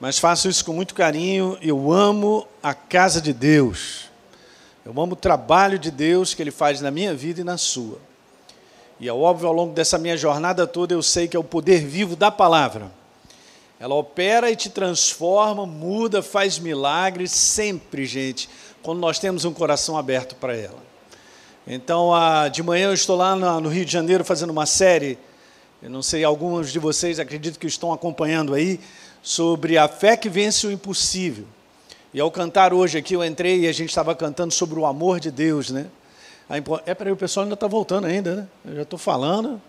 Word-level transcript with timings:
mas 0.00 0.18
faço 0.18 0.48
isso 0.48 0.64
com 0.64 0.72
muito 0.72 0.94
carinho. 0.94 1.56
Eu 1.62 1.92
amo 1.92 2.46
a 2.62 2.74
casa 2.74 3.20
de 3.20 3.32
Deus. 3.32 4.10
Eu 4.84 4.92
amo 4.92 5.12
o 5.14 5.16
trabalho 5.16 5.78
de 5.78 5.90
Deus 5.90 6.34
que 6.34 6.42
Ele 6.42 6.50
faz 6.50 6.80
na 6.80 6.90
minha 6.90 7.14
vida 7.14 7.40
e 7.40 7.44
na 7.44 7.56
sua. 7.56 7.98
E 9.00 9.08
é 9.08 9.12
óbvio, 9.12 9.48
ao 9.48 9.54
longo 9.54 9.72
dessa 9.72 9.98
minha 9.98 10.16
jornada 10.16 10.66
toda, 10.66 10.94
eu 10.94 11.02
sei 11.02 11.26
que 11.26 11.36
é 11.36 11.40
o 11.40 11.44
poder 11.44 11.84
vivo 11.84 12.14
da 12.14 12.30
palavra. 12.30 12.92
Ela 13.80 13.94
opera 13.94 14.50
e 14.50 14.56
te 14.56 14.70
transforma, 14.70 15.66
muda, 15.66 16.22
faz 16.22 16.58
milagres, 16.58 17.32
sempre, 17.32 18.06
gente, 18.06 18.48
quando 18.82 19.00
nós 19.00 19.18
temos 19.18 19.44
um 19.44 19.52
coração 19.52 19.98
aberto 19.98 20.36
para 20.36 20.56
ela. 20.56 20.78
Então, 21.66 22.10
de 22.52 22.62
manhã 22.62 22.88
eu 22.88 22.94
estou 22.94 23.16
lá 23.16 23.34
no 23.34 23.68
Rio 23.68 23.84
de 23.84 23.92
Janeiro 23.92 24.24
fazendo 24.24 24.50
uma 24.50 24.66
série, 24.66 25.18
eu 25.82 25.90
não 25.90 26.02
sei, 26.02 26.22
alguns 26.22 26.70
de 26.70 26.78
vocês 26.78 27.18
acredito 27.18 27.58
que 27.58 27.66
estão 27.66 27.92
acompanhando 27.92 28.54
aí, 28.54 28.78
sobre 29.24 29.78
a 29.78 29.88
fé 29.88 30.18
que 30.18 30.28
vence 30.28 30.66
o 30.66 30.70
impossível. 30.70 31.46
E 32.12 32.20
ao 32.20 32.30
cantar 32.30 32.74
hoje 32.74 32.98
aqui, 32.98 33.14
eu 33.14 33.24
entrei 33.24 33.60
e 33.60 33.66
a 33.66 33.72
gente 33.72 33.88
estava 33.88 34.14
cantando 34.14 34.52
sobre 34.52 34.78
o 34.78 34.84
amor 34.84 35.18
de 35.18 35.30
Deus, 35.30 35.70
né? 35.70 35.86
É, 36.84 36.94
para 36.94 37.10
o 37.10 37.16
pessoal 37.16 37.44
ainda 37.44 37.54
está 37.54 37.66
voltando 37.66 38.06
ainda, 38.06 38.36
né? 38.36 38.48
Eu 38.66 38.76
já 38.76 38.82
estou 38.82 38.98
falando, 38.98 39.60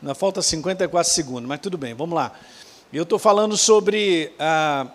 ainda 0.00 0.14
falta 0.14 0.42
54 0.42 1.10
segundos, 1.10 1.48
mas 1.48 1.58
tudo 1.58 1.78
bem, 1.78 1.94
vamos 1.94 2.14
lá. 2.14 2.32
Eu 2.92 3.04
estou 3.04 3.18
falando 3.18 3.56
sobre, 3.56 4.30
ah, 4.38 4.86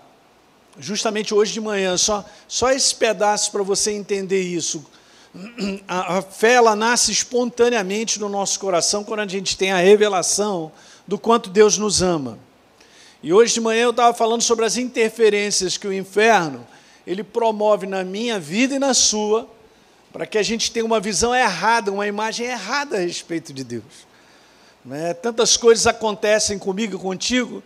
justamente 0.77 1.33
hoje 1.33 1.53
de 1.53 1.59
manhã, 1.59 1.97
só, 1.97 2.23
só 2.47 2.69
esse 2.69 2.93
pedaço 2.93 3.51
para 3.51 3.63
você 3.63 3.91
entender 3.91 4.43
isso. 4.43 4.85
A, 5.87 6.17
a 6.17 6.21
fé, 6.21 6.53
ela 6.53 6.75
nasce 6.75 7.11
espontaneamente 7.11 8.19
no 8.19 8.29
nosso 8.29 8.59
coração 8.59 9.03
quando 9.03 9.21
a 9.21 9.27
gente 9.27 9.57
tem 9.57 9.71
a 9.71 9.77
revelação 9.77 10.71
do 11.07 11.17
quanto 11.17 11.49
Deus 11.49 11.77
nos 11.77 12.01
ama. 12.01 12.39
E 13.21 13.33
hoje 13.33 13.55
de 13.55 13.61
manhã 13.61 13.83
eu 13.83 13.89
estava 13.89 14.13
falando 14.13 14.41
sobre 14.41 14.65
as 14.65 14.77
interferências 14.77 15.77
que 15.77 15.87
o 15.87 15.93
inferno 15.93 16.65
ele 17.05 17.23
promove 17.23 17.87
na 17.87 18.03
minha 18.03 18.39
vida 18.39 18.75
e 18.75 18.79
na 18.79 18.93
sua, 18.93 19.49
para 20.11 20.25
que 20.25 20.37
a 20.37 20.43
gente 20.43 20.71
tenha 20.71 20.85
uma 20.85 20.99
visão 20.99 21.33
errada, 21.33 21.91
uma 21.91 22.05
imagem 22.05 22.45
errada 22.45 22.97
a 22.97 22.99
respeito 22.99 23.53
de 23.53 23.63
Deus. 23.63 24.07
Né? 24.83 25.13
Tantas 25.13 25.57
coisas 25.57 25.87
acontecem 25.87 26.59
comigo 26.59 26.95
e 26.95 26.99
contigo 26.99 27.63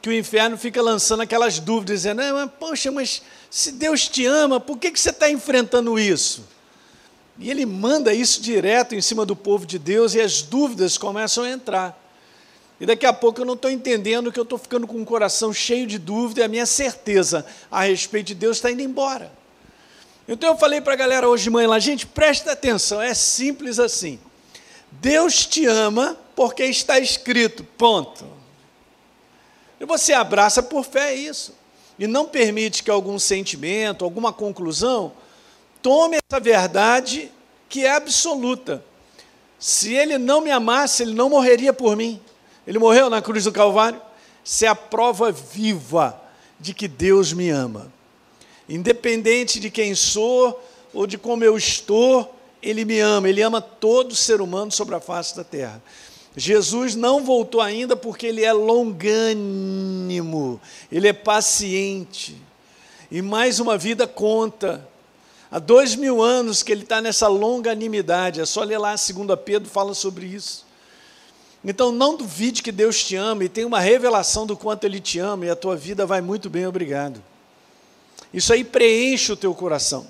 que 0.00 0.08
o 0.08 0.12
inferno 0.12 0.56
fica 0.56 0.80
lançando 0.80 1.22
aquelas 1.22 1.58
dúvidas, 1.58 2.02
dizendo: 2.02 2.22
mas, 2.32 2.50
Poxa, 2.58 2.90
mas 2.90 3.22
se 3.50 3.72
Deus 3.72 4.08
te 4.08 4.24
ama, 4.24 4.60
por 4.60 4.78
que, 4.78 4.90
que 4.90 5.00
você 5.00 5.10
está 5.10 5.28
enfrentando 5.30 5.98
isso? 5.98 6.44
E 7.38 7.50
ele 7.50 7.66
manda 7.66 8.14
isso 8.14 8.40
direto 8.40 8.94
em 8.94 9.00
cima 9.02 9.26
do 9.26 9.36
povo 9.36 9.66
de 9.66 9.78
Deus 9.78 10.14
e 10.14 10.20
as 10.20 10.42
dúvidas 10.42 10.96
começam 10.96 11.44
a 11.44 11.50
entrar. 11.50 12.05
E 12.80 12.84
daqui 12.84 13.06
a 13.06 13.12
pouco 13.12 13.40
eu 13.40 13.44
não 13.44 13.54
estou 13.54 13.70
entendendo 13.70 14.30
que 14.30 14.38
eu 14.38 14.42
estou 14.42 14.58
ficando 14.58 14.86
com 14.86 15.00
o 15.00 15.04
coração 15.04 15.52
cheio 15.52 15.86
de 15.86 15.98
dúvida 15.98 16.40
e 16.40 16.44
a 16.44 16.48
minha 16.48 16.66
certeza 16.66 17.46
a 17.70 17.82
respeito 17.82 18.26
de 18.28 18.34
Deus 18.34 18.58
está 18.58 18.70
indo 18.70 18.82
embora. 18.82 19.32
Então 20.28 20.50
eu 20.50 20.58
falei 20.58 20.80
para 20.80 20.92
a 20.92 20.96
galera 20.96 21.28
hoje 21.28 21.44
de 21.44 21.50
manhã 21.50 21.68
lá, 21.68 21.78
gente, 21.78 22.06
presta 22.06 22.52
atenção, 22.52 23.00
é 23.00 23.14
simples 23.14 23.78
assim. 23.78 24.18
Deus 24.90 25.46
te 25.46 25.64
ama 25.66 26.18
porque 26.34 26.64
está 26.64 26.98
escrito, 26.98 27.64
ponto. 27.78 28.26
E 29.80 29.84
você 29.84 30.12
abraça 30.12 30.62
por 30.62 30.84
fé 30.84 31.14
isso. 31.14 31.54
E 31.98 32.06
não 32.06 32.26
permite 32.26 32.82
que 32.82 32.90
algum 32.90 33.18
sentimento, 33.18 34.04
alguma 34.04 34.32
conclusão, 34.32 35.12
tome 35.80 36.18
essa 36.30 36.40
verdade 36.40 37.30
que 37.68 37.84
é 37.84 37.92
absoluta. 37.92 38.84
Se 39.58 39.94
ele 39.94 40.18
não 40.18 40.40
me 40.40 40.50
amasse, 40.50 41.02
ele 41.02 41.14
não 41.14 41.30
morreria 41.30 41.72
por 41.72 41.96
mim. 41.96 42.20
Ele 42.66 42.78
morreu 42.78 43.08
na 43.08 43.22
cruz 43.22 43.44
do 43.44 43.52
Calvário. 43.52 44.00
Isso 44.44 44.64
é 44.64 44.68
a 44.68 44.74
prova 44.74 45.30
viva 45.30 46.20
de 46.58 46.74
que 46.74 46.88
Deus 46.88 47.32
me 47.32 47.50
ama. 47.50 47.92
Independente 48.68 49.60
de 49.60 49.70
quem 49.70 49.94
sou 49.94 50.62
ou 50.92 51.06
de 51.06 51.16
como 51.16 51.44
eu 51.44 51.56
estou, 51.56 52.34
Ele 52.62 52.84
me 52.84 52.98
ama. 52.98 53.28
Ele 53.28 53.42
ama 53.42 53.60
todo 53.60 54.16
ser 54.16 54.40
humano 54.40 54.72
sobre 54.72 54.94
a 54.94 55.00
face 55.00 55.36
da 55.36 55.44
terra. 55.44 55.82
Jesus 56.36 56.94
não 56.94 57.24
voltou 57.24 57.62
ainda 57.62 57.96
porque 57.96 58.26
Ele 58.26 58.44
é 58.44 58.52
longânimo, 58.52 59.00
Ele 60.92 61.08
é 61.08 61.12
paciente. 61.12 62.36
E 63.10 63.22
mais 63.22 63.58
uma 63.60 63.78
vida 63.78 64.06
conta. 64.06 64.86
Há 65.50 65.58
dois 65.58 65.94
mil 65.94 66.20
anos 66.20 66.62
que 66.62 66.72
Ele 66.72 66.82
está 66.82 67.00
nessa 67.00 67.28
longanimidade. 67.28 68.40
É 68.40 68.44
só 68.44 68.62
ler 68.62 68.78
lá, 68.78 68.90
2 68.90 69.06
Pedro 69.44 69.70
fala 69.70 69.94
sobre 69.94 70.26
isso. 70.26 70.65
Então 71.66 71.90
não 71.90 72.16
duvide 72.16 72.62
que 72.62 72.70
Deus 72.70 73.02
te 73.02 73.16
ama 73.16 73.42
e 73.42 73.48
tem 73.48 73.64
uma 73.64 73.80
revelação 73.80 74.46
do 74.46 74.56
quanto 74.56 74.84
Ele 74.84 75.00
te 75.00 75.18
ama 75.18 75.46
e 75.46 75.50
a 75.50 75.56
tua 75.56 75.74
vida 75.74 76.06
vai 76.06 76.20
muito 76.20 76.48
bem, 76.48 76.64
obrigado. 76.64 77.20
Isso 78.32 78.52
aí 78.52 78.62
preenche 78.62 79.32
o 79.32 79.36
teu 79.36 79.52
coração. 79.52 80.06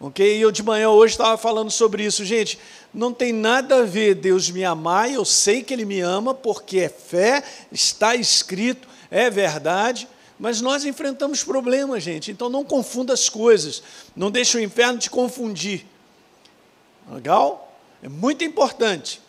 Ok? 0.00 0.38
E 0.38 0.40
eu 0.40 0.50
de 0.50 0.62
manhã 0.62 0.88
hoje 0.88 1.12
estava 1.12 1.36
falando 1.36 1.70
sobre 1.70 2.04
isso. 2.04 2.24
Gente, 2.24 2.58
não 2.92 3.12
tem 3.12 3.34
nada 3.34 3.80
a 3.80 3.82
ver 3.84 4.14
Deus 4.14 4.50
me 4.50 4.64
amar, 4.64 5.12
eu 5.12 5.26
sei 5.26 5.62
que 5.62 5.74
Ele 5.74 5.84
me 5.84 6.00
ama, 6.00 6.34
porque 6.34 6.80
é 6.80 6.88
fé, 6.88 7.44
está 7.70 8.16
escrito, 8.16 8.88
é 9.10 9.28
verdade, 9.28 10.08
mas 10.38 10.60
nós 10.60 10.84
enfrentamos 10.84 11.44
problemas, 11.44 12.02
gente. 12.02 12.32
Então 12.32 12.48
não 12.48 12.64
confunda 12.64 13.12
as 13.12 13.28
coisas. 13.28 13.82
Não 14.16 14.30
deixe 14.30 14.56
o 14.56 14.60
inferno 14.60 14.98
te 14.98 15.10
confundir. 15.10 15.86
Legal? 17.08 17.78
É 18.02 18.08
muito 18.08 18.42
importante. 18.42 19.21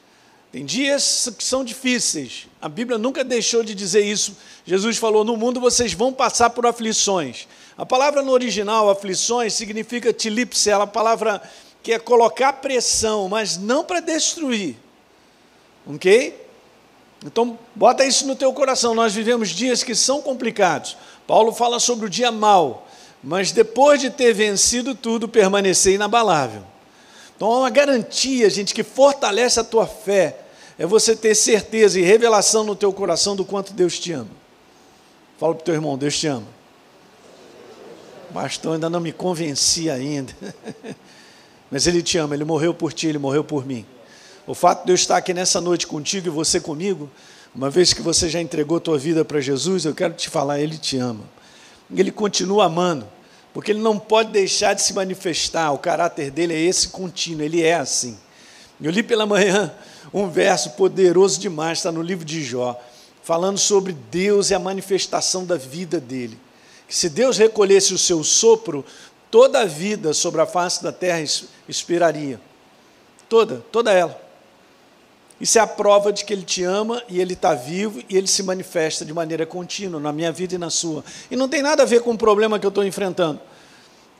Tem 0.53 0.64
dias 0.64 1.28
que 1.36 1.44
são 1.44 1.66
difíceis. 1.66 2.47
A 2.62 2.69
Bíblia 2.69 3.00
nunca 3.00 3.24
deixou 3.24 3.64
de 3.64 3.74
dizer 3.74 4.06
isso. 4.06 4.38
Jesus 4.64 4.97
falou: 4.97 5.24
No 5.24 5.36
mundo 5.36 5.59
vocês 5.59 5.94
vão 5.94 6.14
passar 6.14 6.52
por 6.52 6.68
aflições. 6.68 7.47
A 7.75 7.84
palavra 7.84 8.22
no 8.22 8.31
original, 8.31 8.88
aflições, 8.88 9.53
significa 9.53 10.13
tilipse, 10.13 10.69
é 10.69 10.74
a 10.74 10.86
palavra 10.86 11.42
que 11.81 11.92
é 11.92 11.97
colocar 11.97 12.53
pressão, 12.53 13.28
mas 13.28 13.58
não 13.58 13.84
para 13.84 14.00
destruir. 14.00 14.75
Ok? 15.88 16.40
Então, 17.25 17.58
bota 17.74 18.06
isso 18.06 18.28
no 18.28 18.36
teu 18.36 18.53
coração. 18.53 18.94
Nós 18.94 19.12
vivemos 19.12 19.50
dias 19.50 19.81
que 19.81 19.96
são 19.96 20.22
complicados. 20.22 20.96
Paulo 21.25 21.52
fala 21.52 21.80
sobre 21.80 22.06
o 22.06 22.09
dia 22.09 22.31
mau, 22.31 22.88
mas 23.24 23.52
depois 23.52 24.00
de 24.00 24.12
ter 24.12 24.34
vencido 24.34 24.94
tudo, 24.94 25.28
permanecer 25.28 25.96
inabalável. 25.96 26.63
Então, 27.36 27.52
há 27.52 27.58
uma 27.62 27.72
garantia, 27.72 28.47
gente, 28.52 28.72
que 28.72 28.84
fortalece 28.84 29.59
a 29.59 29.63
tua 29.63 29.88
fé 29.88 30.43
é 30.83 30.85
você 30.85 31.16
ter 31.16 31.33
certeza 31.33 31.97
e 31.97 32.03
revelação 32.03 32.61
no 32.61 32.75
teu 32.75 32.91
coração 32.91 33.38
do 33.38 33.45
quanto 33.45 33.71
Deus 33.71 33.97
te 33.97 34.11
ama. 34.11 34.27
Fala 35.39 35.55
para 35.55 35.61
o 35.61 35.63
teu 35.63 35.73
irmão, 35.75 35.97
Deus 35.97 36.19
te 36.19 36.27
ama. 36.27 36.45
Pastor, 38.33 38.73
ainda 38.73 38.89
não 38.89 38.99
me 38.99 39.13
convenci 39.13 39.89
ainda. 39.89 40.33
Mas 41.71 41.88
Ele 41.88 42.03
te 42.03 42.17
ama, 42.17 42.35
Ele 42.35 42.44
morreu 42.44 42.73
por 42.73 42.91
ti, 42.91 43.07
Ele 43.07 43.17
morreu 43.17 43.45
por 43.45 43.66
mim. 43.66 43.85
O 44.45 44.53
fato 44.53 44.83
de 44.83 44.91
eu 44.91 44.95
estar 44.95 45.16
aqui 45.16 45.33
nessa 45.33 45.61
noite 45.61 45.88
contigo 45.88 46.27
e 46.27 46.29
você 46.29 46.59
comigo, 46.59 47.09
uma 47.55 47.69
vez 47.69 47.94
que 47.94 48.01
você 48.01 48.27
já 48.27 48.41
entregou 48.41 48.77
tua 48.77 48.97
vida 48.97 49.23
para 49.23 49.39
Jesus, 49.39 49.85
eu 49.85 49.95
quero 49.95 50.13
te 50.13 50.27
falar, 50.27 50.59
Ele 50.59 50.77
te 50.77 50.97
ama. 50.97 51.23
Ele 51.95 52.11
continua 52.11 52.65
amando, 52.65 53.07
porque 53.53 53.71
Ele 53.71 53.79
não 53.79 53.97
pode 53.97 54.33
deixar 54.33 54.73
de 54.73 54.81
se 54.81 54.94
manifestar, 54.94 55.71
o 55.71 55.77
caráter 55.77 56.29
dele 56.29 56.53
é 56.53 56.59
esse 56.59 56.89
contínuo, 56.89 57.41
Ele 57.41 57.63
é 57.63 57.75
assim. 57.75 58.17
Eu 58.81 58.91
li 58.91 59.01
pela 59.01 59.25
manhã 59.25 59.73
um 60.12 60.30
verso 60.30 60.72
poderoso 60.72 61.40
demais, 61.40 61.80
está 61.80 61.91
no 61.91 62.02
livro 62.02 62.25
de 62.25 62.44
Jó, 62.44 62.80
falando 63.22 63.58
sobre 63.58 63.94
Deus 63.94 64.50
e 64.50 64.56
a 64.56 64.59
manifestação 64.59 65.46
da 65.46 65.56
vida 65.56 66.00
dele. 66.00 66.38
Que 66.88 66.96
se 66.96 67.09
Deus 67.09 67.38
recolhesse 67.38 67.94
o 67.94 67.97
seu 67.97 68.24
sopro, 68.24 68.84
toda 69.30 69.62
a 69.62 69.66
vida 69.66 70.13
sobre 70.13 70.42
a 70.42 70.46
face 70.46 70.84
da 70.84 70.92
terra 70.92 71.24
expiraria. 71.68 72.40
Toda, 73.30 73.63
toda 73.72 73.92
ela. 73.92 74.22
Isso 75.40 75.58
é 75.58 75.62
a 75.62 75.68
prova 75.68 76.13
de 76.13 76.24
que 76.24 76.34
Ele 76.34 76.44
te 76.44 76.63
ama 76.63 77.02
e 77.09 77.19
Ele 77.19 77.34
está 77.34 77.53
vivo 77.53 78.02
e 78.09 78.18
Ele 78.18 78.28
se 78.28 78.44
manifesta 78.44 79.03
de 79.03 79.13
maneira 79.13 79.46
contínua 79.46 80.00
na 80.00 80.13
minha 80.13 80.31
vida 80.31 80.56
e 80.56 80.58
na 80.58 80.69
sua. 80.69 81.03
E 81.30 81.36
não 81.36 81.50
tem 81.50 81.62
nada 81.62 81.83
a 81.83 81.86
ver 81.86 82.01
com 82.01 82.12
o 82.12 82.18
problema 82.18 82.60
que 82.60 82.66
eu 82.66 82.69
estou 82.69 82.83
enfrentando 82.86 83.39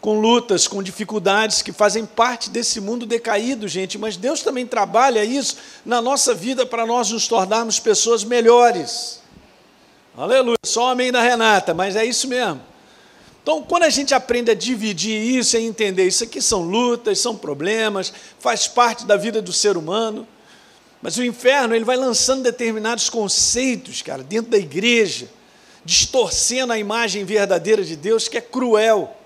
com 0.04 0.20
lutas, 0.20 0.68
com 0.68 0.84
dificuldades 0.84 1.62
que 1.62 1.72
fazem 1.72 2.06
parte 2.06 2.50
desse 2.50 2.82
mundo 2.82 3.06
decaído, 3.06 3.70
gente, 3.70 3.98
mas 3.98 4.18
Deus 4.18 4.42
também 4.42 4.68
trabalha 4.68 5.24
isso 5.24 5.56
na 5.86 6.02
nossa 6.02 6.34
vida 6.34 6.66
para 6.66 6.86
nós 6.86 7.10
nos 7.10 7.26
tornarmos 7.26 7.80
pessoas 7.80 8.22
melhores. 8.22 9.22
Aleluia, 10.18 10.58
só 10.66 10.90
amém 10.90 11.10
da 11.10 11.22
Renata, 11.22 11.74
mas 11.74 11.96
é 11.96 12.04
isso 12.04 12.28
mesmo. 12.28 12.62
Então, 13.42 13.64
quando 13.64 13.84
a 13.84 13.90
gente 13.90 14.14
aprende 14.14 14.52
a 14.52 14.54
dividir 14.54 15.18
isso 15.38 15.56
e 15.56 15.64
entender 15.64 16.06
isso 16.06 16.26
aqui 16.26 16.42
são 16.42 16.64
lutas, 16.64 17.20
são 17.20 17.38
problemas, 17.38 18.12
faz 18.40 18.68
parte 18.68 19.06
da 19.06 19.16
vida 19.16 19.42
do 19.42 19.54
ser 19.54 19.78
humano, 19.78 20.28
mas 21.02 21.16
o 21.16 21.24
inferno 21.24 21.74
ele 21.74 21.86
vai 21.86 21.96
lançando 21.96 22.44
determinados 22.44 23.10
conceitos, 23.10 24.02
cara, 24.02 24.22
dentro 24.22 24.52
da 24.52 24.58
igreja, 24.58 25.30
distorcendo 25.86 26.74
a 26.74 26.78
imagem 26.78 27.24
verdadeira 27.24 27.86
de 27.86 27.96
Deus, 27.96 28.28
que 28.28 28.38
é 28.38 28.42
cruel. 28.42 29.23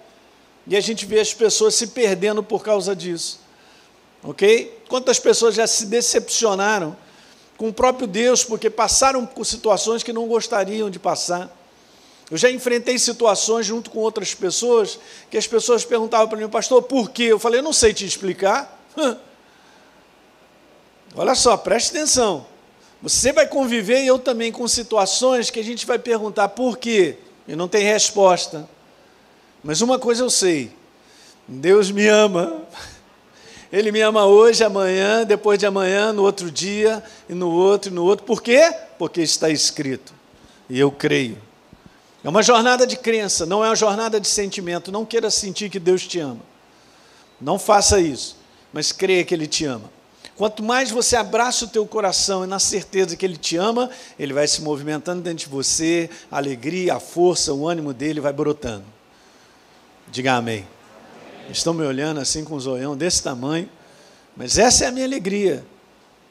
E 0.68 0.76
a 0.76 0.82
gente 0.82 1.06
vê 1.06 1.20
as 1.20 1.34
pessoas 1.34 1.76
se 1.76 1.88
perdendo 1.88 2.44
por 2.44 2.64
causa 2.64 2.96
disso. 2.96 3.40
Ok? 4.24 4.84
Quantas 4.90 5.20
pessoas 5.20 5.56
já 5.56 5.66
se 5.66 5.86
decepcionaram 5.86 6.96
com 7.58 7.70
o 7.70 7.74
próprio 7.74 8.08
Deus 8.08 8.44
porque 8.44 8.70
passaram 8.70 9.26
por 9.26 9.46
situações 9.46 10.04
que 10.04 10.14
não 10.14 10.28
gostariam 10.28 10.90
de 10.90 11.00
passar. 11.00 11.52
Eu 12.30 12.38
já 12.38 12.52
enfrentei 12.52 13.00
situações 13.00 13.66
junto 13.66 13.90
com 13.90 14.00
outras 14.00 14.34
pessoas 14.34 15.00
que 15.32 15.38
as 15.38 15.48
pessoas 15.48 15.84
perguntavam 15.84 16.28
para 16.28 16.38
mim, 16.38 16.48
pastor, 16.50 16.84
por 16.84 17.10
quê? 17.10 17.24
Eu 17.24 17.40
falei, 17.40 17.60
eu 17.60 17.64
não 17.64 17.74
sei 17.74 17.94
te 17.94 18.06
explicar. 18.06 18.80
Olha 21.16 21.34
só, 21.34 21.58
preste 21.58 21.96
atenção. 21.96 22.46
Você 23.02 23.32
vai 23.32 23.48
conviver 23.48 24.04
e 24.04 24.08
eu 24.08 24.20
também 24.20 24.52
com 24.52 24.68
situações 24.68 25.50
que 25.50 25.60
a 25.60 25.64
gente 25.64 25.86
vai 25.86 25.98
perguntar 25.98 26.50
por 26.50 26.78
quê 26.78 27.18
e 27.48 27.56
não 27.56 27.68
tem 27.68 27.84
resposta. 27.84 28.68
Mas 29.64 29.82
uma 29.82 30.00
coisa 30.00 30.24
eu 30.24 30.30
sei: 30.30 30.72
Deus 31.48 31.92
me 31.92 32.08
ama. 32.08 32.62
Ele 33.72 33.92
me 33.92 34.00
ama 34.00 34.26
hoje, 34.26 34.64
amanhã, 34.64 35.26
depois 35.26 35.60
de 35.60 35.66
amanhã, 35.66 36.14
no 36.14 36.24
outro 36.24 36.50
dia, 36.50 37.04
e 37.28 37.34
no 37.34 37.50
outro, 37.50 37.92
e 37.92 37.94
no 37.94 38.06
outro. 38.06 38.26
Por 38.26 38.42
quê? 38.42 38.74
Porque 38.98 39.22
está 39.22 39.50
escrito. 39.50 40.14
E 40.70 40.80
eu 40.80 40.90
creio. 40.90 41.38
É 42.24 42.30
uma 42.30 42.42
jornada 42.42 42.88
de 42.88 42.98
crença, 42.98 43.46
não 43.46 43.64
é 43.64 43.70
uma 43.70 43.76
jornada 43.76 44.20
de 44.20 44.28
sentimento. 44.28 44.92
Não 44.92 45.06
queira 45.06 45.30
sentir 45.30 45.70
que 45.70 45.80
Deus 45.80 46.08
te 46.08 46.20
ama. 46.20 46.42
Não 47.40 47.60
faça 47.60 48.00
isso, 48.00 48.38
mas 48.74 48.92
creia 48.92 49.24
que 49.24 49.34
Ele 49.34 49.48
te 49.48 49.66
ama. 49.66 49.90
Quanto 50.36 50.64
mais 50.64 50.92
você 50.92 51.16
abraça 51.16 51.66
o 51.66 51.68
teu 51.68 51.86
coração 51.86 52.44
e 52.44 52.48
na 52.48 52.60
certeza 52.60 53.16
que 53.16 53.26
Ele 53.26 53.38
te 53.38 53.58
ama, 53.58 53.90
Ele 54.20 54.34
vai 54.34 54.48
se 54.48 54.62
movimentando 54.62 55.22
dentro 55.22 55.40
de 55.40 55.48
você, 55.48 56.10
a 56.32 56.38
alegria, 56.38 56.96
a 56.96 57.00
força, 57.00 57.54
o 57.54 57.68
ânimo 57.68 57.94
dele 57.94 58.20
vai 58.20 58.34
brotando. 58.34 58.97
Diga 60.10 60.34
amém. 60.34 60.68
Estão 61.50 61.74
me 61.74 61.86
olhando 61.86 62.20
assim 62.20 62.44
com 62.44 62.56
um 62.56 62.60
zoião 62.60 62.96
desse 62.96 63.24
tamanho, 63.24 63.70
mas 64.36 64.58
essa 64.58 64.86
é 64.86 64.88
a 64.88 64.92
minha 64.92 65.06
alegria. 65.06 65.66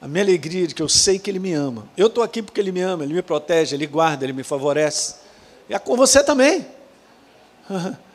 A 0.00 0.08
minha 0.08 0.23
alegria 0.23 0.67
de 0.67 0.75
que 0.75 0.82
eu 0.82 0.88
sei 0.88 1.19
que 1.19 1.31
Ele 1.31 1.38
me 1.38 1.52
ama. 1.52 1.88
Eu 1.96 2.08
estou 2.08 2.23
aqui 2.23 2.43
porque 2.43 2.61
Ele 2.61 2.73
me 2.73 2.81
ama, 2.81 3.05
Ele 3.05 3.14
me 3.14 3.23
protege, 3.23 3.75
Ele 3.75 3.87
guarda, 3.87 4.25
Ele 4.25 4.32
me 4.32 4.43
favorece. 4.43 5.17
E 5.69 5.75
é 5.75 5.78
com 5.78 5.96
você 5.96 6.23
também. 6.23 6.67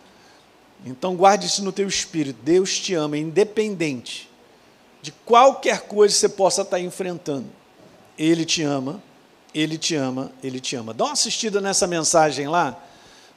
Então 0.83 1.15
guarde 1.15 1.45
isso 1.45 1.63
no 1.63 1.71
teu 1.71 1.87
espírito. 1.87 2.39
Deus 2.41 2.79
te 2.79 2.95
ama, 2.95 3.15
independente 3.15 4.27
de 4.99 5.11
qualquer 5.11 5.81
coisa 5.81 6.11
que 6.11 6.19
você 6.19 6.29
possa 6.29 6.63
estar 6.63 6.79
enfrentando. 6.79 7.45
Ele 8.17 8.45
te 8.45 8.63
ama, 8.63 8.99
Ele 9.53 9.77
te 9.77 9.93
ama, 9.95 10.31
Ele 10.43 10.59
te 10.59 10.75
ama. 10.75 10.91
Dá 10.91 11.05
uma 11.05 11.13
assistida 11.13 11.61
nessa 11.61 11.85
mensagem 11.85 12.47
lá 12.47 12.83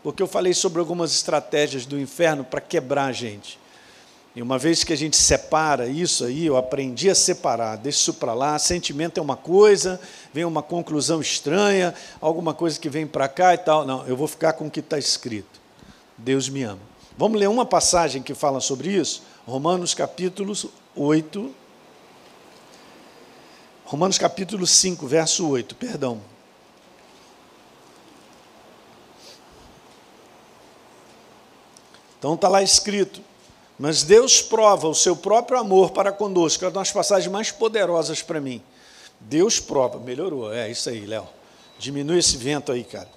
porque 0.05 0.23
eu 0.23 0.27
falei 0.27 0.53
sobre 0.53 0.81
algumas 0.81 1.13
estratégias 1.13 1.87
do 1.87 1.99
inferno 1.99 2.45
para 2.45 2.61
quebrar 2.61 3.07
a 3.07 3.13
gente. 3.13 3.59
E 4.37 4.43
uma 4.43 4.59
vez 4.59 4.85
que 4.85 4.93
a 4.93 4.97
gente 4.97 5.17
separa 5.17 5.87
isso 5.87 6.27
aí, 6.27 6.45
eu 6.45 6.59
aprendi 6.59 7.09
a 7.09 7.15
separar, 7.15 7.77
deixa 7.77 8.01
isso 8.01 8.15
para 8.15 8.35
lá, 8.35 8.59
sentimento 8.59 9.19
é 9.19 9.23
uma 9.23 9.37
coisa, 9.37 9.99
vem 10.31 10.45
uma 10.45 10.63
conclusão 10.63 11.23
estranha, 11.23 11.95
alguma 12.21 12.53
coisa 12.53 12.79
que 12.79 12.91
vem 12.91 13.07
para 13.07 13.29
cá 13.29 13.55
e 13.55 13.59
tal. 13.59 13.87
Não, 13.87 14.07
eu 14.07 14.15
vou 14.15 14.29
ficar 14.29 14.53
com 14.53 14.67
o 14.67 14.71
que 14.71 14.81
está 14.81 14.99
escrito. 14.99 15.59
Deus 16.19 16.51
me 16.51 16.65
ama. 16.65 16.83
Vamos 17.17 17.41
ler 17.41 17.49
uma 17.49 17.65
passagem 17.65 18.23
que 18.23 18.35
fala 18.35 18.61
sobre 18.61 18.91
isso? 18.91 19.23
Romanos 19.47 19.95
capítulo 19.95 20.53
8. 20.95 21.55
Romanos 23.87 24.19
capítulo 24.19 24.67
5, 24.67 25.07
verso 25.07 25.49
8, 25.49 25.75
perdão. 25.77 26.34
Então 32.25 32.37
está 32.37 32.49
lá 32.49 32.63
escrito. 32.63 33.21
Mas 33.79 34.03
Deus 34.03 34.41
prova 34.41 34.89
o 34.89 34.95
seu 34.95 35.15
próprio 35.15 35.59
amor 35.59 35.91
para 35.91 36.11
conosco. 36.11 36.65
É 36.65 36.69
uma 36.69 36.73
das 36.73 36.91
passagens 36.91 37.31
mais 37.31 37.51
poderosas 37.51 38.23
para 38.23 38.41
mim. 38.41 38.63
Deus 39.21 39.61
prova, 39.61 39.99
melhorou, 39.99 40.51
é 40.51 40.71
isso 40.71 40.89
aí, 40.89 41.05
Léo. 41.05 41.29
Diminui 41.79 42.21
esse 42.21 42.39
vento 42.39 42.73
aí, 42.73 42.83
cara. 42.83 43.11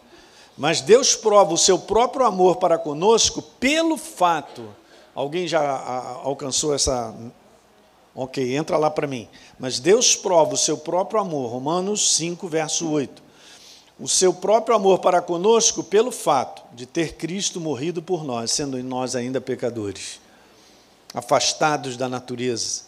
Mas 0.57 0.81
Deus 0.81 1.15
prova 1.15 1.53
o 1.53 1.57
seu 1.57 1.79
próprio 1.79 2.25
amor 2.25 2.57
para 2.57 2.77
conosco 2.77 3.41
pelo 3.41 3.95
fato. 3.95 4.75
Alguém 5.15 5.47
já 5.47 5.61
alcançou 6.21 6.75
essa. 6.75 7.15
Ok, 8.13 8.57
entra 8.57 8.75
lá 8.75 8.89
para 8.89 9.07
mim. 9.07 9.29
Mas 9.57 9.79
Deus 9.79 10.17
prova 10.17 10.53
o 10.53 10.57
seu 10.57 10.77
próprio 10.77 11.21
amor, 11.21 11.49
Romanos 11.49 12.13
5, 12.17 12.45
verso 12.49 12.91
8 12.91 13.26
o 13.99 14.07
seu 14.07 14.33
próprio 14.33 14.75
amor 14.75 14.99
para 14.99 15.21
conosco 15.21 15.83
pelo 15.83 16.11
fato 16.11 16.61
de 16.73 16.85
ter 16.85 17.15
Cristo 17.15 17.59
morrido 17.59 18.01
por 18.01 18.23
nós, 18.23 18.51
sendo 18.51 18.81
nós 18.83 19.15
ainda 19.15 19.41
pecadores, 19.41 20.19
afastados 21.13 21.97
da 21.97 22.07
natureza. 22.07 22.83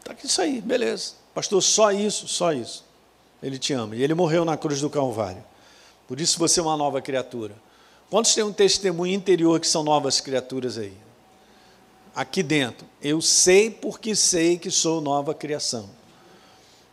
Está 0.00 0.12
aqui 0.12 0.26
isso 0.26 0.40
aí, 0.40 0.60
beleza. 0.60 1.12
Pastor, 1.32 1.62
só 1.62 1.92
isso, 1.92 2.26
só 2.26 2.52
isso. 2.52 2.84
Ele 3.42 3.58
te 3.58 3.72
ama. 3.72 3.94
E 3.94 4.02
ele 4.02 4.14
morreu 4.14 4.44
na 4.44 4.56
cruz 4.56 4.80
do 4.80 4.90
Calvário. 4.90 5.42
Por 6.08 6.20
isso 6.20 6.38
você 6.38 6.60
é 6.60 6.62
uma 6.62 6.76
nova 6.76 7.00
criatura. 7.00 7.54
Quantos 8.10 8.34
têm 8.34 8.44
um 8.44 8.52
testemunho 8.52 9.14
interior 9.14 9.58
que 9.58 9.66
são 9.66 9.82
novas 9.82 10.20
criaturas 10.20 10.76
aí? 10.76 10.92
Aqui 12.14 12.42
dentro. 12.42 12.86
Eu 13.00 13.22
sei 13.22 13.70
porque 13.70 14.14
sei 14.14 14.58
que 14.58 14.70
sou 14.70 15.00
nova 15.00 15.32
criação. 15.32 15.88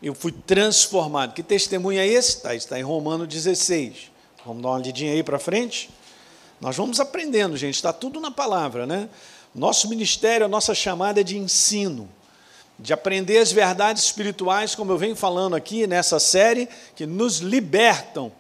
Eu 0.02 0.16
fui 0.16 0.32
transformado. 0.32 1.34
Que 1.34 1.44
testemunho 1.44 2.00
é 2.00 2.08
esse? 2.08 2.38
Está, 2.38 2.56
está 2.56 2.80
em 2.80 2.84
Romano 2.84 3.28
16. 3.28 4.12
Vamos 4.46 4.64
dar 4.64 4.70
uma 4.70 4.80
lidinha 4.80 5.12
aí 5.12 5.22
para 5.22 5.38
frente? 5.38 5.90
Nós 6.62 6.76
vamos 6.76 7.00
aprendendo, 7.00 7.56
gente, 7.56 7.76
está 7.76 7.92
tudo 7.92 8.20
na 8.20 8.32
palavra, 8.32 8.86
né? 8.86 9.10
Nosso 9.54 9.90
ministério, 9.90 10.46
a 10.46 10.50
nossa 10.50 10.76
chamada 10.76 11.22
é 11.22 11.24
de 11.24 11.38
ensino, 11.38 12.10
de 12.78 12.94
aprender 12.94 13.40
as 13.40 13.52
verdades 13.52 14.04
espirituais, 14.04 14.76
como 14.76 14.92
eu 14.92 14.98
venho 14.98 15.16
falando 15.16 15.56
aqui 15.56 15.88
nessa 15.88 16.20
série, 16.20 16.68
que 16.96 17.06
nos 17.06 17.38
libertam. 17.38 18.32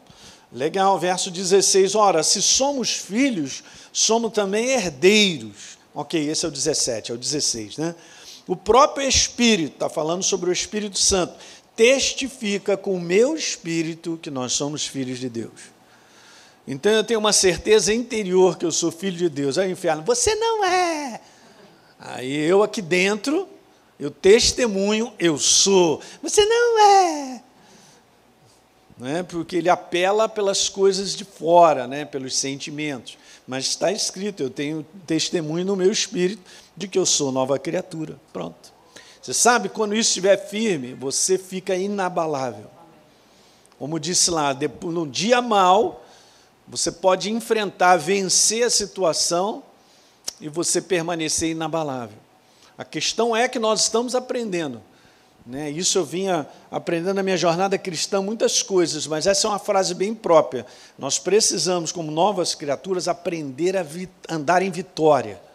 Legal, 0.51 0.97
verso 0.99 1.29
16. 1.29 1.95
Ora, 1.95 2.23
se 2.23 2.41
somos 2.41 2.91
filhos, 2.91 3.63
somos 3.91 4.31
também 4.31 4.69
herdeiros. 4.69 5.77
Ok, 5.93 6.29
esse 6.29 6.45
é 6.45 6.47
o 6.47 6.51
17, 6.51 7.11
é 7.11 7.15
o 7.15 7.17
16, 7.17 7.77
né? 7.77 7.95
O 8.49 8.55
próprio 8.55 9.07
Espírito, 9.07 9.73
está 9.73 9.87
falando 9.87 10.23
sobre 10.23 10.49
o 10.49 10.51
Espírito 10.51 10.97
Santo, 10.97 11.35
testifica 11.75 12.75
com 12.75 12.95
o 12.95 12.99
meu 12.99 13.35
espírito 13.35 14.17
que 14.19 14.31
nós 14.31 14.53
somos 14.53 14.87
filhos 14.87 15.19
de 15.19 15.29
Deus. 15.29 15.69
Então 16.67 16.91
eu 16.91 17.03
tenho 17.03 17.19
uma 17.19 17.31
certeza 17.31 17.93
interior 17.93 18.57
que 18.57 18.65
eu 18.65 18.71
sou 18.71 18.91
filho 18.91 19.15
de 19.15 19.29
Deus. 19.29 19.59
Aí 19.59 19.69
o 19.69 19.71
inferno, 19.71 20.01
você 20.01 20.33
não 20.33 20.65
é. 20.65 21.21
Aí 21.99 22.35
eu 22.35 22.63
aqui 22.63 22.81
dentro, 22.81 23.47
eu 23.99 24.09
testemunho, 24.09 25.13
eu 25.19 25.37
sou. 25.37 26.01
Você 26.23 26.43
não 26.43 26.79
é. 26.79 27.43
Não 28.97 29.07
é? 29.07 29.21
Porque 29.21 29.57
ele 29.57 29.69
apela 29.69 30.27
pelas 30.27 30.69
coisas 30.69 31.15
de 31.15 31.23
fora, 31.23 31.85
né? 31.87 32.03
pelos 32.03 32.35
sentimentos. 32.35 33.15
Mas 33.47 33.65
está 33.65 33.91
escrito, 33.91 34.41
eu 34.41 34.49
tenho 34.49 34.83
testemunho 35.05 35.65
no 35.65 35.75
meu 35.75 35.91
espírito 35.91 36.41
de 36.79 36.87
que 36.87 36.97
eu 36.97 37.05
sou 37.05 37.29
nova 37.29 37.59
criatura. 37.59 38.17
Pronto. 38.31 38.71
Você 39.21 39.33
sabe, 39.33 39.67
quando 39.67 39.93
isso 39.93 40.11
estiver 40.11 40.37
firme, 40.37 40.93
você 40.93 41.37
fica 41.37 41.75
inabalável. 41.75 42.71
Como 43.77 43.99
disse 43.99 44.31
lá, 44.31 44.57
no 44.81 45.05
dia 45.05 45.41
mal, 45.41 46.05
você 46.65 46.89
pode 46.89 47.29
enfrentar, 47.29 47.97
vencer 47.97 48.63
a 48.63 48.69
situação 48.69 49.61
e 50.39 50.47
você 50.47 50.81
permanecer 50.81 51.49
inabalável. 51.49 52.17
A 52.77 52.85
questão 52.85 53.35
é 53.35 53.49
que 53.49 53.59
nós 53.59 53.81
estamos 53.81 54.15
aprendendo. 54.15 54.81
Né? 55.45 55.69
Isso 55.69 55.97
eu 55.97 56.05
vinha 56.05 56.47
aprendendo 56.71 57.15
na 57.15 57.23
minha 57.23 57.35
jornada 57.35 57.77
cristã 57.77 58.21
muitas 58.21 58.63
coisas, 58.63 59.05
mas 59.05 59.27
essa 59.27 59.47
é 59.47 59.49
uma 59.49 59.59
frase 59.59 59.93
bem 59.93 60.13
própria. 60.13 60.65
Nós 60.97 61.19
precisamos, 61.19 61.91
como 61.91 62.09
novas 62.09 62.55
criaturas, 62.55 63.09
aprender 63.09 63.75
a 63.75 63.85
andar 64.29 64.61
em 64.61 64.71
vitória 64.71 65.48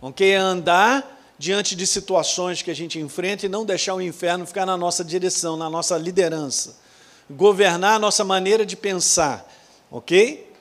ok? 0.00 0.32
É 0.32 0.36
andar 0.36 1.18
diante 1.38 1.74
de 1.74 1.86
situações 1.86 2.62
que 2.62 2.70
a 2.70 2.74
gente 2.74 2.98
enfrenta 2.98 3.46
e 3.46 3.48
não 3.48 3.64
deixar 3.64 3.94
o 3.94 4.02
inferno 4.02 4.46
ficar 4.46 4.66
na 4.66 4.76
nossa 4.76 5.04
direção, 5.04 5.56
na 5.56 5.70
nossa 5.70 5.96
liderança. 5.96 6.78
Governar 7.30 7.94
a 7.94 7.98
nossa 7.98 8.24
maneira 8.24 8.66
de 8.66 8.76
pensar, 8.76 9.50
ok? 9.90 10.52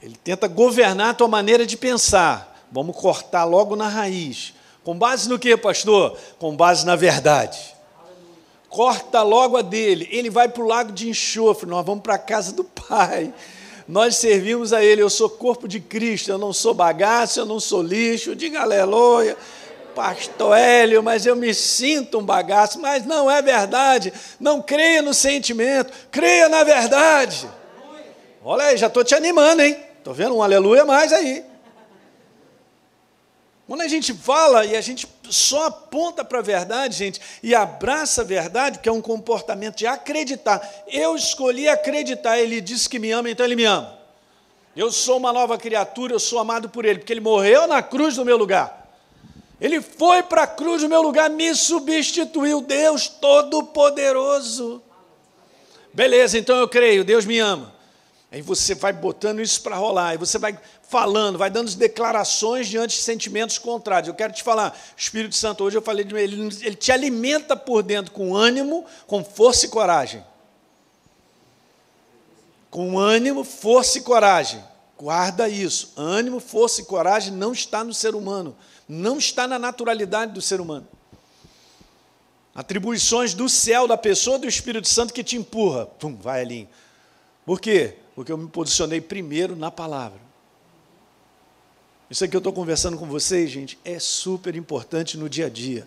Ele 0.00 0.16
tenta 0.24 0.48
governar 0.48 1.10
a 1.10 1.14
tua 1.14 1.28
maneira 1.28 1.66
de 1.66 1.76
pensar. 1.76 2.66
Vamos 2.70 2.96
cortar 2.96 3.44
logo 3.44 3.76
na 3.76 3.88
raiz. 3.88 4.54
Com 4.82 4.96
base 4.96 5.28
no 5.28 5.38
que, 5.38 5.56
pastor? 5.56 6.18
Com 6.38 6.56
base 6.56 6.84
na 6.86 6.96
verdade. 6.96 7.74
Corta 8.68 9.22
logo 9.22 9.56
a 9.56 9.62
dele. 9.62 10.08
Ele 10.10 10.30
vai 10.30 10.48
para 10.48 10.62
o 10.62 10.66
lago 10.66 10.92
de 10.92 11.08
enxofre. 11.08 11.68
Nós 11.68 11.84
vamos 11.84 12.02
para 12.02 12.14
a 12.14 12.18
casa 12.18 12.52
do 12.52 12.64
Pai 12.64 13.32
nós 13.86 14.16
servimos 14.16 14.72
a 14.72 14.82
Ele. 14.82 15.02
Eu 15.02 15.10
sou 15.10 15.28
corpo 15.28 15.66
de 15.66 15.80
Cristo, 15.80 16.30
eu 16.30 16.38
não 16.38 16.52
sou 16.52 16.74
bagaço, 16.74 17.40
eu 17.40 17.46
não 17.46 17.60
sou 17.60 17.82
lixo. 17.82 18.34
Diga 18.34 18.60
aleluia, 18.60 19.36
pastor 19.94 20.56
Hélio, 20.56 21.02
mas 21.02 21.26
eu 21.26 21.36
me 21.36 21.52
sinto 21.54 22.18
um 22.18 22.24
bagaço. 22.24 22.80
Mas 22.80 23.04
não 23.04 23.30
é 23.30 23.40
verdade. 23.42 24.12
Não 24.38 24.62
creia 24.62 25.02
no 25.02 25.14
sentimento, 25.14 25.92
creia 26.10 26.48
na 26.48 26.64
verdade. 26.64 27.48
Olha 28.44 28.64
aí, 28.64 28.76
já 28.76 28.88
estou 28.88 29.04
te 29.04 29.14
animando, 29.14 29.62
hein? 29.62 29.76
Estou 29.98 30.12
vendo 30.12 30.36
um 30.36 30.42
aleluia 30.42 30.84
mais 30.84 31.12
aí. 31.12 31.44
Quando 33.68 33.82
a 33.82 33.88
gente 33.88 34.12
fala 34.12 34.64
e 34.66 34.76
a 34.76 34.80
gente 34.80 35.06
só 35.32 35.66
aponta 35.66 36.24
para 36.24 36.40
a 36.40 36.42
verdade, 36.42 36.96
gente, 36.96 37.20
e 37.42 37.54
abraça 37.54 38.20
a 38.20 38.24
verdade, 38.24 38.78
que 38.80 38.88
é 38.88 38.92
um 38.92 39.00
comportamento 39.00 39.76
de 39.76 39.86
acreditar. 39.86 40.60
Eu 40.86 41.16
escolhi 41.16 41.68
acreditar, 41.68 42.38
ele 42.38 42.60
disse 42.60 42.88
que 42.88 42.98
me 42.98 43.10
ama, 43.10 43.30
então 43.30 43.44
ele 43.46 43.56
me 43.56 43.64
ama. 43.64 43.98
Eu 44.76 44.92
sou 44.92 45.16
uma 45.16 45.32
nova 45.32 45.56
criatura, 45.56 46.12
eu 46.12 46.20
sou 46.20 46.38
amado 46.38 46.68
por 46.68 46.84
ele, 46.84 46.98
porque 46.98 47.12
ele 47.12 47.20
morreu 47.20 47.66
na 47.66 47.82
cruz 47.82 48.16
no 48.16 48.24
meu 48.24 48.36
lugar. 48.36 48.90
Ele 49.60 49.80
foi 49.80 50.22
para 50.22 50.42
a 50.42 50.46
cruz 50.46 50.82
no 50.82 50.88
meu 50.88 51.02
lugar, 51.02 51.30
me 51.30 51.54
substituiu, 51.54 52.60
Deus 52.60 53.08
Todo-Poderoso. 53.08 54.82
Beleza, 55.94 56.38
então 56.38 56.56
eu 56.56 56.68
creio, 56.68 57.04
Deus 57.04 57.24
me 57.24 57.38
ama. 57.38 57.72
Aí 58.32 58.40
você 58.40 58.74
vai 58.74 58.94
botando 58.94 59.42
isso 59.42 59.60
para 59.60 59.76
rolar, 59.76 60.08
aí 60.08 60.16
você 60.16 60.38
vai 60.38 60.58
falando, 60.88 61.36
vai 61.36 61.50
dando 61.50 61.70
declarações 61.74 62.66
diante 62.66 62.96
de 62.96 63.02
sentimentos 63.02 63.58
contrários. 63.58 64.08
Eu 64.08 64.14
quero 64.14 64.32
te 64.32 64.42
falar, 64.42 64.74
Espírito 64.96 65.34
Santo, 65.34 65.62
hoje 65.62 65.76
eu 65.76 65.82
falei 65.82 66.02
de 66.02 66.16
ele, 66.16 66.48
ele 66.62 66.74
te 66.74 66.90
alimenta 66.90 67.54
por 67.54 67.82
dentro 67.82 68.10
com 68.10 68.34
ânimo, 68.34 68.86
com 69.06 69.22
força 69.22 69.66
e 69.66 69.68
coragem. 69.68 70.24
Com 72.70 72.98
ânimo, 72.98 73.44
força 73.44 73.98
e 73.98 74.00
coragem. 74.00 74.64
Guarda 74.96 75.46
isso. 75.46 75.92
Ânimo, 75.94 76.40
força 76.40 76.80
e 76.80 76.86
coragem 76.86 77.34
não 77.34 77.52
está 77.52 77.84
no 77.84 77.92
ser 77.92 78.14
humano, 78.14 78.56
não 78.88 79.18
está 79.18 79.46
na 79.46 79.58
naturalidade 79.58 80.32
do 80.32 80.40
ser 80.40 80.58
humano. 80.58 80.88
Atribuições 82.54 83.34
do 83.34 83.46
céu, 83.46 83.86
da 83.86 83.98
pessoa 83.98 84.38
do 84.38 84.48
Espírito 84.48 84.88
Santo 84.88 85.12
que 85.12 85.22
te 85.22 85.36
empurra. 85.36 85.84
Pum, 85.84 86.16
vai 86.16 86.40
ali. 86.40 86.68
Por 87.44 87.60
quê? 87.60 87.98
Porque 88.14 88.30
eu 88.30 88.38
me 88.38 88.48
posicionei 88.48 89.00
primeiro 89.00 89.56
na 89.56 89.70
palavra. 89.70 90.20
Isso 92.10 92.24
aqui 92.24 92.36
eu 92.36 92.38
estou 92.38 92.52
conversando 92.52 92.98
com 92.98 93.06
vocês, 93.06 93.50
gente, 93.50 93.78
é 93.84 93.98
super 93.98 94.54
importante 94.54 95.16
no 95.16 95.28
dia 95.30 95.46
a 95.46 95.48
dia. 95.48 95.86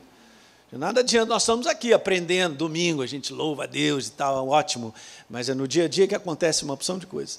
De 0.72 0.78
nada 0.78 1.02
adianta, 1.02 1.28
nós 1.28 1.44
estamos 1.44 1.68
aqui 1.68 1.94
aprendendo, 1.94 2.56
domingo, 2.56 3.04
a 3.04 3.06
gente 3.06 3.32
louva 3.32 3.66
a 3.66 3.68
Deus 3.68 4.08
e 4.08 4.12
tal, 4.12 4.50
ótimo, 4.50 4.94
mas 5.30 5.50
é 5.50 5.54
no 5.54 5.68
dia 5.68 5.86
a 5.86 5.88
dia 5.88 6.08
que 6.08 6.16
acontece 6.16 6.64
uma 6.64 6.74
opção 6.74 6.98
de 6.98 7.06
coisa. 7.06 7.38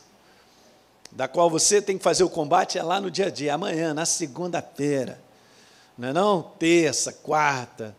Da 1.10 1.26
qual 1.26 1.50
você 1.50 1.82
tem 1.82 1.98
que 1.98 2.04
fazer 2.04 2.22
o 2.22 2.30
combate 2.30 2.78
é 2.78 2.82
lá 2.82 3.00
no 3.00 3.10
dia 3.10 3.26
a 3.26 3.30
dia, 3.30 3.54
amanhã, 3.54 3.92
na 3.92 4.06
segunda-feira. 4.06 5.20
Não 5.98 6.08
é 6.08 6.12
não? 6.12 6.42
Terça, 6.42 7.12
quarta. 7.12 7.96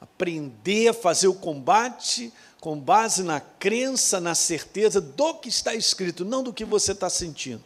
Aprender 0.00 0.88
a 0.88 0.94
fazer 0.94 1.28
o 1.28 1.34
combate 1.34 2.32
com 2.60 2.78
base 2.78 3.22
na 3.22 3.40
crença, 3.40 4.20
na 4.20 4.34
certeza 4.34 5.00
do 5.00 5.34
que 5.34 5.48
está 5.48 5.74
escrito, 5.74 6.24
não 6.24 6.42
do 6.42 6.52
que 6.52 6.64
você 6.64 6.92
está 6.92 7.08
sentindo. 7.08 7.64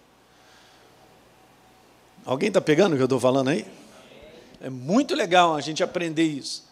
Alguém 2.25 2.49
está 2.49 2.61
pegando 2.61 2.93
o 2.93 2.97
que 2.97 3.03
eu 3.03 3.07
estou 3.07 3.21
falando 3.21 3.49
aí? 3.49 3.67
É 4.61 4.71
muito 4.71 5.15
legal 5.15 5.55
a 5.55 5.61
gente 5.61 5.83
aprender 5.83 6.23
isso. 6.23 6.65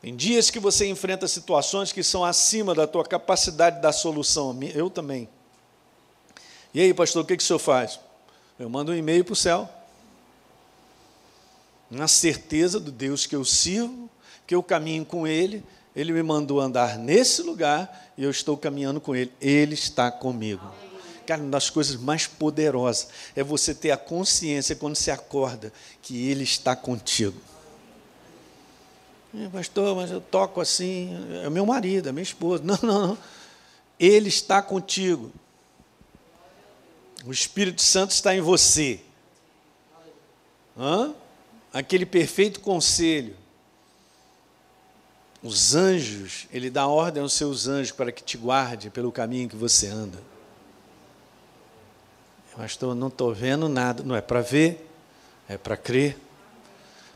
Tem 0.00 0.16
dias 0.16 0.50
que 0.50 0.58
você 0.58 0.88
enfrenta 0.88 1.28
situações 1.28 1.92
que 1.92 2.02
são 2.02 2.24
acima 2.24 2.74
da 2.74 2.86
tua 2.86 3.04
capacidade 3.04 3.82
da 3.82 3.92
solução. 3.92 4.58
Eu 4.74 4.88
também. 4.88 5.28
E 6.72 6.80
aí, 6.80 6.94
pastor, 6.94 7.22
o 7.22 7.26
que, 7.26 7.36
que 7.36 7.42
o 7.42 7.46
senhor 7.46 7.58
faz? 7.58 8.00
Eu 8.58 8.70
mando 8.70 8.92
um 8.92 8.94
e-mail 8.94 9.24
para 9.24 9.34
o 9.34 9.36
céu. 9.36 9.68
Na 11.90 12.08
certeza 12.08 12.80
do 12.80 12.90
Deus 12.90 13.26
que 13.26 13.36
eu 13.36 13.44
sirvo, 13.44 14.08
que 14.46 14.54
eu 14.54 14.62
caminho 14.62 15.04
com 15.04 15.26
Ele, 15.26 15.62
ele 15.94 16.12
me 16.12 16.22
mandou 16.22 16.60
andar 16.60 16.98
nesse 16.98 17.42
lugar 17.42 18.12
e 18.16 18.22
eu 18.22 18.30
estou 18.30 18.56
caminhando 18.56 19.00
com 19.00 19.14
Ele. 19.14 19.32
Ele 19.40 19.74
está 19.74 20.10
comigo. 20.10 20.62
Cara, 21.26 21.42
uma 21.42 21.50
das 21.50 21.68
coisas 21.70 21.96
mais 21.96 22.26
poderosas 22.26 23.08
é 23.34 23.42
você 23.42 23.74
ter 23.74 23.90
a 23.90 23.96
consciência 23.96 24.76
quando 24.76 24.96
se 24.96 25.10
acorda 25.10 25.72
que 26.02 26.28
Ele 26.28 26.44
está 26.44 26.76
contigo. 26.76 27.40
É, 29.34 29.48
pastor, 29.48 29.94
mas 29.94 30.10
eu 30.10 30.20
toco 30.20 30.60
assim, 30.60 31.16
é 31.44 31.50
meu 31.50 31.64
marido, 31.64 32.08
é 32.08 32.12
minha 32.12 32.22
esposa. 32.22 32.62
Não, 32.64 32.78
não, 32.82 33.08
não. 33.08 33.18
Ele 33.98 34.28
está 34.28 34.62
contigo. 34.62 35.30
O 37.24 37.32
Espírito 37.32 37.82
Santo 37.82 38.12
está 38.12 38.34
em 38.34 38.40
você. 38.40 39.00
Hã? 40.76 41.14
Aquele 41.72 42.06
perfeito 42.06 42.60
conselho 42.60 43.36
os 45.42 45.74
anjos, 45.74 46.46
ele 46.52 46.68
dá 46.68 46.86
ordem 46.86 47.22
aos 47.22 47.32
seus 47.32 47.66
anjos 47.66 47.92
para 47.92 48.12
que 48.12 48.22
te 48.22 48.36
guarde 48.36 48.90
pelo 48.90 49.10
caminho 49.10 49.48
que 49.48 49.56
você 49.56 49.86
anda. 49.86 50.18
Pastor, 52.56 52.94
não 52.94 53.08
estou 53.08 53.32
vendo 53.32 53.68
nada. 53.68 54.02
Não 54.02 54.14
é 54.14 54.20
para 54.20 54.42
ver, 54.42 54.86
é 55.48 55.56
para 55.56 55.76
crer. 55.76 56.18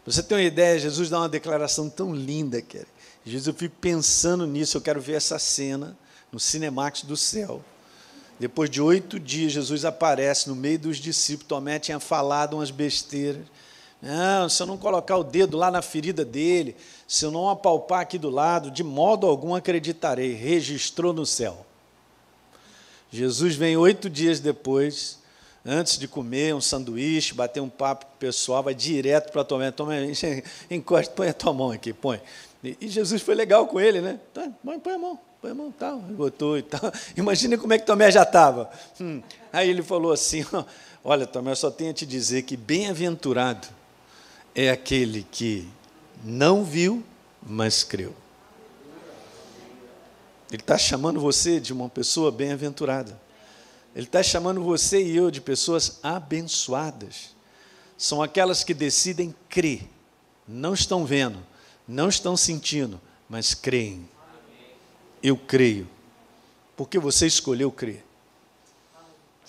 Você 0.07 0.23
tem 0.23 0.39
uma 0.39 0.43
ideia, 0.43 0.79
Jesus 0.79 1.11
dá 1.11 1.19
uma 1.19 1.29
declaração 1.29 1.91
tão 1.91 2.15
linda, 2.15 2.63
cara. 2.63 2.87
Jesus, 3.27 3.47
eu 3.47 3.55
fico 3.55 3.75
pensando 3.81 4.47
nisso, 4.47 4.77
eu 4.77 4.81
quero 4.81 5.01
ver 5.01 5.15
essa 5.15 5.39
cena 5.39 5.97
no 6.33 6.41
Cinemax 6.41 7.03
do 7.03 7.17
céu. 7.17 7.63
Depois 8.39 8.69
de 8.69 8.81
oito 8.81 9.21
dias, 9.21 9.53
Jesus 9.53 9.85
aparece 9.85 10.49
no 10.49 10.55
meio 10.55 10.79
dos 10.79 10.97
discípulos. 10.97 11.49
Tomé 11.49 11.79
tinha 11.79 12.01
falado 12.01 12.55
umas 12.55 12.71
besteiras. 12.71 13.47
Não, 14.05 14.51
se 14.51 14.63
eu 14.63 14.67
não 14.67 14.77
colocar 14.77 15.17
o 15.17 15.25
dedo 15.25 15.57
lá 15.57 15.71
na 15.71 15.81
ferida 15.81 16.27
dele, 16.27 16.77
se 17.09 17.25
eu 17.25 17.31
não 17.31 17.49
apalpar 17.49 18.01
aqui 18.01 18.19
do 18.19 18.29
lado, 18.29 18.71
de 18.71 18.85
modo 18.85 19.27
algum 19.27 19.55
acreditarei. 19.55 20.35
Registrou 20.35 21.15
no 21.15 21.25
céu. 21.25 21.65
Jesus 23.11 23.57
vem 23.57 23.79
oito 23.79 24.11
dias 24.11 24.41
depois, 24.41 25.19
antes 25.65 25.97
de 25.97 26.07
comer 26.07 26.55
um 26.55 26.61
sanduíche, 26.61 27.33
bater 27.33 27.61
um 27.61 27.69
papo 27.71 28.05
com 28.05 28.13
o 28.13 28.19
pessoal, 28.19 28.63
vai 28.63 28.75
direto 28.75 29.33
para 29.33 29.43
Tomé. 29.43 29.71
Tomé, 29.71 30.13
encosta, 30.71 31.15
põe 31.15 31.29
a 31.29 31.35
tua 31.35 31.55
mão 31.55 31.71
aqui, 31.71 31.95
põe. 31.95 32.21
E 32.63 32.87
Jesus 32.87 33.23
foi 33.23 33.35
legal 33.35 33.67
com 33.67 33.81
ele, 33.81 34.03
né? 34.03 34.21
Tá, 34.35 34.51
põe, 34.63 34.95
a 34.95 34.99
mão, 34.99 35.19
põe 35.41 35.51
a 35.51 35.55
mão, 35.55 35.73
tal, 35.73 35.97
botou 35.99 36.59
e 36.59 36.63
tal. 36.63 36.93
Imagina 37.17 37.57
como 37.57 37.73
é 37.73 37.79
que 37.79 37.87
Tomé 37.87 38.11
já 38.11 38.23
estava. 38.23 38.71
Hum. 39.01 39.23
Aí 39.51 39.71
ele 39.71 39.83
falou 39.83 40.13
assim: 40.13 40.45
Olha, 41.03 41.27
Tomé, 41.27 41.53
eu 41.53 41.57
só 41.57 41.71
tenho 41.71 41.91
a 41.91 41.95
te 41.95 42.05
dizer 42.05 42.43
que 42.43 42.55
bem-aventurado 42.55 43.67
é 44.55 44.71
aquele 44.71 45.27
que 45.31 45.69
não 46.23 46.65
viu, 46.65 47.03
mas 47.43 47.83
creu. 47.83 48.15
Ele 50.51 50.63
está 50.63 50.79
chamando 50.79 51.21
você 51.21 51.59
de 51.59 51.73
uma 51.73 51.89
pessoa 51.89 52.31
bem-aventurada. 52.31 53.21
Ele 53.95 54.07
está 54.07 54.23
chamando 54.23 54.63
você 54.63 55.03
e 55.03 55.17
eu 55.17 55.31
de 55.31 55.41
pessoas 55.41 55.99
abençoadas. 56.03 57.35
São 57.99 58.23
aquelas 58.23 58.63
que 58.63 58.75
decidem 58.75 59.35
crer. 59.49 59.89
Não 60.47 60.75
estão 60.75 61.05
vendo, 61.05 61.39
não 61.89 62.09
estão 62.09 62.37
sentindo, 62.37 63.01
mas 63.29 63.55
creem. 63.55 64.09
Eu 65.23 65.37
creio. 65.37 65.89
Porque 66.77 66.99
você 66.99 67.27
escolheu 67.27 67.71
crer. 67.73 68.05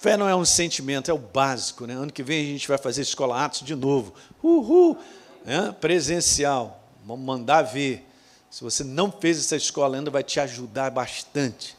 Fé 0.05 0.15
não 0.17 0.29
é 0.29 0.35
um 0.35 0.45
sentimento, 0.45 1.09
é 1.09 1.13
o 1.15 1.17
básico. 1.17 1.88
Né? 1.88 1.95
Ano 1.95 2.13
que 2.13 2.21
vem 2.21 2.39
a 2.39 2.51
gente 2.51 2.67
vai 2.67 2.77
fazer 2.77 3.01
escola 3.01 3.43
Atos 3.43 3.63
de 3.63 3.74
novo. 3.74 4.13
Uhul! 4.43 4.95
É, 5.43 5.71
presencial. 5.71 6.88
Vamos 7.03 7.25
mandar 7.25 7.63
ver. 7.63 8.05
Se 8.51 8.63
você 8.63 8.83
não 8.83 9.12
fez 9.12 9.39
essa 9.39 9.55
escola 9.55 9.97
ainda, 9.97 10.12
vai 10.12 10.21
te 10.21 10.39
ajudar 10.39 10.91
bastante. 10.91 11.75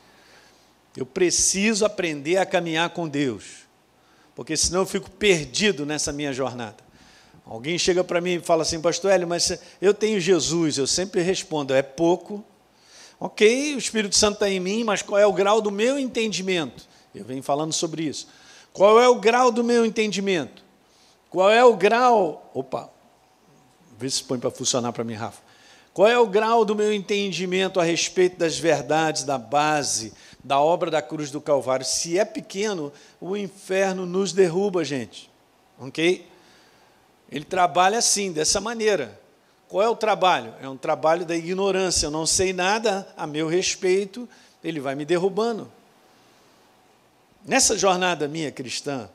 Eu 0.97 1.07
preciso 1.07 1.85
aprender 1.85 2.39
a 2.39 2.45
caminhar 2.45 2.91
com 2.91 3.07
Deus, 3.07 3.59
porque 4.35 4.57
senão 4.57 4.81
eu 4.81 4.87
fico 4.87 5.09
perdido 5.09 5.87
nessa 5.87 6.13
minha 6.13 6.33
jornada. 6.33 6.79
Alguém 7.45 7.79
chega 7.79 8.03
para 8.03 8.21
mim 8.21 8.39
e 8.39 8.41
fala 8.41 8.63
assim, 8.63 8.81
Pastor 8.81 9.13
Hélio, 9.13 9.29
mas 9.29 9.57
eu 9.81 9.95
tenho 9.95 10.19
Jesus. 10.21 10.79
Eu 10.79 10.89
sempre 10.89 11.23
respondo, 11.23 11.73
é 11.73 11.81
pouco. 11.81 12.45
Ok, 13.21 13.77
o 13.77 13.79
Espírito 13.79 14.17
Santo 14.17 14.35
está 14.35 14.51
em 14.51 14.59
mim, 14.59 14.83
mas 14.83 15.01
qual 15.01 15.17
é 15.17 15.25
o 15.25 15.33
grau 15.33 15.61
do 15.61 15.71
meu 15.71 15.97
entendimento? 15.97 16.96
Eu 17.17 17.25
venho 17.25 17.43
falando 17.43 17.73
sobre 17.73 18.05
isso. 18.05 18.29
Qual 18.73 19.01
é 19.01 19.09
o 19.09 19.17
grau 19.17 19.51
do 19.51 19.65
meu 19.65 19.85
entendimento? 19.87 20.63
Qual 21.31 21.51
é 21.51 21.65
o 21.65 21.77
grau. 21.77 22.51
Opa, 22.55 22.91
vê 23.99 24.09
se 24.09 24.23
põe 24.23 24.39
para 24.39 24.51
funcionar 24.51 24.93
para 24.93 25.05
mim, 25.05 25.15
Rafa. 25.15 25.41
Qual 25.93 26.07
é 26.07 26.19
o 26.19 26.27
grau 26.27 26.63
do 26.63 26.75
meu 26.75 26.93
entendimento 26.93 27.81
a 27.81 27.83
respeito 27.83 28.37
das 28.37 28.59
verdades 28.59 29.25
da 29.25 29.39
base 29.39 30.13
da 30.45 30.61
obra 30.61 30.91
da 30.91 31.01
cruz 31.01 31.31
do 31.31 31.41
Calvário? 31.41 31.87
Se 31.87 32.19
é 32.19 32.25
pequeno, 32.25 32.93
o 33.19 33.35
inferno 33.35 34.05
nos 34.05 34.33
derruba, 34.33 34.85
gente. 34.85 35.31
Ok? 35.79 36.29
Ele 37.33 37.45
trabalha 37.45 37.99
assim, 37.99 38.31
dessa 38.31 38.61
maneira. 38.61 39.19
Qual 39.69 39.83
é 39.83 39.89
o 39.89 39.97
trabalho? 39.97 40.55
É 40.61 40.69
um 40.69 40.77
trabalho 40.77 41.25
da 41.25 41.35
ignorância. 41.35 42.07
Eu 42.07 42.11
não 42.11 42.27
sei 42.27 42.53
nada 42.53 43.09
a 43.17 43.27
meu 43.27 43.49
respeito, 43.49 44.29
ele 44.63 44.81
vai 44.81 44.95
me 44.95 45.05
derrubando. 45.05 45.73
Nessa 47.47 47.79
jornada 47.79 48.27
minha 48.27 48.51
cristã, 48.51 49.09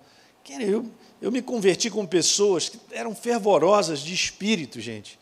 eu, 0.59 0.85
eu 1.21 1.31
me 1.31 1.41
converti 1.41 1.89
com 1.89 2.05
pessoas 2.05 2.69
que 2.69 2.79
eram 2.91 3.13
fervorosas 3.13 3.99
de 3.99 4.13
espírito, 4.13 4.79
gente. 4.79 5.19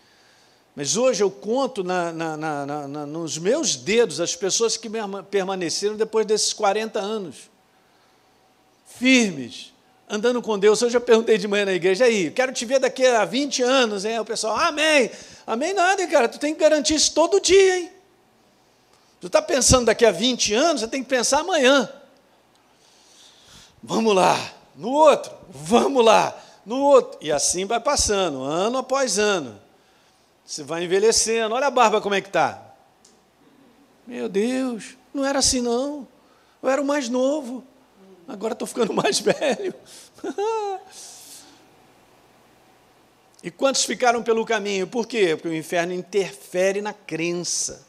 Mas 0.75 0.95
hoje 0.95 1.23
eu 1.23 1.31
conto 1.31 1.83
na, 1.83 2.11
na, 2.13 2.37
na, 2.37 2.87
nos 3.05 3.37
meus 3.37 3.75
dedos 3.75 4.21
as 4.21 4.35
pessoas 4.35 4.77
que 4.77 4.89
permaneceram 5.29 5.97
depois 5.97 6.25
desses 6.25 6.53
40 6.53 6.99
anos. 6.99 7.49
Firmes, 8.85 9.73
andando 10.07 10.41
com 10.41 10.57
Deus. 10.57 10.81
Hoje 10.81 10.95
eu 10.95 11.01
perguntei 11.01 11.37
de 11.37 11.47
manhã 11.47 11.65
na 11.65 11.73
igreja, 11.73 12.05
aí, 12.05 12.29
quero 12.29 12.53
te 12.53 12.63
ver 12.63 12.79
daqui 12.79 13.05
a 13.05 13.25
20 13.25 13.63
anos, 13.63 14.05
hein? 14.05 14.19
O 14.19 14.25
pessoal, 14.25 14.55
amém. 14.55 15.09
Amém 15.45 15.73
nada, 15.73 16.05
cara, 16.07 16.29
tu 16.29 16.39
tem 16.39 16.53
que 16.53 16.59
garantir 16.59 16.93
isso 16.93 17.13
todo 17.13 17.41
dia, 17.41 17.79
hein? 17.79 17.91
Tu 19.19 19.27
está 19.27 19.41
pensando 19.41 19.85
daqui 19.85 20.05
a 20.05 20.11
20 20.11 20.53
anos, 20.53 20.81
você 20.81 20.87
tem 20.87 21.03
que 21.03 21.09
pensar 21.09 21.39
amanhã. 21.39 21.89
Vamos 23.81 24.13
lá, 24.13 24.37
no 24.75 24.89
outro, 24.89 25.31
vamos 25.49 26.03
lá, 26.03 26.37
no 26.65 26.77
outro. 26.81 27.17
E 27.21 27.31
assim 27.31 27.65
vai 27.65 27.79
passando, 27.79 28.43
ano 28.43 28.77
após 28.77 29.17
ano. 29.17 29.59
Você 30.45 30.63
vai 30.63 30.83
envelhecendo. 30.83 31.53
Olha 31.53 31.67
a 31.67 31.71
barba 31.71 32.01
como 32.01 32.15
é 32.15 32.21
que 32.21 32.27
está. 32.27 32.59
Meu 34.07 34.27
Deus, 34.27 34.97
não 35.13 35.23
era 35.23 35.39
assim 35.39 35.61
não. 35.61 36.07
Eu 36.61 36.69
era 36.69 36.81
o 36.81 36.85
mais 36.85 37.07
novo. 37.07 37.63
Agora 38.27 38.53
estou 38.53 38.67
ficando 38.67 38.91
mais 38.95 39.19
velho. 39.19 39.73
e 43.43 43.51
quantos 43.51 43.85
ficaram 43.85 44.23
pelo 44.23 44.43
caminho? 44.43 44.87
Por 44.87 45.07
quê? 45.07 45.35
Porque 45.35 45.49
o 45.49 45.55
inferno 45.55 45.93
interfere 45.93 46.81
na 46.81 46.93
crença 46.93 47.87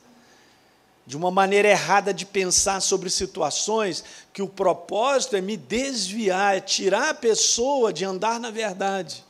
de 1.07 1.16
uma 1.16 1.30
maneira 1.30 1.69
errada 1.69 2.14
de 2.14 2.25
pensar 2.25 2.80
sobre 2.80 3.11
situações 3.11 4.04
que 4.33 4.42
o 4.42 4.49
propósito 4.49 5.35
é 5.37 5.40
me 5.40 5.57
desviar, 5.57 6.57
é 6.57 6.61
tirar 6.61 7.11
a 7.11 7.14
pessoa 7.14 7.92
de 7.92 8.04
andar 8.04 8.38
na 8.38 8.50
verdade. 8.50 9.25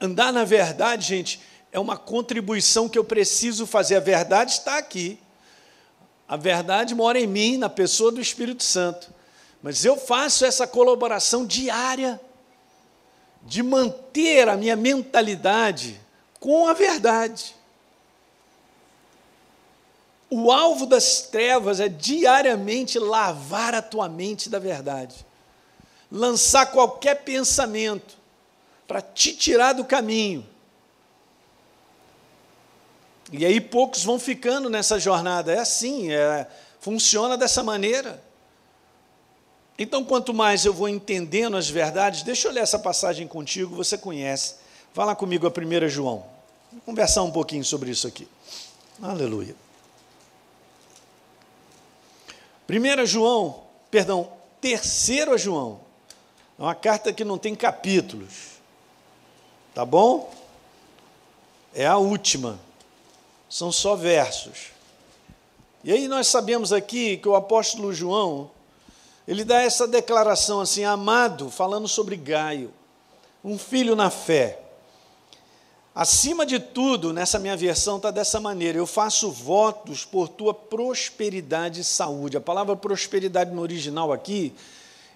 Andar 0.00 0.32
na 0.32 0.44
verdade, 0.44 1.06
gente, 1.06 1.40
é 1.72 1.78
uma 1.78 1.96
contribuição 1.96 2.88
que 2.88 2.98
eu 2.98 3.04
preciso 3.04 3.66
fazer. 3.66 3.96
A 3.96 4.00
verdade 4.00 4.52
está 4.52 4.78
aqui. 4.78 5.18
A 6.28 6.36
verdade 6.36 6.94
mora 6.94 7.18
em 7.18 7.26
mim, 7.26 7.56
na 7.56 7.68
pessoa 7.68 8.10
do 8.10 8.20
Espírito 8.20 8.62
Santo. 8.62 9.12
Mas 9.62 9.84
eu 9.84 9.96
faço 9.96 10.44
essa 10.44 10.66
colaboração 10.66 11.44
diária 11.46 12.20
de 13.42 13.62
manter 13.62 14.48
a 14.48 14.56
minha 14.56 14.76
mentalidade 14.76 16.00
com 16.46 16.68
a 16.68 16.72
verdade. 16.72 17.56
O 20.30 20.52
alvo 20.52 20.86
das 20.86 21.22
trevas 21.22 21.80
é 21.80 21.88
diariamente 21.88 23.00
lavar 23.00 23.74
a 23.74 23.82
tua 23.82 24.08
mente 24.08 24.48
da 24.48 24.60
verdade, 24.60 25.26
lançar 26.08 26.66
qualquer 26.66 27.24
pensamento 27.24 28.16
para 28.86 29.02
te 29.02 29.34
tirar 29.34 29.72
do 29.72 29.84
caminho. 29.84 30.46
E 33.32 33.44
aí 33.44 33.60
poucos 33.60 34.04
vão 34.04 34.16
ficando 34.16 34.70
nessa 34.70 35.00
jornada. 35.00 35.52
É 35.52 35.58
assim, 35.58 36.12
é, 36.12 36.46
funciona 36.78 37.36
dessa 37.36 37.60
maneira. 37.64 38.22
Então, 39.76 40.04
quanto 40.04 40.32
mais 40.32 40.64
eu 40.64 40.72
vou 40.72 40.88
entendendo 40.88 41.56
as 41.56 41.68
verdades, 41.68 42.22
deixa 42.22 42.46
eu 42.46 42.52
ler 42.52 42.60
essa 42.60 42.78
passagem 42.78 43.26
contigo, 43.26 43.74
você 43.74 43.98
conhece. 43.98 44.54
Vá 44.94 45.04
lá 45.04 45.16
comigo 45.16 45.44
a 45.44 45.50
1 45.50 45.88
João. 45.88 46.35
Vamos 46.76 46.84
conversar 46.84 47.22
um 47.22 47.30
pouquinho 47.30 47.64
sobre 47.64 47.90
isso 47.90 48.06
aqui. 48.06 48.28
Aleluia. 49.00 49.56
1 52.68 53.06
João, 53.06 53.62
perdão, 53.90 54.30
3 54.60 55.10
João. 55.38 55.80
É 56.58 56.62
uma 56.62 56.74
carta 56.74 57.14
que 57.14 57.24
não 57.24 57.38
tem 57.38 57.54
capítulos. 57.54 58.60
Tá 59.74 59.86
bom? 59.86 60.30
É 61.74 61.86
a 61.86 61.96
última. 61.96 62.60
São 63.48 63.72
só 63.72 63.96
versos. 63.96 64.66
E 65.82 65.90
aí 65.90 66.06
nós 66.06 66.26
sabemos 66.28 66.74
aqui 66.74 67.16
que 67.16 67.28
o 67.28 67.34
apóstolo 67.34 67.90
João, 67.90 68.50
ele 69.26 69.44
dá 69.44 69.62
essa 69.62 69.88
declaração 69.88 70.60
assim, 70.60 70.84
amado, 70.84 71.50
falando 71.50 71.88
sobre 71.88 72.16
Gaio, 72.16 72.70
um 73.42 73.58
filho 73.58 73.96
na 73.96 74.10
fé. 74.10 74.65
Acima 75.96 76.44
de 76.44 76.58
tudo, 76.58 77.10
nessa 77.10 77.38
minha 77.38 77.56
versão 77.56 77.96
está 77.96 78.10
dessa 78.10 78.38
maneira: 78.38 78.76
eu 78.76 78.86
faço 78.86 79.30
votos 79.30 80.04
por 80.04 80.28
tua 80.28 80.52
prosperidade 80.52 81.80
e 81.80 81.84
saúde. 81.84 82.36
A 82.36 82.40
palavra 82.40 82.76
prosperidade 82.76 83.50
no 83.50 83.62
original 83.62 84.12
aqui 84.12 84.52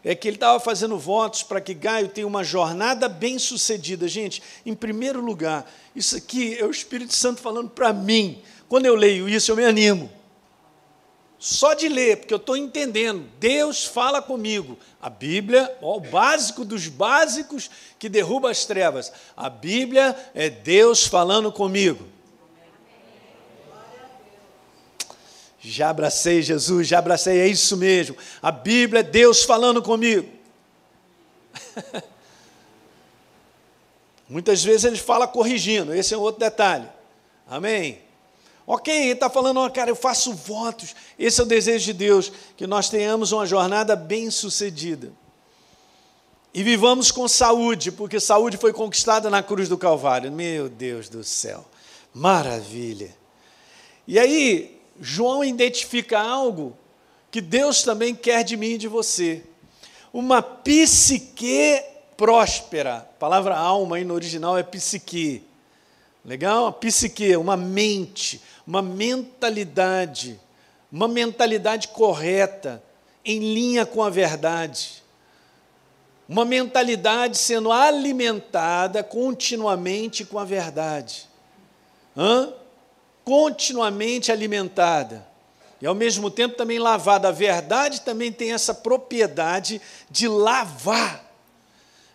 é 0.03 0.15
que 0.15 0.27
ele 0.27 0.39
estava 0.39 0.59
fazendo 0.59 0.97
votos 0.97 1.43
para 1.43 1.61
que 1.61 1.75
Gaio 1.75 2.09
tenha 2.09 2.27
uma 2.27 2.43
jornada 2.43 3.11
bem 3.11 3.39
sucedida. 3.39 4.09
Gente, 4.09 4.43
em 4.65 4.75
primeiro 4.75 5.21
lugar, 5.21 5.71
isso 5.95 6.17
aqui 6.17 6.57
é 6.59 6.65
o 6.65 6.71
Espírito 6.71 7.15
Santo 7.15 7.43
falando 7.43 7.69
para 7.69 7.93
mim. 7.93 8.41
Quando 8.67 8.87
eu 8.87 8.95
leio 8.95 9.29
isso, 9.29 9.53
eu 9.53 9.57
me 9.57 9.67
animo. 9.67 10.11
Só 11.41 11.73
de 11.73 11.89
ler, 11.89 12.19
porque 12.19 12.35
eu 12.35 12.39
estou 12.39 12.55
entendendo. 12.55 13.27
Deus 13.39 13.87
fala 13.87 14.21
comigo. 14.21 14.79
A 15.01 15.09
Bíblia, 15.09 15.75
ó, 15.81 15.97
o 15.97 16.01
básico 16.01 16.67
dos 16.67 16.87
básicos 16.87 17.71
que 17.99 18.11
derruba 18.11 18.51
as 18.51 18.67
trevas. 18.67 19.11
A 19.35 19.49
Bíblia 19.49 20.15
é 20.35 20.51
Deus 20.51 21.07
falando 21.07 21.51
comigo. 21.51 22.07
Já 25.59 25.89
abracei 25.89 26.43
Jesus, 26.43 26.87
já 26.87 26.99
abracei, 26.99 27.41
é 27.41 27.47
isso 27.47 27.75
mesmo. 27.75 28.19
A 28.43 28.51
Bíblia 28.51 29.01
é 29.01 29.03
Deus 29.03 29.43
falando 29.43 29.83
comigo. 29.83 30.29
Muitas 34.29 34.63
vezes 34.63 34.85
ele 34.85 34.99
fala 34.99 35.27
corrigindo, 35.27 35.95
esse 35.95 36.13
é 36.13 36.19
outro 36.19 36.41
detalhe. 36.41 36.87
Amém? 37.49 38.10
Ok, 38.73 38.95
ele 38.95 39.15
está 39.15 39.29
falando, 39.29 39.69
cara, 39.73 39.91
eu 39.91 39.97
faço 39.97 40.33
votos. 40.33 40.95
Esse 41.19 41.41
é 41.41 41.43
o 41.43 41.47
desejo 41.47 41.87
de 41.87 41.93
Deus, 41.93 42.31
que 42.57 42.69
nós 42.69 42.89
tenhamos 42.89 43.33
uma 43.33 43.45
jornada 43.45 43.97
bem 43.97 44.31
sucedida. 44.31 45.11
E 46.55 46.63
vivamos 46.63 47.11
com 47.11 47.27
saúde, 47.27 47.91
porque 47.91 48.21
saúde 48.21 48.57
foi 48.57 48.73
conquistada 48.73 49.29
na 49.29 49.43
cruz 49.43 49.69
do 49.69 49.77
Calvário. 49.77 50.31
Meu 50.31 50.69
Deus 50.69 51.09
do 51.09 51.25
céu, 51.25 51.65
maravilha. 52.15 53.13
E 54.07 54.21
aí, 54.21 54.81
João 55.01 55.43
identifica 55.43 56.21
algo 56.21 56.79
que 57.29 57.41
Deus 57.41 57.83
também 57.83 58.15
quer 58.15 58.45
de 58.45 58.57
mim 58.57 58.75
e 58.75 58.79
de 58.79 58.87
você. 58.87 59.43
Uma 60.13 60.41
psique 60.41 61.83
próspera. 62.17 62.99
A 62.99 63.01
palavra 63.01 63.57
alma 63.57 63.97
aí 63.97 64.05
no 64.05 64.15
original 64.15 64.57
é 64.57 64.63
psique. 64.63 65.43
Legal? 66.25 66.67
A 66.67 66.73
psique, 66.73 67.35
uma 67.35 67.57
mente, 67.57 68.41
uma 68.71 68.83
mentalidade, 68.83 70.41
uma 70.93 71.09
mentalidade 71.09 71.89
correta, 71.89 72.81
em 73.25 73.41
linha 73.53 73.85
com 73.85 74.01
a 74.01 74.09
verdade. 74.09 75.03
Uma 76.29 76.45
mentalidade 76.45 77.37
sendo 77.37 77.73
alimentada 77.73 79.03
continuamente 79.03 80.25
com 80.25 80.39
a 80.39 80.45
verdade. 80.45 81.29
Hã? 82.17 82.53
Continuamente 83.25 84.31
alimentada. 84.31 85.27
E 85.83 85.87
ao 85.87 85.95
mesmo 85.95 86.31
tempo 86.31 86.55
também 86.55 86.79
lavada. 86.79 87.27
A 87.27 87.33
verdade 87.33 88.03
também 88.03 88.31
tem 88.31 88.53
essa 88.53 88.73
propriedade 88.73 89.83
de 90.09 90.29
lavar. 90.29 91.25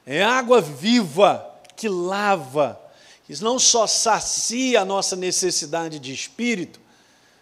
É 0.06 0.24
água 0.24 0.62
viva 0.62 1.54
que 1.76 1.90
lava 1.90 2.80
que 3.28 3.42
não 3.42 3.58
só 3.58 3.88
sacia 3.88 4.82
a 4.82 4.86
nossa 4.86 5.16
necessidade 5.16 6.00
de 6.00 6.14
espírito, 6.14 6.80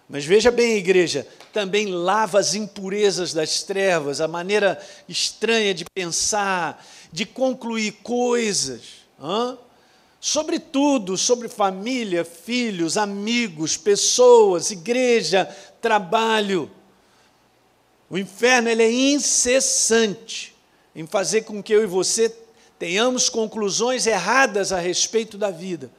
mas 0.08 0.26
veja 0.26 0.52
bem, 0.52 0.78
igreja, 0.78 1.28
também 1.52 1.88
lava 1.88 2.40
as 2.40 2.56
impurezas 2.56 3.34
das 3.34 3.64
trevas, 3.64 4.22
a 4.22 4.28
maneira 4.28 4.82
estranha 5.08 5.74
de 5.74 5.86
pensar, 5.94 6.86
de 7.12 7.26
concluir 7.26 7.94
coisas. 8.04 8.82
Hã? 9.22 9.58
Sobretudo 10.20 11.18
sobre 11.18 11.48
família, 11.48 12.24
filhos, 12.24 12.98
amigos, 12.98 13.76
pessoas, 13.76 14.72
igreja, 14.72 15.46
trabalho. 15.82 16.72
O 18.10 18.18
inferno 18.18 18.70
ele 18.70 18.84
é 18.84 18.92
incessante 18.92 20.56
em 20.96 21.06
fazer 21.06 21.42
com 21.42 21.62
que 21.62 21.74
eu 21.74 21.84
e 21.84 21.88
você 21.88 22.30
tenhamos 22.84 23.30
conclusões 23.30 24.06
erradas 24.06 24.74
a 24.74 24.78
respeito 24.78 25.38
da 25.38 25.50
vida. 25.50 25.90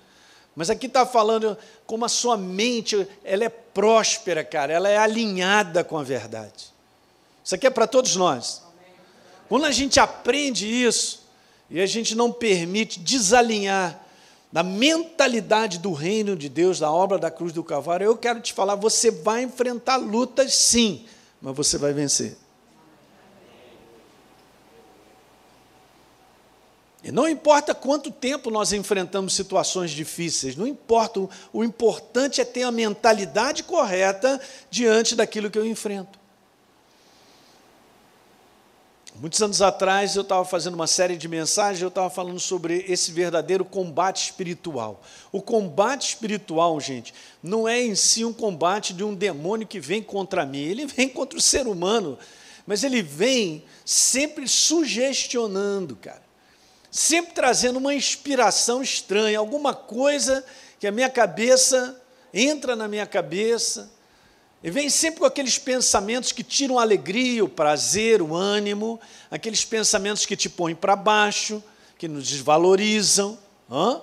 Mas 0.55 0.69
aqui 0.69 0.85
está 0.85 1.07
falando 1.07 1.57
como 1.87 2.05
a 2.05 2.11
sua 2.11 2.37
mente 2.37 3.09
ela 3.25 3.45
é 3.45 3.49
próspera, 3.49 4.45
cara, 4.45 4.71
ela 4.71 4.91
é 4.91 4.99
alinhada 4.99 5.83
com 5.83 5.97
a 5.97 6.03
verdade. 6.03 6.75
Isso 7.43 7.55
aqui 7.55 7.67
é 7.67 7.71
para 7.71 7.87
todos 7.87 8.17
nós. 8.17 8.63
Quando 9.49 9.65
a 9.65 9.71
gente 9.71 9.99
aprende 9.99 10.67
isso 10.67 11.23
e 11.71 11.81
a 11.81 11.87
gente 11.87 12.15
não 12.15 12.31
permite 12.31 13.01
desalinhar 13.01 13.99
da 14.53 14.63
mentalidade 14.63 15.79
do 15.79 15.95
reino 15.95 16.37
de 16.37 16.51
Deus, 16.51 16.81
da 16.81 16.93
obra 16.93 17.17
da 17.17 17.31
cruz 17.31 17.55
do 17.55 17.65
Calvário, 17.65 18.05
eu 18.05 18.17
quero 18.19 18.43
te 18.43 18.53
falar, 18.53 18.75
você 18.75 19.11
vai 19.11 19.43
enfrentar 19.43 19.97
lutas 19.97 20.55
sim, 20.55 21.07
mas 21.41 21.57
você 21.57 21.79
vai 21.79 21.95
vencer. 21.95 22.37
E 27.05 27.13
não 27.13 27.29
importa 27.29 27.75
quanto 27.75 28.11
tempo 28.11 28.51
nós 28.51 28.73
enfrentamos 28.73 29.35
situações 29.35 29.91
difíceis, 29.91 30.57
não 30.57 30.67
importa, 30.67 31.29
o 31.53 31.63
importante 31.63 32.41
é 32.41 32.47
ter 32.47 32.63
a 32.63 32.71
mentalidade 32.71 33.63
correta 33.63 34.41
diante 34.71 35.15
daquilo 35.15 35.51
que 35.51 35.59
eu 35.59 35.67
enfrento. 35.67 36.19
Muitos 39.17 39.41
anos 39.43 39.61
atrás 39.61 40.17
eu 40.17 40.23
estava 40.23 40.47
fazendo 40.47 40.75
uma 40.75 40.87
série 40.87 41.15
de 41.15 41.29
mensagens, 41.29 41.83
eu 41.83 41.89
estava 41.89 42.09
falando 42.09 42.41
sobre 42.41 42.87
esse 42.89 43.13
verdadeiro 43.13 43.67
combate 43.67 44.25
espiritual. 44.25 45.03
O 45.31 45.43
combate 45.43 46.09
espiritual, 46.09 46.81
gente, 46.81 47.13
não 47.43 47.69
é 47.69 47.83
em 47.83 47.95
si 47.95 48.25
um 48.25 48.33
combate 48.33 48.95
de 48.95 49.05
um 49.05 49.15
demônio 49.15 49.67
que 49.67 49.79
vem 49.79 50.03
contra 50.03 50.47
mim, 50.47 50.63
ele 50.63 50.87
vem 50.87 51.11
contra 51.11 51.39
o 51.39 51.43
ser 51.43 51.67
humano, 51.67 52.19
mas 52.67 52.83
ele 52.83 53.03
vem 53.03 53.63
sempre 53.85 54.49
sugestionando, 54.49 55.97
cara. 55.97 56.24
Sempre 56.95 57.35
trazendo 57.35 57.81
uma 57.81 57.93
inspiração 57.93 58.81
estranha, 58.81 59.41
alguma 59.41 59.75
coisa 59.75 60.45
que 60.79 60.87
a 60.87 60.93
minha 60.93 61.11
cabeça 61.11 62.01
entra 62.33 62.77
na 62.77 62.87
minha 62.87 63.05
cabeça, 63.05 63.91
e 64.63 64.71
vem 64.71 64.89
sempre 64.89 65.19
com 65.19 65.27
aqueles 65.27 65.59
pensamentos 65.59 66.31
que 66.31 66.45
tiram 66.45 66.79
a 66.79 66.83
alegria, 66.83 67.45
o 67.45 67.49
prazer, 67.49 68.23
o 68.23 68.33
ânimo, 68.33 69.01
aqueles 69.29 69.65
pensamentos 69.65 70.25
que 70.25 70.37
te 70.37 70.49
põem 70.49 70.73
para 70.73 70.95
baixo, 70.95 71.61
que 71.99 72.07
nos 72.07 72.29
desvalorizam. 72.29 73.37
Hã? 73.69 74.01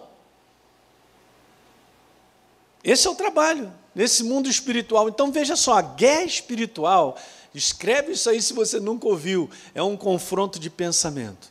Esse 2.84 3.08
é 3.08 3.10
o 3.10 3.16
trabalho 3.16 3.72
nesse 3.96 4.22
mundo 4.22 4.50
espiritual. 4.50 5.08
Então 5.08 5.32
veja 5.32 5.56
só, 5.56 5.78
a 5.78 5.82
guerra 5.82 6.26
espiritual, 6.26 7.18
escreve 7.56 8.12
isso 8.12 8.30
aí 8.30 8.42
se 8.42 8.52
você 8.52 8.82
nunca 8.82 9.08
ouviu, 9.08 9.50
é 9.74 9.82
um 9.82 9.96
confronto 9.96 10.60
de 10.60 10.70
pensamento. 10.70 11.51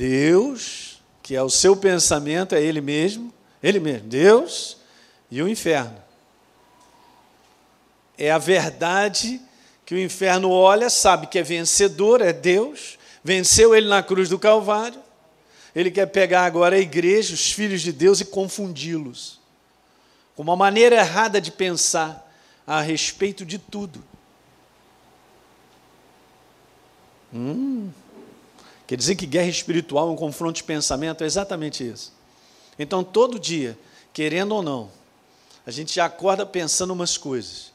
Deus, 0.00 0.98
que 1.22 1.36
é 1.36 1.42
o 1.42 1.50
seu 1.50 1.76
pensamento, 1.76 2.54
é 2.54 2.62
Ele 2.62 2.80
mesmo, 2.80 3.30
Ele 3.62 3.78
mesmo, 3.78 4.08
Deus 4.08 4.78
e 5.30 5.42
o 5.42 5.48
inferno. 5.48 6.02
É 8.16 8.30
a 8.30 8.38
verdade 8.38 9.38
que 9.84 9.94
o 9.94 9.98
inferno 9.98 10.50
olha, 10.50 10.88
sabe 10.88 11.26
que 11.26 11.38
é 11.38 11.42
vencedor, 11.42 12.22
é 12.22 12.32
Deus, 12.32 12.98
venceu 13.22 13.74
ele 13.74 13.88
na 13.88 14.02
cruz 14.02 14.30
do 14.30 14.38
Calvário. 14.38 14.98
Ele 15.76 15.90
quer 15.90 16.06
pegar 16.06 16.44
agora 16.44 16.76
a 16.76 16.80
igreja, 16.80 17.34
os 17.34 17.52
filhos 17.52 17.82
de 17.82 17.92
Deus, 17.92 18.20
e 18.20 18.24
confundi-los 18.24 19.38
com 20.34 20.42
uma 20.42 20.56
maneira 20.56 20.96
errada 20.96 21.40
de 21.40 21.52
pensar 21.52 22.26
a 22.66 22.80
respeito 22.80 23.44
de 23.44 23.58
tudo. 23.58 24.02
Hum. 27.34 27.90
Quer 28.90 28.96
dizer 28.96 29.14
que 29.14 29.24
guerra 29.24 29.46
espiritual 29.46 30.08
é 30.08 30.10
um 30.10 30.16
confronto 30.16 30.56
de 30.56 30.64
pensamento? 30.64 31.22
É 31.22 31.26
exatamente 31.28 31.88
isso. 31.88 32.12
Então, 32.76 33.04
todo 33.04 33.38
dia, 33.38 33.78
querendo 34.12 34.52
ou 34.52 34.64
não, 34.64 34.90
a 35.64 35.70
gente 35.70 35.94
já 35.94 36.06
acorda 36.06 36.44
pensando 36.44 36.92
umas 36.92 37.16
coisas. 37.16 37.72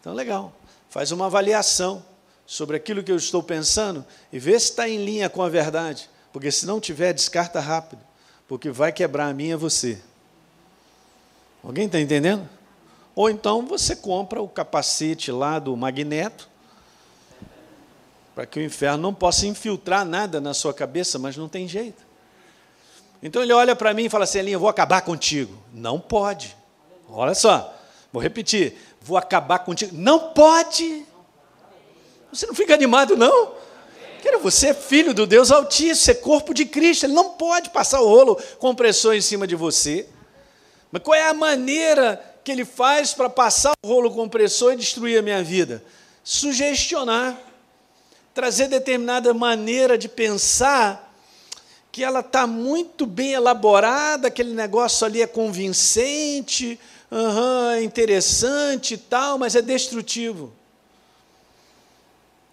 Então, 0.00 0.14
legal, 0.14 0.54
faz 0.88 1.12
uma 1.12 1.26
avaliação 1.26 2.02
sobre 2.46 2.74
aquilo 2.74 3.04
que 3.04 3.12
eu 3.12 3.16
estou 3.16 3.42
pensando 3.42 4.02
e 4.32 4.38
vê 4.38 4.58
se 4.58 4.70
está 4.70 4.88
em 4.88 5.04
linha 5.04 5.28
com 5.28 5.42
a 5.42 5.48
verdade, 5.50 6.08
porque 6.32 6.50
se 6.50 6.64
não 6.64 6.80
tiver, 6.80 7.12
descarta 7.12 7.60
rápido, 7.60 8.00
porque 8.48 8.70
vai 8.70 8.90
quebrar 8.92 9.28
a 9.28 9.34
minha 9.34 9.52
e 9.52 9.58
você. 9.58 10.00
Alguém 11.62 11.84
está 11.84 12.00
entendendo? 12.00 12.48
Ou 13.14 13.28
então 13.28 13.66
você 13.66 13.94
compra 13.94 14.40
o 14.40 14.48
capacete 14.48 15.30
lá 15.30 15.58
do 15.58 15.76
magneto, 15.76 16.48
para 18.36 18.44
que 18.44 18.60
o 18.60 18.62
inferno 18.62 18.98
não 18.98 19.14
possa 19.14 19.46
infiltrar 19.46 20.04
nada 20.04 20.42
na 20.42 20.52
sua 20.52 20.74
cabeça, 20.74 21.18
mas 21.18 21.38
não 21.38 21.48
tem 21.48 21.66
jeito. 21.66 22.04
Então 23.22 23.42
ele 23.42 23.54
olha 23.54 23.74
para 23.74 23.94
mim 23.94 24.04
e 24.04 24.08
fala 24.10 24.24
assim: 24.24 24.40
Elinha, 24.40 24.56
eu 24.56 24.60
vou 24.60 24.68
acabar 24.68 25.00
contigo. 25.00 25.58
Não 25.72 25.98
pode. 25.98 26.54
Olha 27.08 27.34
só, 27.34 27.74
vou 28.12 28.22
repetir. 28.22 28.76
Vou 29.00 29.16
acabar 29.16 29.60
contigo. 29.60 29.96
Não 29.96 30.34
pode. 30.34 31.06
Você 32.30 32.46
não 32.46 32.54
fica 32.54 32.74
animado, 32.74 33.16
não? 33.16 33.54
Quero 34.20 34.38
você 34.40 34.68
é 34.68 34.74
filho 34.74 35.14
do 35.14 35.26
Deus 35.26 35.50
Altíssimo, 35.50 35.94
você 35.94 36.10
é 36.10 36.14
corpo 36.14 36.52
de 36.52 36.66
Cristo. 36.66 37.06
Ele 37.06 37.14
não 37.14 37.30
pode 37.30 37.70
passar 37.70 38.02
o 38.02 38.06
rolo 38.06 38.36
compressor 38.58 39.14
em 39.14 39.22
cima 39.22 39.46
de 39.46 39.56
você. 39.56 40.06
Mas 40.92 41.02
qual 41.02 41.14
é 41.14 41.26
a 41.26 41.32
maneira 41.32 42.22
que 42.44 42.52
ele 42.52 42.66
faz 42.66 43.14
para 43.14 43.30
passar 43.30 43.72
o 43.82 43.88
rolo 43.88 44.10
compressor 44.10 44.74
e 44.74 44.76
destruir 44.76 45.18
a 45.18 45.22
minha 45.22 45.42
vida? 45.42 45.82
Sugestionar, 46.22 47.46
trazer 48.36 48.68
determinada 48.68 49.32
maneira 49.32 49.96
de 49.96 50.10
pensar 50.10 51.10
que 51.90 52.04
ela 52.04 52.20
está 52.20 52.46
muito 52.46 53.06
bem 53.06 53.32
elaborada, 53.32 54.28
aquele 54.28 54.52
negócio 54.52 55.06
ali 55.06 55.22
é 55.22 55.26
convincente, 55.26 56.78
uhum, 57.10 57.70
é 57.70 57.82
interessante 57.82 58.92
e 58.92 58.98
tal, 58.98 59.38
mas 59.38 59.56
é 59.56 59.62
destrutivo. 59.62 60.52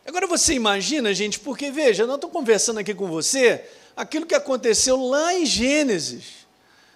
Agora 0.06 0.26
você 0.26 0.54
imagina, 0.54 1.14
gente, 1.14 1.38
porque 1.38 1.70
veja, 1.70 2.08
não 2.08 2.16
estou 2.16 2.30
conversando 2.30 2.80
aqui 2.80 2.94
com 2.94 3.08
você 3.08 3.66
aquilo 3.94 4.26
que 4.26 4.36
aconteceu 4.36 4.96
lá 4.96 5.34
em 5.34 5.46
Gênesis. 5.46 6.48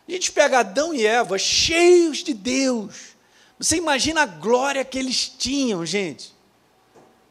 A 0.08 0.12
gente 0.14 0.32
pega 0.32 0.60
Adão 0.60 0.94
e 0.94 1.06
Eva 1.06 1.38
cheios 1.38 2.20
de 2.20 2.34
Deus. 2.34 3.18
Você 3.60 3.76
imagina 3.76 4.22
a 4.22 4.26
glória 4.26 4.86
que 4.86 4.98
eles 4.98 5.28
tinham, 5.28 5.86
gente. 5.86 6.34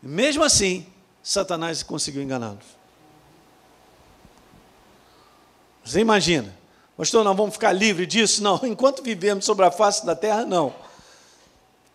mesmo 0.03 0.45
assim, 0.45 0.87
Satanás 1.27 1.83
conseguiu 1.83 2.23
enganá-los. 2.23 2.65
Você 5.85 5.99
imagina? 5.99 6.57
Pastor, 6.97 7.25
nós 7.25 7.37
vamos 7.37 7.55
ficar 7.55 7.73
livres 7.73 8.07
disso? 8.07 8.41
Não, 8.45 8.61
enquanto 8.63 9.03
vivemos 9.03 9.45
sobre 9.45 9.67
a 9.67 9.73
face 9.73 10.07
da 10.07 10.15
terra, 10.15 10.47
não. 10.47 10.73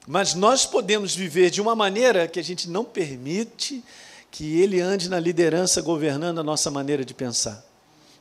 Mas 0.05 0.33
nós 0.33 0.65
podemos 0.65 1.15
viver 1.15 1.49
de 1.49 1.61
uma 1.61 1.73
maneira 1.73 2.27
que 2.27 2.41
a 2.41 2.43
gente 2.43 2.69
não 2.69 2.83
permite 2.83 3.81
que 4.29 4.59
ele 4.59 4.81
ande 4.81 5.09
na 5.09 5.17
liderança 5.17 5.81
governando 5.81 6.39
a 6.39 6.43
nossa 6.43 6.69
maneira 6.69 7.05
de 7.05 7.13
pensar. 7.13 7.63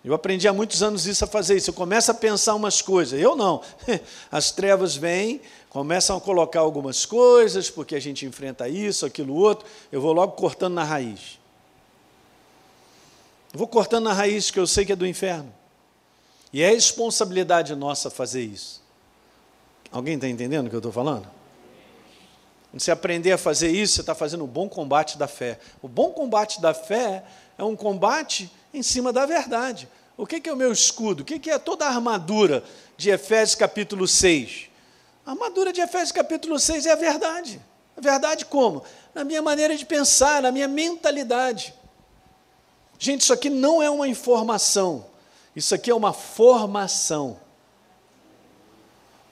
Eu 0.05 0.15
aprendi 0.15 0.47
há 0.47 0.53
muitos 0.53 0.81
anos 0.81 1.07
isso 1.07 1.25
a 1.25 1.27
fazer 1.27 1.57
isso. 1.57 1.71
Eu 1.71 1.75
começo 1.75 2.11
a 2.11 2.15
pensar 2.15 2.55
umas 2.55 2.81
coisas. 2.81 3.21
Eu 3.21 3.35
não. 3.35 3.61
As 4.31 4.53
trevas 4.53 4.95
vêm, 4.95 5.41
começam 5.71 6.17
a 6.17 6.21
colocar 6.21 6.61
algumas 6.61 7.07
coisas, 7.07 7.71
porque 7.71 7.95
a 7.95 8.01
gente 8.01 8.27
enfrenta 8.27 8.69
isso, 8.69 9.07
aquilo, 9.07 9.35
outro. 9.35 9.67
Eu 9.91 10.01
vou 10.01 10.13
logo 10.13 10.33
cortando 10.33 10.75
na 10.75 10.85
raiz. 10.85 11.39
Eu 13.53 13.59
vou 13.59 13.69
cortando 13.69 14.05
na 14.05 14.13
raiz 14.13 14.51
que 14.51 14.59
eu 14.59 14.67
sei 14.67 14.85
que 14.85 14.93
é 14.93 14.97
do 14.97 15.07
inferno. 15.07 15.55
E 16.53 16.61
é 16.61 16.71
responsabilidade 16.71 17.75
nossa 17.77 18.11
fazer 18.11 18.43
isso. 18.43 18.83
Alguém 19.93 20.17
está 20.17 20.29
entendendo 20.29 20.67
o 20.67 20.71
que 20.71 20.75
eu 20.75 20.81
estou 20.81 20.93
falando? 20.93 21.29
Quando 22.71 22.81
você 22.81 22.91
aprender 22.91 23.33
a 23.33 23.39
fazer 23.39 23.71
isso, 23.71 23.95
você 23.95 24.01
está 24.01 24.15
fazendo 24.15 24.45
um 24.45 24.49
bom 24.49 24.69
combate 24.69 25.17
da 25.17 25.29
fé. 25.29 25.59
O 25.81 25.89
bom 25.89 26.11
combate 26.11 26.61
da 26.61 26.75
fé 26.75 27.25
é 27.57 27.63
um 27.63 27.77
combate 27.77 28.51
em 28.75 28.83
cima 28.83 29.13
da 29.13 29.25
verdade. 29.25 29.89
O 30.17 30.27
que 30.27 30.49
é 30.49 30.53
o 30.53 30.57
meu 30.57 30.73
escudo? 30.73 31.23
O 31.23 31.25
que 31.25 31.51
é 31.51 31.59
toda 31.59 31.87
a 31.87 31.89
armadura 31.89 32.65
de 32.97 33.11
Efésios 33.11 33.55
capítulo 33.55 34.07
6? 34.07 34.70
Armadura 35.31 35.73
de 35.73 35.81
Efésios 35.81 36.11
capítulo 36.11 36.59
6 36.59 36.87
é 36.87 36.91
a 36.91 36.97
verdade. 36.97 37.63
A 37.97 38.01
verdade 38.01 38.45
como? 38.45 38.83
Na 39.15 39.23
minha 39.23 39.41
maneira 39.41 39.77
de 39.77 39.87
pensar, 39.87 40.43
na 40.43 40.51
minha 40.51 40.67
mentalidade. 40.67 41.73
Gente, 42.99 43.21
isso 43.21 43.33
aqui 43.33 43.49
não 43.49 43.81
é 43.81 43.89
uma 43.89 44.09
informação. 44.09 45.07
Isso 45.55 45.73
aqui 45.73 45.89
é 45.89 45.95
uma 45.95 46.13
formação. 46.13 47.39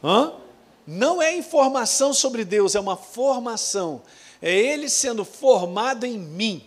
Hã? 0.03 0.35
Não 0.87 1.21
é 1.21 1.37
informação 1.37 2.15
sobre 2.15 2.45
Deus, 2.45 2.77
é 2.77 2.81
uma 2.81 2.97
formação. 2.97 4.01
É 4.41 4.57
Ele 4.57 4.89
sendo 4.89 5.25
formado 5.25 6.07
em 6.07 6.17
mim. 6.17 6.65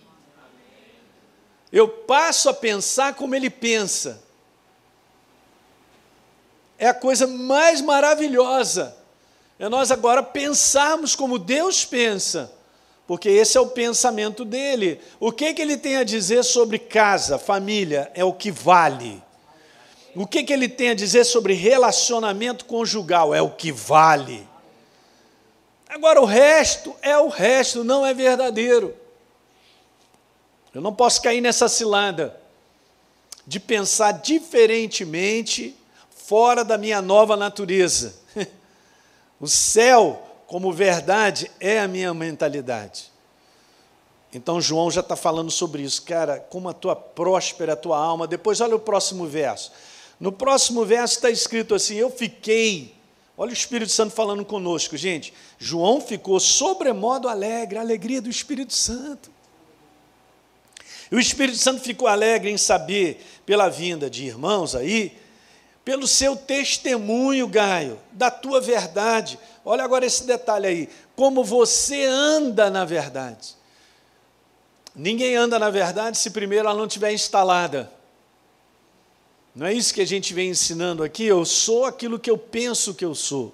Eu 1.72 1.88
passo 1.88 2.50
a 2.50 2.54
pensar 2.54 3.16
como 3.16 3.34
Ele 3.34 3.50
pensa. 3.50 4.22
É 6.78 6.90
a 6.90 6.94
coisa 6.94 7.26
mais 7.26 7.80
maravilhosa. 7.80 9.00
É 9.62 9.70
nós 9.70 9.92
agora 9.92 10.22
pensarmos 10.22 11.16
como 11.16 11.40
Deus 11.40 11.86
pensa 11.86 12.52
porque 13.12 13.28
esse 13.28 13.58
é 13.58 13.60
o 13.60 13.68
pensamento 13.68 14.46
dele. 14.46 15.02
O 15.20 15.34
que, 15.34 15.54
que 15.54 15.62
ele 15.62 15.76
tem 15.76 15.98
a 15.98 16.04
dizer 16.06 16.46
sobre 16.46 16.80
casa, 16.80 17.38
família? 17.38 18.10
É 18.14 18.24
o 18.24 18.32
que 18.32 18.50
vale. 18.50 19.22
O 20.16 20.26
que, 20.26 20.42
que 20.46 20.54
ele 20.54 20.70
tem 20.70 20.92
a 20.92 20.94
dizer 20.94 21.26
sobre 21.26 21.54
relacionamento 21.54 22.64
conjugal? 22.64 23.36
É 23.36 23.42
o 23.42 23.50
que 23.50 23.70
vale. 23.70 24.48
Agora, 25.90 26.22
o 26.22 26.26
resto 26.26 26.96
é 27.02 27.18
o 27.18 27.28
resto, 27.28 27.84
não 27.84 28.06
é 28.06 28.14
verdadeiro. 28.14 28.96
Eu 30.74 30.80
não 30.80 30.96
posso 30.96 31.22
cair 31.22 31.42
nessa 31.42 31.68
cilada 31.68 32.40
de 33.46 33.60
pensar 33.60 34.14
diferentemente 34.14 35.76
fora 36.10 36.64
da 36.64 36.78
minha 36.78 37.02
nova 37.02 37.36
natureza. 37.36 38.21
O 39.42 39.48
céu, 39.48 40.22
como 40.48 40.72
verdade, 40.72 41.52
é 41.60 41.80
a 41.80 41.88
minha 41.88 42.14
mentalidade. 42.14 43.12
Então 44.32 44.62
João 44.62 44.90
já 44.90 45.02
está 45.02 45.18
falando 45.18 45.52
sobre 45.52 45.82
isso, 45.82 46.04
cara, 46.04 46.40
como 46.40 46.70
a 46.70 46.74
tua 46.74 46.96
próspera 46.96 47.74
a 47.74 47.76
tua 47.76 47.98
alma. 47.98 48.26
Depois 48.26 48.62
olha 48.62 48.78
o 48.78 48.80
próximo 48.80 49.26
verso. 49.26 49.74
No 50.20 50.32
próximo 50.32 50.86
verso 50.86 51.16
está 51.16 51.30
escrito 51.30 51.76
assim: 51.76 51.96
Eu 51.96 52.10
fiquei 52.10 52.96
Olha 53.42 53.50
o 53.50 53.54
Espírito 53.54 53.92
Santo 53.92 54.14
falando 54.14 54.46
conosco, 54.46 54.96
gente. 54.96 55.34
João 55.58 56.00
ficou 56.00 56.40
sobremodo 56.40 57.28
alegre, 57.28 57.80
a 57.80 57.82
alegria 57.82 58.22
do 58.22 58.30
Espírito 58.30 58.72
Santo. 58.72 59.32
E 61.12 61.16
o 61.16 61.20
Espírito 61.20 61.58
Santo 61.58 61.82
ficou 61.82 62.08
alegre 62.08 62.52
em 62.52 62.58
saber, 62.58 63.26
pela 63.44 63.68
vinda 63.68 64.12
de 64.12 64.26
irmãos 64.26 64.76
aí, 64.76 65.18
pelo 65.84 66.08
seu 66.08 66.36
testemunho, 66.36 67.48
Gaio, 67.48 68.00
da 68.12 68.30
tua 68.30 68.62
verdade. 68.62 69.40
Olha 69.66 69.84
agora 69.84 70.06
esse 70.06 70.26
detalhe 70.26 70.68
aí. 70.68 70.90
Como 71.16 71.44
você 71.44 72.06
anda 72.06 72.70
na 72.70 72.86
verdade. 72.86 73.56
Ninguém 74.96 75.36
anda 75.36 75.58
na 75.58 75.70
verdade 75.70 76.18
se 76.18 76.30
primeiro 76.30 76.68
ela 76.68 76.78
não 76.78 76.86
estiver 76.86 77.14
instalada. 77.14 77.92
Não 79.56 79.66
é 79.66 79.74
isso 79.74 79.94
que 79.94 80.02
a 80.02 80.08
gente 80.08 80.34
vem 80.34 80.50
ensinando 80.50 81.04
aqui? 81.04 81.26
Eu 81.26 81.44
sou 81.46 81.86
aquilo 81.86 82.20
que 82.20 82.30
eu 82.30 82.38
penso 82.38 82.94
que 82.94 83.04
eu 83.04 83.16
sou. 83.16 83.54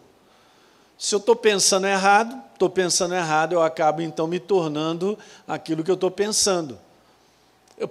Se 0.97 1.13
eu 1.13 1.19
estou 1.19 1.35
pensando 1.35 1.87
errado, 1.87 2.41
estou 2.53 2.69
pensando 2.69 3.13
errado, 3.13 3.53
eu 3.53 3.61
acabo 3.61 4.01
então 4.01 4.27
me 4.27 4.39
tornando 4.39 5.17
aquilo 5.47 5.83
que 5.83 5.91
eu 5.91 5.95
estou 5.95 6.11
pensando. 6.11 6.79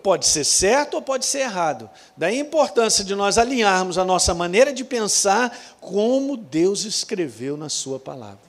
Pode 0.02 0.26
ser 0.26 0.44
certo 0.44 0.94
ou 0.94 1.02
pode 1.02 1.24
ser 1.24 1.40
errado. 1.40 1.88
Daí 2.16 2.38
a 2.38 2.40
importância 2.40 3.04
de 3.04 3.14
nós 3.14 3.38
alinharmos 3.38 3.98
a 3.98 4.04
nossa 4.04 4.34
maneira 4.34 4.72
de 4.72 4.82
pensar 4.82 5.56
como 5.80 6.36
Deus 6.36 6.84
escreveu 6.84 7.56
na 7.56 7.68
Sua 7.68 7.98
palavra. 8.00 8.46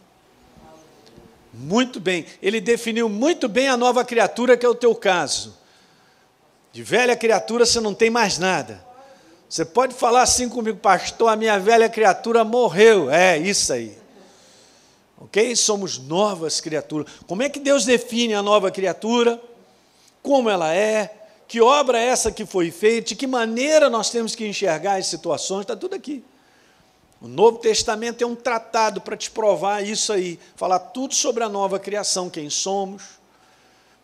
Muito 1.54 2.00
bem, 2.00 2.26
ele 2.42 2.60
definiu 2.60 3.08
muito 3.08 3.48
bem 3.48 3.68
a 3.68 3.78
nova 3.78 4.04
criatura 4.04 4.58
que 4.58 4.66
é 4.66 4.70
o 4.70 4.76
teu 4.76 4.96
caso. 4.96 5.56
De 6.72 6.84
velha 6.84 7.16
criatura 7.16 7.66
você 7.66 7.80
não 7.80 7.94
tem 7.94 8.10
mais 8.10 8.38
nada. 8.38 8.86
Você 9.50 9.64
pode 9.64 9.94
falar 9.94 10.24
assim 10.24 10.50
comigo, 10.50 10.78
pastor, 10.78 11.30
a 11.30 11.36
minha 11.36 11.58
velha 11.60 11.88
criatura 11.88 12.44
morreu. 12.44 13.10
É 13.10 13.38
isso 13.38 13.72
aí. 13.74 13.98
Ok? 15.20 15.56
Somos 15.56 15.98
novas 15.98 16.60
criaturas. 16.60 17.12
Como 17.26 17.42
é 17.42 17.50
que 17.50 17.60
Deus 17.60 17.86
define 17.86 18.34
a 18.34 18.44
nova 18.44 18.70
criatura? 18.70 19.42
Como 20.22 20.50
ela 20.50 20.74
é? 20.74 21.17
Que 21.48 21.62
obra 21.62 22.00
é 22.00 22.06
essa 22.08 22.32
que 22.32 22.46
foi 22.46 22.72
feita? 22.72 23.10
De 23.10 23.16
que 23.16 23.26
maneira 23.26 23.90
nós 23.90 24.10
temos 24.10 24.36
que 24.36 24.46
enxergar 24.46 24.96
as 24.96 25.08
situações? 25.08 25.62
Está 25.62 25.76
tudo 25.76 25.96
aqui. 25.96 26.24
O 27.22 27.28
Novo 27.28 27.58
Testamento 27.58 28.22
é 28.22 28.28
um 28.28 28.36
tratado 28.36 29.02
para 29.02 29.18
te 29.18 29.32
provar 29.32 29.84
isso 29.84 30.14
aí, 30.14 30.40
falar 30.56 30.78
tudo 30.80 31.16
sobre 31.16 31.44
a 31.44 31.50
nova 31.50 31.80
criação, 31.80 32.30
quem 32.30 32.50
somos. 32.50 33.18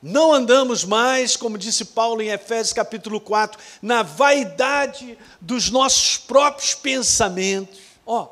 Não 0.02 0.34
andamos 0.34 0.84
mais, 0.84 1.38
como 1.38 1.58
disse 1.58 1.86
Paulo 1.86 2.22
em 2.22 2.30
Efésios 2.30 2.74
capítulo 2.74 3.22
4, 3.22 3.60
na 3.82 4.04
vaidade 4.04 5.18
dos 5.40 5.70
nossos 5.70 6.18
próprios 6.18 6.74
pensamentos. 6.74 7.80
Ó, 8.06 8.28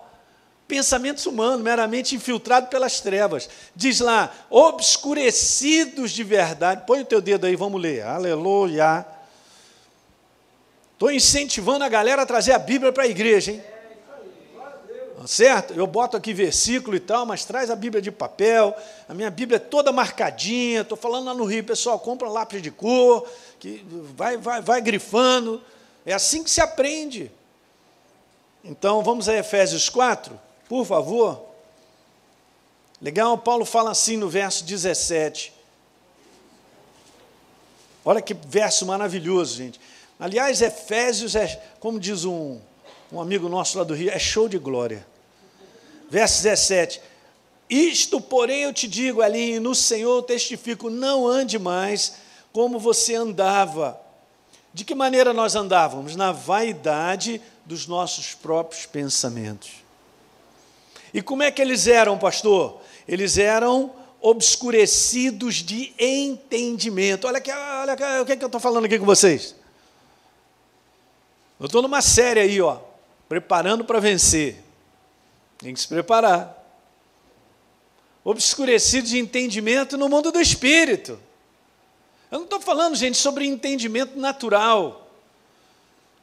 pensamentos 0.72 1.26
humanos, 1.26 1.62
meramente 1.62 2.16
infiltrados 2.16 2.70
pelas 2.70 3.02
trevas. 3.02 3.50
Diz 3.76 4.00
lá, 4.00 4.34
obscurecidos 4.50 6.12
de 6.12 6.24
verdade. 6.24 6.84
Põe 6.88 7.02
o 7.02 7.06
teu 7.06 7.20
dedo 7.20 7.46
aí, 7.46 7.58
vamos 7.58 7.82
ler. 7.82 8.04
Aleluia. 8.04 9.06
Estou 10.94 11.12
incentivando 11.12 11.84
a 11.84 11.90
galera 11.90 12.22
a 12.22 12.26
trazer 12.26 12.54
a 12.54 12.60
Bíblia 12.60 12.94
para 12.94 13.04
a 13.04 13.08
igreja, 13.08 13.52
hein? 13.52 13.62
certo? 15.28 15.74
Eu 15.74 15.86
boto 15.86 16.16
aqui 16.16 16.34
versículo 16.34 16.96
e 16.96 17.02
tal, 17.02 17.26
mas 17.26 17.44
traz 17.44 17.70
a 17.70 17.76
Bíblia 17.76 18.02
de 18.02 18.10
papel. 18.10 18.74
A 19.10 19.14
minha 19.14 19.30
Bíblia 19.30 19.58
é 19.58 19.60
toda 19.60 19.92
marcadinha. 19.92 20.82
Estou 20.82 20.98
falando 20.98 21.26
lá 21.26 21.34
no 21.34 21.44
Rio, 21.44 21.66
pessoal, 21.66 22.00
compra 22.00 22.30
lápis 22.30 22.62
de 22.62 22.72
cor, 22.72 23.30
que 23.60 23.86
vai, 24.16 24.38
vai, 24.38 24.62
vai 24.62 24.82
grifando. 24.82 25.62
É 26.06 26.14
assim 26.14 26.46
que 26.46 26.50
se 26.50 26.62
aprende. 26.62 27.30
Então, 28.64 29.04
vamos 29.04 29.28
a 29.28 29.36
Efésios 29.36 29.90
4, 29.90 30.40
por 30.72 30.86
favor. 30.86 31.50
Legal, 33.02 33.38
Paulo 33.38 33.66
fala 33.66 33.92
assim 33.92 34.16
no 34.16 34.30
verso 34.30 34.64
17. 34.64 35.52
Olha 38.06 38.22
que 38.22 38.34
verso 38.34 38.86
maravilhoso, 38.86 39.58
gente. 39.58 39.82
Aliás, 40.18 40.62
Efésios 40.62 41.36
é, 41.36 41.62
como 41.82 42.00
diz 42.00 42.24
um, 42.24 42.58
um 43.12 43.20
amigo 43.20 43.50
nosso 43.50 43.78
lá 43.78 43.84
do 43.84 43.94
Rio, 43.94 44.12
é 44.12 44.18
show 44.18 44.48
de 44.48 44.58
glória 44.58 45.06
verso 46.10 46.42
17. 46.42 47.02
Isto, 47.70 48.22
porém, 48.22 48.62
eu 48.62 48.74
te 48.74 48.88
digo, 48.88 49.22
ali 49.22 49.60
no 49.60 49.76
Senhor 49.76 50.24
testifico, 50.24 50.90
não 50.90 51.28
ande 51.28 51.60
mais 51.60 52.14
como 52.54 52.80
você 52.80 53.14
andava. 53.14 54.00
De 54.74 54.86
que 54.86 54.96
maneira 54.96 55.34
nós 55.34 55.54
andávamos? 55.54 56.16
Na 56.16 56.32
vaidade 56.32 57.42
dos 57.66 57.88
nossos 57.88 58.34
próprios 58.34 58.86
pensamentos. 58.86 59.81
E 61.14 61.22
como 61.22 61.44
é 61.44 61.52
que 61.52 61.62
eles 61.62 61.88
eram, 61.88 62.18
pastor? 62.18 62.82
Eles 63.08 63.38
eram 63.38 63.94
obscurecidos 64.22 65.56
de 65.56 65.94
entendimento. 65.98 67.28
Olha, 67.28 67.40
aqui, 67.40 67.52
olha 67.52 68.22
o 68.22 68.26
que, 68.26 68.34
é 68.34 68.36
que 68.36 68.44
eu 68.44 68.48
estou 68.48 68.62
falando 68.62 68.86
aqui 68.86 69.00
com 69.00 69.06
vocês? 69.06 69.56
Eu 71.60 71.66
estou 71.66 71.82
numa 71.82 72.02
série 72.02 72.40
aí, 72.40 72.62
ó, 72.62 72.78
preparando 73.28 73.84
para 73.84 74.00
vencer. 74.00 74.64
Tem 75.58 75.74
que 75.74 75.80
se 75.80 75.88
preparar. 75.88 76.58
Obscurecido 78.24 79.08
de 79.08 79.20
entendimento 79.20 79.98
no 79.98 80.08
mundo 80.08 80.32
do 80.32 80.40
espírito. 80.40 81.20
Eu 82.32 82.40
não 82.40 82.46
estou 82.46 82.62
falando, 82.62 82.96
gente, 82.96 83.18
sobre 83.18 83.46
entendimento 83.46 84.18
natural. 84.18 85.08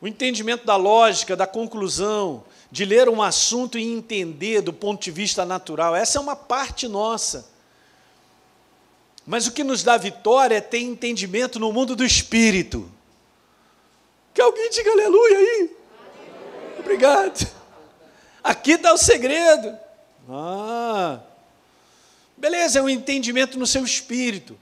O 0.00 0.06
entendimento 0.06 0.64
da 0.64 0.76
lógica, 0.76 1.36
da 1.36 1.46
conclusão, 1.46 2.44
de 2.70 2.84
ler 2.84 3.08
um 3.08 3.22
assunto 3.22 3.78
e 3.78 3.82
entender 3.82 4.60
do 4.60 4.72
ponto 4.72 5.02
de 5.02 5.10
vista 5.10 5.44
natural. 5.44 5.96
Essa 5.96 6.18
é 6.18 6.20
uma 6.20 6.36
parte 6.36 6.86
nossa. 6.86 7.48
Mas 9.26 9.46
o 9.46 9.52
que 9.52 9.64
nos 9.64 9.82
dá 9.82 9.96
vitória 9.96 10.56
é 10.56 10.60
ter 10.60 10.80
entendimento 10.80 11.58
no 11.58 11.72
mundo 11.72 11.96
do 11.96 12.04
espírito. 12.04 12.90
Que 14.34 14.40
alguém 14.40 14.70
diga 14.70 14.90
aleluia 14.90 15.38
aí. 15.38 15.76
Obrigado. 16.78 17.46
Aqui 18.42 18.72
está 18.72 18.92
o 18.92 18.98
segredo. 18.98 19.76
Ah, 20.30 21.20
beleza, 22.36 22.78
é 22.78 22.82
um 22.82 22.88
entendimento 22.88 23.58
no 23.58 23.66
seu 23.66 23.82
espírito, 23.82 24.58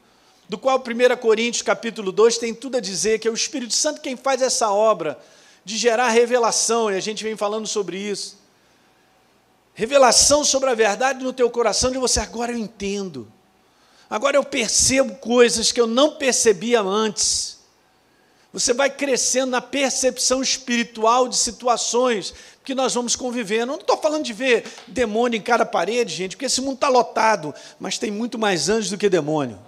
do 0.49 0.57
qual 0.57 0.79
1 0.79 1.17
Coríntios 1.17 1.63
capítulo 1.63 2.13
2 2.13 2.39
tem 2.39 2.55
tudo 2.55 2.77
a 2.77 2.81
dizer, 2.81 3.19
que 3.19 3.27
é 3.27 3.31
o 3.31 3.35
Espírito 3.35 3.75
Santo 3.75 4.01
quem 4.01 4.17
faz 4.17 4.43
essa 4.43 4.71
obra 4.71 5.19
de 5.67 5.77
gerar 5.77 6.11
revelação, 6.11 6.93
e 6.93 6.95
a 6.95 7.01
gente 7.01 7.25
vem 7.25 7.37
falando 7.37 7.67
sobre 7.67 7.99
isso. 7.99 8.39
Revelação 9.75 10.45
sobre 10.45 10.71
a 10.71 10.75
verdade 10.75 11.25
no 11.25 11.33
teu 11.33 11.51
coração, 11.51 11.91
de 11.91 11.99
você, 11.99 12.21
agora 12.21 12.53
eu 12.53 12.57
entendo. 12.57 13.27
Agora 14.09 14.37
eu 14.37 14.45
percebo 14.45 15.17
coisas 15.17 15.73
que 15.73 15.81
eu 15.81 15.89
não 15.89 16.13
percebia 16.13 16.81
antes. 16.81 17.59
Você 18.53 18.73
vai 18.73 18.89
crescendo 18.89 19.51
na 19.51 19.61
percepção 19.61 20.41
espiritual 20.41 21.27
de 21.27 21.37
situações 21.37 22.33
que 22.63 22.73
nós 22.73 22.95
vamos 22.95 23.17
convivendo. 23.17 23.73
Eu 23.73 23.77
não 23.77 23.81
estou 23.81 23.97
falando 23.97 24.23
de 24.23 24.33
ver 24.33 24.65
demônio 24.87 25.37
em 25.37 25.43
cada 25.43 25.67
parede, 25.67 26.15
gente, 26.15 26.37
porque 26.37 26.47
esse 26.47 26.61
mundo 26.61 26.77
está 26.77 26.89
lotado, 26.89 27.53
mas 27.81 27.99
tem 27.99 28.13
muito 28.13 28.39
mais 28.39 28.69
anjos 28.69 28.91
do 28.91 28.97
que 28.97 29.09
demônio. 29.09 29.59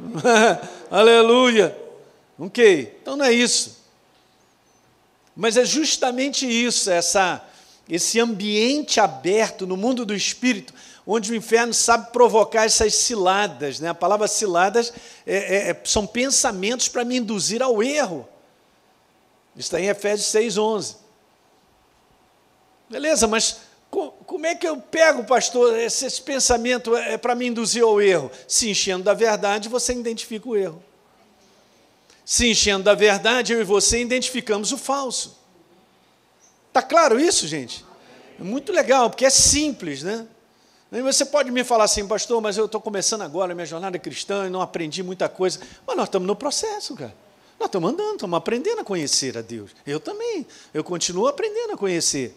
Aleluia. 0.90 1.78
Ok, 2.36 2.98
então 3.00 3.16
não 3.16 3.24
é 3.24 3.32
isso. 3.32 3.83
Mas 5.36 5.56
é 5.56 5.64
justamente 5.64 6.46
isso, 6.46 6.90
essa, 6.90 7.44
esse 7.88 8.20
ambiente 8.20 9.00
aberto 9.00 9.66
no 9.66 9.76
mundo 9.76 10.06
do 10.06 10.14
espírito, 10.14 10.72
onde 11.06 11.32
o 11.32 11.34
inferno 11.34 11.74
sabe 11.74 12.12
provocar 12.12 12.64
essas 12.64 12.94
ciladas. 12.94 13.80
Né? 13.80 13.88
A 13.88 13.94
palavra 13.94 14.28
ciladas 14.28 14.92
é, 15.26 15.36
é, 15.36 15.70
é 15.70 15.80
são 15.84 16.06
pensamentos 16.06 16.88
para 16.88 17.04
me 17.04 17.16
induzir 17.16 17.62
ao 17.62 17.82
erro. 17.82 18.28
Está 19.56 19.80
em 19.80 19.88
Efésios 19.88 20.28
6,11. 20.28 20.96
Beleza, 22.88 23.26
mas 23.26 23.58
como 23.90 24.46
é 24.46 24.54
que 24.54 24.66
eu 24.66 24.76
pego, 24.76 25.24
pastor, 25.24 25.78
esse, 25.78 26.06
esse 26.06 26.20
pensamento 26.20 26.96
é, 26.96 27.14
é 27.14 27.18
para 27.18 27.34
me 27.34 27.46
induzir 27.46 27.82
ao 27.82 28.00
erro? 28.00 28.30
Se 28.48 28.68
enchendo 28.68 29.04
da 29.04 29.14
verdade, 29.14 29.68
você 29.68 29.92
identifica 29.92 30.48
o 30.48 30.56
erro. 30.56 30.82
Se 32.24 32.50
enchendo 32.50 32.84
da 32.84 32.94
verdade, 32.94 33.52
eu 33.52 33.60
e 33.60 33.64
você 33.64 34.00
identificamos 34.00 34.72
o 34.72 34.78
falso. 34.78 35.38
Está 36.68 36.82
claro 36.82 37.20
isso, 37.20 37.46
gente? 37.46 37.84
É 38.40 38.42
muito 38.42 38.72
legal, 38.72 39.10
porque 39.10 39.24
é 39.24 39.30
simples, 39.30 40.02
né? 40.02 40.26
Você 40.90 41.24
pode 41.24 41.50
me 41.50 41.64
falar 41.64 41.84
assim, 41.84 42.06
pastor, 42.06 42.40
mas 42.40 42.56
eu 42.56 42.66
estou 42.66 42.80
começando 42.80 43.22
agora 43.22 43.52
a 43.52 43.54
minha 43.54 43.66
jornada 43.66 43.98
cristã 43.98 44.46
e 44.46 44.50
não 44.50 44.60
aprendi 44.60 45.02
muita 45.02 45.28
coisa. 45.28 45.58
Mas 45.86 45.96
nós 45.96 46.06
estamos 46.06 46.26
no 46.26 46.36
processo, 46.36 46.94
cara. 46.94 47.14
Nós 47.58 47.66
estamos 47.66 47.90
andando, 47.90 48.14
estamos 48.14 48.36
aprendendo 48.36 48.80
a 48.80 48.84
conhecer 48.84 49.36
a 49.36 49.42
Deus. 49.42 49.72
Eu 49.84 49.98
também. 49.98 50.46
Eu 50.72 50.84
continuo 50.84 51.26
aprendendo 51.26 51.72
a 51.72 51.76
conhecer. 51.76 52.36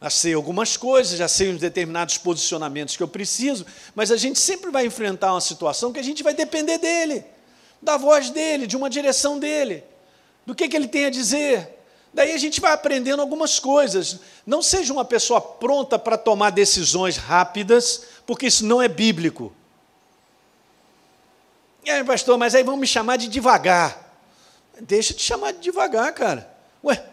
Já 0.00 0.10
sei 0.10 0.34
algumas 0.34 0.76
coisas, 0.76 1.18
já 1.18 1.26
sei 1.26 1.50
uns 1.50 1.60
determinados 1.60 2.18
posicionamentos 2.18 2.96
que 2.96 3.02
eu 3.02 3.08
preciso, 3.08 3.64
mas 3.94 4.12
a 4.12 4.16
gente 4.16 4.38
sempre 4.38 4.70
vai 4.70 4.84
enfrentar 4.84 5.32
uma 5.32 5.40
situação 5.40 5.92
que 5.92 5.98
a 5.98 6.02
gente 6.02 6.22
vai 6.22 6.34
depender 6.34 6.76
dele, 6.78 7.24
da 7.86 7.96
voz 7.96 8.28
dele, 8.30 8.66
de 8.66 8.76
uma 8.76 8.90
direção 8.90 9.38
dele, 9.38 9.82
do 10.44 10.54
que, 10.54 10.68
que 10.68 10.76
ele 10.76 10.88
tem 10.88 11.06
a 11.06 11.10
dizer, 11.10 11.76
Daí 12.16 12.32
a 12.32 12.38
gente 12.38 12.62
vai 12.62 12.72
aprendendo 12.72 13.20
algumas 13.20 13.60
coisas. 13.60 14.20
Não 14.46 14.62
seja 14.62 14.90
uma 14.90 15.04
pessoa 15.04 15.38
pronta 15.38 15.98
para 15.98 16.16
tomar 16.16 16.48
decisões 16.48 17.18
rápidas, 17.18 18.04
porque 18.24 18.46
isso 18.46 18.64
não 18.64 18.80
é 18.80 18.88
bíblico. 18.88 19.52
E 21.84 21.90
aí, 21.90 22.02
pastor, 22.02 22.38
mas 22.38 22.54
aí 22.54 22.62
vão 22.62 22.78
me 22.78 22.86
chamar 22.86 23.16
de 23.16 23.28
devagar. 23.28 24.18
Deixa 24.80 25.12
de 25.12 25.20
chamar 25.20 25.52
de 25.52 25.60
devagar, 25.60 26.10
cara. 26.14 26.50
Ué, 26.82 27.04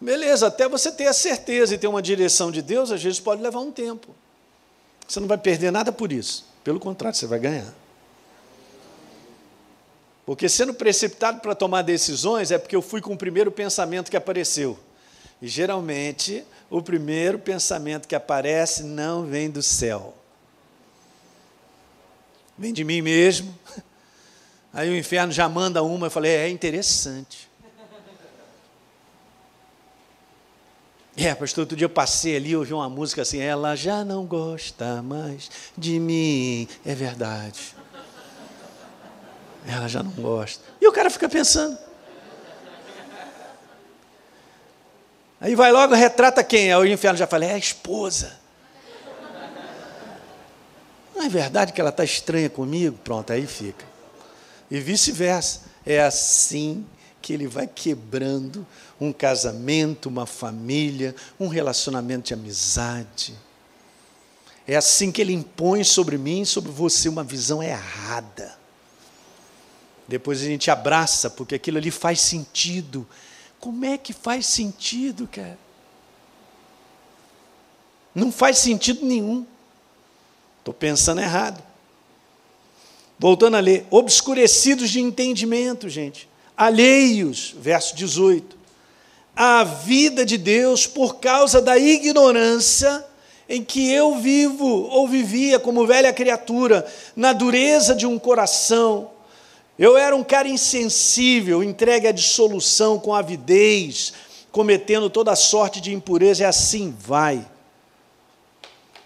beleza, 0.00 0.46
até 0.46 0.68
você 0.68 0.92
ter 0.92 1.08
a 1.08 1.12
certeza 1.12 1.74
e 1.74 1.78
ter 1.78 1.88
uma 1.88 2.00
direção 2.00 2.52
de 2.52 2.62
Deus, 2.62 2.92
às 2.92 3.02
vezes 3.02 3.18
pode 3.18 3.42
levar 3.42 3.58
um 3.58 3.72
tempo. 3.72 4.14
Você 5.08 5.18
não 5.18 5.26
vai 5.26 5.38
perder 5.38 5.72
nada 5.72 5.90
por 5.90 6.12
isso. 6.12 6.46
Pelo 6.62 6.78
contrário, 6.78 7.18
você 7.18 7.26
vai 7.26 7.40
ganhar. 7.40 7.74
Porque 10.24 10.48
sendo 10.48 10.72
precipitado 10.72 11.40
para 11.40 11.54
tomar 11.54 11.82
decisões 11.82 12.50
é 12.50 12.58
porque 12.58 12.76
eu 12.76 12.82
fui 12.82 13.00
com 13.00 13.14
o 13.14 13.18
primeiro 13.18 13.50
pensamento 13.50 14.10
que 14.10 14.16
apareceu. 14.16 14.78
E 15.40 15.48
geralmente, 15.48 16.44
o 16.70 16.80
primeiro 16.80 17.38
pensamento 17.38 18.06
que 18.06 18.14
aparece 18.14 18.84
não 18.84 19.24
vem 19.24 19.50
do 19.50 19.62
céu. 19.62 20.14
Vem 22.56 22.72
de 22.72 22.84
mim 22.84 23.02
mesmo. 23.02 23.52
Aí 24.72 24.88
o 24.88 24.96
inferno 24.96 25.32
já 25.32 25.48
manda 25.48 25.82
uma, 25.82 26.06
eu 26.06 26.10
falei, 26.10 26.32
é 26.32 26.48
interessante. 26.48 27.50
É, 31.14 31.34
pastor, 31.34 31.62
outro 31.62 31.76
dia 31.76 31.84
eu 31.84 31.90
passei 31.90 32.36
ali, 32.36 32.56
ouvi 32.56 32.72
uma 32.72 32.88
música 32.88 33.20
assim, 33.20 33.38
ela 33.38 33.76
já 33.76 34.02
não 34.02 34.24
gosta 34.24 35.02
mais 35.02 35.50
de 35.76 35.98
mim. 35.98 36.66
É 36.86 36.94
verdade. 36.94 37.81
Ela 39.66 39.88
já 39.88 40.02
não 40.02 40.10
gosta. 40.10 40.62
E 40.80 40.86
o 40.86 40.92
cara 40.92 41.10
fica 41.10 41.28
pensando. 41.28 41.78
Aí 45.40 45.54
vai 45.54 45.72
logo, 45.72 45.94
retrata 45.94 46.44
quem? 46.44 46.72
Aí 46.72 46.78
o 46.78 46.86
inferno 46.86 47.18
já 47.18 47.26
fala, 47.26 47.44
é 47.44 47.54
a 47.54 47.58
esposa. 47.58 48.40
Não 51.14 51.24
é 51.24 51.28
verdade 51.28 51.72
que 51.72 51.80
ela 51.80 51.90
está 51.90 52.04
estranha 52.04 52.48
comigo? 52.48 52.96
Pronto, 53.02 53.32
aí 53.32 53.46
fica. 53.46 53.84
E 54.70 54.78
vice-versa. 54.80 55.62
É 55.84 56.00
assim 56.00 56.86
que 57.20 57.32
ele 57.32 57.46
vai 57.46 57.66
quebrando 57.66 58.66
um 59.00 59.12
casamento, 59.12 60.08
uma 60.08 60.26
família, 60.26 61.14
um 61.38 61.48
relacionamento 61.48 62.28
de 62.28 62.34
amizade. 62.34 63.34
É 64.66 64.76
assim 64.76 65.10
que 65.10 65.20
ele 65.20 65.32
impõe 65.32 65.82
sobre 65.82 66.16
mim 66.16 66.42
e 66.42 66.46
sobre 66.46 66.70
você 66.70 67.08
uma 67.08 67.24
visão 67.24 67.62
errada. 67.62 68.61
Depois 70.12 70.42
a 70.42 70.44
gente 70.44 70.70
abraça, 70.70 71.30
porque 71.30 71.54
aquilo 71.54 71.78
ali 71.78 71.90
faz 71.90 72.20
sentido. 72.20 73.08
Como 73.58 73.82
é 73.82 73.96
que 73.96 74.12
faz 74.12 74.44
sentido, 74.44 75.26
cara? 75.26 75.58
Não 78.14 78.30
faz 78.30 78.58
sentido 78.58 79.06
nenhum. 79.06 79.46
Estou 80.58 80.74
pensando 80.74 81.22
errado. 81.22 81.62
Voltando 83.18 83.56
a 83.56 83.60
ler, 83.60 83.86
obscurecidos 83.90 84.90
de 84.90 85.00
entendimento, 85.00 85.88
gente, 85.88 86.28
alheios, 86.54 87.54
verso 87.58 87.96
18, 87.96 88.54
a 89.34 89.64
vida 89.64 90.26
de 90.26 90.36
Deus 90.36 90.86
por 90.86 91.20
causa 91.20 91.62
da 91.62 91.78
ignorância 91.78 93.02
em 93.48 93.64
que 93.64 93.90
eu 93.90 94.18
vivo 94.18 94.66
ou 94.66 95.08
vivia 95.08 95.58
como 95.58 95.86
velha 95.86 96.12
criatura, 96.12 96.86
na 97.16 97.32
dureza 97.32 97.94
de 97.94 98.06
um 98.06 98.18
coração. 98.18 99.11
Eu 99.78 99.96
era 99.96 100.14
um 100.14 100.22
cara 100.22 100.48
insensível, 100.48 101.62
entregue 101.62 102.06
à 102.06 102.12
dissolução 102.12 102.98
com 102.98 103.14
avidez, 103.14 104.12
cometendo 104.50 105.08
toda 105.08 105.34
sorte 105.34 105.80
de 105.80 105.92
impureza, 105.92 106.42
e 106.42 106.46
assim 106.46 106.94
vai. 106.98 107.46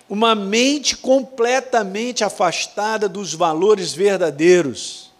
Uma 0.09 0.35
mente 0.35 0.97
completamente 0.97 2.25
afastada 2.25 3.09
dos 3.09 3.33
valores 3.33 3.93
verdadeiros. 3.93 5.13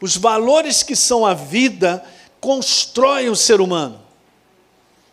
Os 0.00 0.16
valores 0.16 0.82
que 0.82 0.96
são 0.96 1.24
a 1.24 1.34
vida 1.34 2.04
constroem 2.40 3.28
o 3.28 3.36
ser 3.36 3.60
humano. 3.60 4.00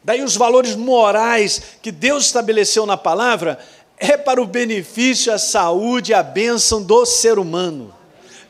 Daí 0.04 0.24
os 0.24 0.36
valores 0.36 0.76
morais 0.76 1.62
que 1.82 1.92
Deus 1.92 2.26
estabeleceu 2.26 2.88
na 2.88 2.98
palavra 2.98 3.60
é 3.98 4.18
para 4.18 4.42
o 4.42 4.48
benefício, 4.48 5.32
a 5.32 5.38
saúde, 5.38 6.12
a 6.12 6.24
bênção 6.24 6.82
do 6.82 7.06
ser 7.06 7.38
humano. 7.38 7.94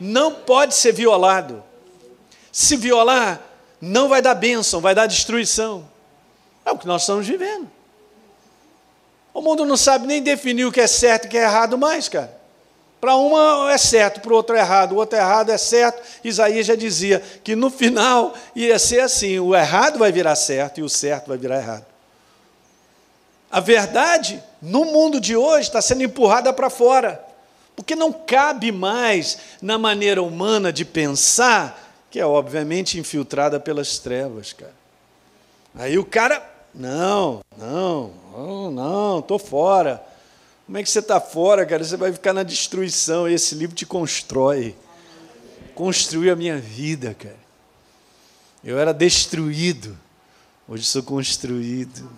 Não 0.03 0.33
pode 0.33 0.73
ser 0.73 0.93
violado. 0.93 1.63
Se 2.51 2.75
violar, 2.75 3.39
não 3.79 4.09
vai 4.09 4.19
dar 4.19 4.33
bênção, 4.33 4.81
vai 4.81 4.95
dar 4.95 5.05
destruição. 5.05 5.87
É 6.65 6.71
o 6.71 6.77
que 6.77 6.87
nós 6.87 7.03
estamos 7.03 7.27
vivendo. 7.27 7.69
O 9.31 9.41
mundo 9.41 9.63
não 9.63 9.77
sabe 9.77 10.07
nem 10.07 10.19
definir 10.19 10.65
o 10.65 10.71
que 10.71 10.81
é 10.81 10.87
certo 10.87 11.25
e 11.25 11.27
o 11.27 11.29
que 11.29 11.37
é 11.37 11.43
errado 11.43 11.77
mais, 11.77 12.09
cara. 12.09 12.35
Para 12.99 13.15
uma 13.15 13.71
é 13.71 13.77
certo, 13.77 14.21
para 14.21 14.33
o 14.33 14.35
outro 14.35 14.55
é 14.55 14.59
errado, 14.59 14.93
o 14.93 14.95
outro 14.95 15.19
é 15.19 15.21
errado 15.21 15.51
é 15.51 15.57
certo. 15.57 16.01
Isaías 16.23 16.65
já 16.65 16.75
dizia 16.75 17.19
que 17.43 17.55
no 17.55 17.69
final 17.69 18.33
ia 18.55 18.79
ser 18.79 19.01
assim: 19.01 19.37
o 19.37 19.55
errado 19.55 19.99
vai 19.99 20.11
virar 20.11 20.35
certo 20.35 20.79
e 20.79 20.83
o 20.83 20.89
certo 20.89 21.27
vai 21.27 21.37
virar 21.37 21.57
errado. 21.57 21.85
A 23.51 23.59
verdade, 23.59 24.41
no 24.59 24.85
mundo 24.85 25.21
de 25.21 25.35
hoje, 25.35 25.67
está 25.67 25.79
sendo 25.79 26.01
empurrada 26.01 26.51
para 26.51 26.71
fora, 26.71 27.23
porque 27.75 27.95
não 27.95 28.11
cabe 28.11 28.71
mais 28.71 29.37
na 29.61 29.77
maneira 29.77 30.21
humana 30.21 30.71
de 30.71 30.85
pensar, 30.85 32.05
que 32.09 32.19
é 32.19 32.25
obviamente 32.25 32.99
infiltrada 32.99 33.59
pelas 33.59 33.97
trevas, 33.99 34.53
cara. 34.53 34.73
Aí 35.73 35.97
o 35.97 36.03
cara, 36.03 36.45
não, 36.75 37.41
não, 37.57 38.11
não, 38.33 38.71
não, 38.71 39.19
estou 39.19 39.39
fora. 39.39 40.03
Como 40.65 40.77
é 40.77 40.83
que 40.83 40.89
você 40.89 40.99
está 40.99 41.19
fora, 41.19 41.65
cara? 41.65 41.83
Você 41.83 41.97
vai 41.97 42.13
ficar 42.13 42.33
na 42.33 42.43
destruição. 42.43 43.27
Esse 43.27 43.55
livro 43.55 43.75
te 43.75 43.85
constrói. 43.85 44.75
Construiu 45.75 46.31
a 46.31 46.35
minha 46.35 46.57
vida, 46.57 47.13
cara. 47.13 47.39
Eu 48.63 48.77
era 48.77 48.93
destruído. 48.93 49.97
Hoje 50.67 50.85
sou 50.85 51.03
construído. 51.03 52.09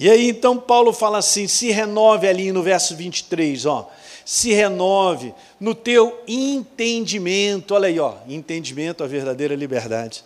E 0.00 0.08
aí 0.08 0.30
então 0.30 0.56
Paulo 0.56 0.94
fala 0.94 1.18
assim: 1.18 1.46
se 1.46 1.70
renove 1.70 2.26
ali 2.26 2.50
no 2.50 2.62
verso 2.62 2.96
23, 2.96 3.66
ó. 3.66 3.90
Se 4.24 4.50
renove 4.50 5.34
no 5.60 5.74
teu 5.74 6.22
entendimento. 6.26 7.74
Olha 7.74 7.88
aí, 7.88 8.00
ó. 8.00 8.14
Entendimento, 8.26 9.04
a 9.04 9.06
verdadeira 9.06 9.54
liberdade. 9.54 10.24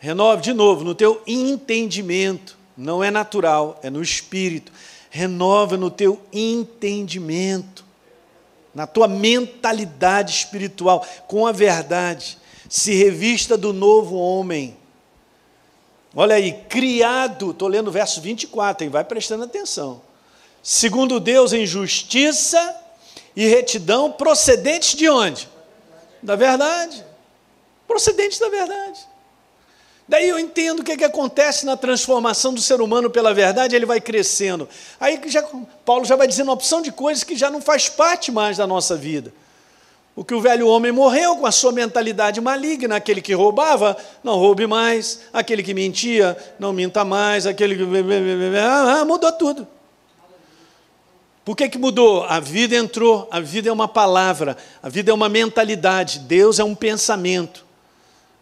Renove 0.00 0.42
de 0.42 0.52
novo 0.52 0.82
no 0.82 0.92
teu 0.92 1.22
entendimento. 1.24 2.58
Não 2.76 3.02
é 3.02 3.12
natural, 3.12 3.78
é 3.80 3.88
no 3.88 4.02
espírito. 4.02 4.72
Renova 5.08 5.76
no 5.76 5.88
teu 5.88 6.20
entendimento, 6.32 7.84
na 8.74 8.88
tua 8.88 9.06
mentalidade 9.06 10.32
espiritual, 10.32 11.06
com 11.28 11.46
a 11.46 11.52
verdade. 11.52 12.38
Se 12.68 12.92
revista 12.92 13.56
do 13.56 13.72
novo 13.72 14.16
homem. 14.16 14.76
Olha 16.18 16.36
aí, 16.36 16.54
criado, 16.70 17.50
estou 17.50 17.68
lendo 17.68 17.88
o 17.88 17.92
verso 17.92 18.22
24, 18.22 18.84
hein? 18.84 18.90
vai 18.90 19.04
prestando 19.04 19.44
atenção. 19.44 20.00
Segundo 20.62 21.20
Deus, 21.20 21.52
em 21.52 21.66
justiça 21.66 22.74
e 23.36 23.46
retidão, 23.46 24.10
procedentes 24.10 24.94
de 24.94 25.10
onde? 25.10 25.46
Da 26.22 26.34
verdade. 26.34 27.04
Procedentes 27.86 28.38
da 28.38 28.48
verdade. 28.48 28.98
Daí 30.08 30.26
eu 30.26 30.38
entendo 30.38 30.80
o 30.80 30.84
que, 30.84 30.92
é 30.92 30.96
que 30.96 31.04
acontece 31.04 31.66
na 31.66 31.76
transformação 31.76 32.54
do 32.54 32.62
ser 32.62 32.80
humano 32.80 33.10
pela 33.10 33.34
verdade, 33.34 33.76
ele 33.76 33.84
vai 33.84 34.00
crescendo. 34.00 34.66
Aí 34.98 35.20
já, 35.26 35.42
Paulo 35.84 36.06
já 36.06 36.16
vai 36.16 36.26
dizendo 36.26 36.46
uma 36.46 36.54
opção 36.54 36.80
de 36.80 36.90
coisas 36.90 37.24
que 37.24 37.36
já 37.36 37.50
não 37.50 37.60
faz 37.60 37.90
parte 37.90 38.32
mais 38.32 38.56
da 38.56 38.66
nossa 38.66 38.96
vida. 38.96 39.34
O 40.16 40.24
que 40.24 40.34
o 40.34 40.40
velho 40.40 40.66
homem 40.66 40.90
morreu 40.90 41.36
com 41.36 41.44
a 41.44 41.52
sua 41.52 41.70
mentalidade 41.70 42.40
maligna, 42.40 42.96
aquele 42.96 43.20
que 43.20 43.34
roubava, 43.34 43.94
não 44.24 44.36
roube 44.36 44.66
mais, 44.66 45.20
aquele 45.30 45.62
que 45.62 45.74
mentia, 45.74 46.34
não 46.58 46.72
minta 46.72 47.04
mais, 47.04 47.46
aquele 47.46 47.76
que. 47.76 47.82
Ah, 48.58 49.04
mudou 49.04 49.30
tudo. 49.32 49.68
Por 51.44 51.54
que, 51.54 51.68
que 51.68 51.76
mudou? 51.76 52.24
A 52.24 52.40
vida 52.40 52.74
entrou, 52.74 53.28
a 53.30 53.40
vida 53.40 53.68
é 53.68 53.72
uma 53.72 53.86
palavra, 53.86 54.56
a 54.82 54.88
vida 54.88 55.10
é 55.10 55.14
uma 55.14 55.28
mentalidade, 55.28 56.20
Deus 56.20 56.58
é 56.58 56.64
um 56.64 56.74
pensamento. 56.74 57.66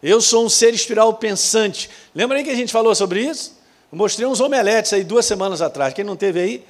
Eu 0.01 0.21
sou 0.21 0.45
um 0.45 0.49
ser 0.49 0.73
espiral 0.73 1.13
pensante. 1.15 1.89
Lembra 2.15 2.37
aí 2.37 2.43
que 2.45 2.49
a 2.49 2.55
gente 2.55 2.71
falou 2.71 2.95
sobre 2.95 3.21
isso? 3.21 3.53
Eu 3.91 3.97
mostrei 3.97 4.25
uns 4.25 4.39
omeletes 4.39 4.93
aí 4.93 5.03
duas 5.03 5.25
semanas 5.25 5.61
atrás. 5.61 5.93
Quem 5.93 6.05
não 6.05 6.15
teve 6.15 6.39
aí? 6.39 6.65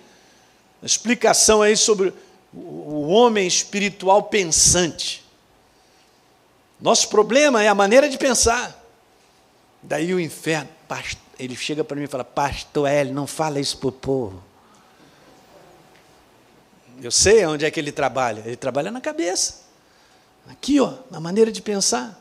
Explicação 0.82 1.61
aí 1.61 1.77
sobre 1.77 2.11
o 2.56 3.08
homem 3.08 3.45
espiritual 3.45 4.24
pensante. 4.24 5.24
Nosso 6.80 7.10
problema 7.10 7.62
é 7.62 7.68
a 7.68 7.76
maneira 7.76 8.08
de 8.08 8.18
pensar. 8.18 8.84
Daí 9.82 10.14
o 10.14 10.20
inferno, 10.20 10.70
ele 11.38 11.56
chega 11.56 11.84
para 11.84 11.97
mim 11.97 12.03
e 12.03 12.08
fala: 12.08 12.24
Pastor 12.24 12.88
L, 12.88 13.12
não 13.12 13.28
fala 13.28 13.60
isso 13.60 13.78
para 13.78 13.89
o 13.89 13.91
povo. 13.91 14.43
Eu 17.01 17.12
sei 17.12 17.45
onde 17.45 17.66
é 17.66 17.72
que 17.72 17.80
ele 17.80 17.91
trabalha. 17.91 18.41
Ele 18.45 18.56
trabalha 18.56 18.89
na 18.89 19.01
cabeça. 19.01 19.66
Aqui, 20.47 20.80
ó, 20.80 20.93
na 21.12 21.20
maneira 21.20 21.51
de 21.51 21.62
pensar. 21.62 22.20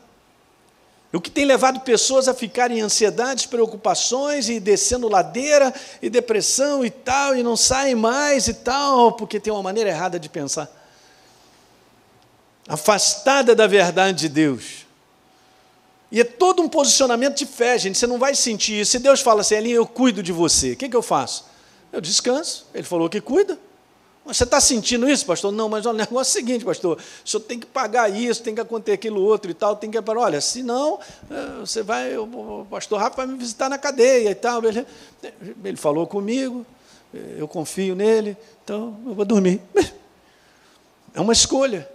O 1.15 1.21
que 1.21 1.31
tem 1.31 1.45
levado 1.45 1.79
pessoas 1.79 2.27
a 2.27 2.33
ficarem 2.33 2.79
em 2.79 2.81
ansiedades, 2.81 3.45
preocupações 3.45 4.49
e 4.49 4.59
descendo 4.59 5.07
ladeira 5.07 5.73
e 6.01 6.09
depressão 6.09 6.83
e 6.83 6.89
tal, 6.89 7.35
e 7.35 7.41
não 7.41 7.55
saem 7.55 7.95
mais 7.95 8.47
e 8.49 8.53
tal, 8.53 9.13
porque 9.13 9.39
tem 9.39 9.53
uma 9.53 9.63
maneira 9.63 9.89
errada 9.89 10.19
de 10.19 10.27
pensar. 10.27 10.69
Afastada 12.67 13.55
da 13.55 13.65
verdade 13.65 14.17
de 14.19 14.29
Deus. 14.29 14.85
E 16.11 16.19
é 16.19 16.23
todo 16.23 16.61
um 16.61 16.67
posicionamento 16.67 17.37
de 17.37 17.45
fé, 17.45 17.77
gente. 17.77 17.97
Você 17.97 18.07
não 18.07 18.19
vai 18.19 18.35
sentir 18.35 18.81
isso. 18.81 18.91
Se 18.91 18.99
Deus 18.99 19.21
fala 19.21 19.41
assim, 19.41 19.55
Elinho, 19.55 19.77
eu 19.77 19.87
cuido 19.87 20.21
de 20.21 20.33
você, 20.33 20.73
o 20.73 20.75
que, 20.75 20.89
que 20.89 20.95
eu 20.95 21.01
faço? 21.01 21.45
Eu 21.93 22.01
descanso. 22.01 22.67
Ele 22.73 22.83
falou 22.83 23.09
que 23.09 23.21
cuida. 23.21 23.57
Você 24.25 24.43
está 24.43 24.59
sentindo 24.59 25.07
isso, 25.07 25.23
pastor? 25.23 25.51
Não, 25.51 25.69
mas 25.69 25.85
o 25.85 25.93
negócio 25.93 26.17
é 26.17 26.41
o 26.41 26.45
seguinte, 26.45 26.65
pastor. 26.65 26.97
O 26.97 27.29
senhor 27.29 27.43
tem 27.43 27.59
que 27.59 27.67
pagar 27.67 28.09
isso, 28.09 28.41
tem 28.41 28.55
que 28.55 28.61
acontecer 28.61 28.93
aquilo 28.93 29.21
outro 29.21 29.51
e 29.51 29.53
tal, 29.53 29.75
tem 29.75 29.91
que. 29.91 29.99
Olha, 29.99 30.41
senão 30.41 30.99
eh, 31.29 31.59
você 31.59 31.83
vai. 31.83 32.17
O 32.17 32.65
pastor 32.67 32.99
Rafa 32.99 33.17
vai 33.17 33.27
me 33.27 33.37
visitar 33.37 33.69
na 33.69 33.77
cadeia 33.77 34.31
e 34.31 34.35
tal. 34.35 34.63
Ele, 34.65 34.85
ele 35.63 35.77
falou 35.77 36.07
comigo, 36.07 36.65
eh, 37.13 37.35
eu 37.37 37.47
confio 37.47 37.93
nele, 37.95 38.35
então 38.63 38.99
eu 39.05 39.13
vou 39.13 39.25
dormir. 39.25 39.61
É 41.17 41.21
uma 41.21 41.31
escolha. 41.31 41.89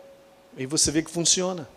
E 0.57 0.65
você 0.65 0.91
vê 0.91 1.03
que 1.03 1.11
funciona. 1.11 1.69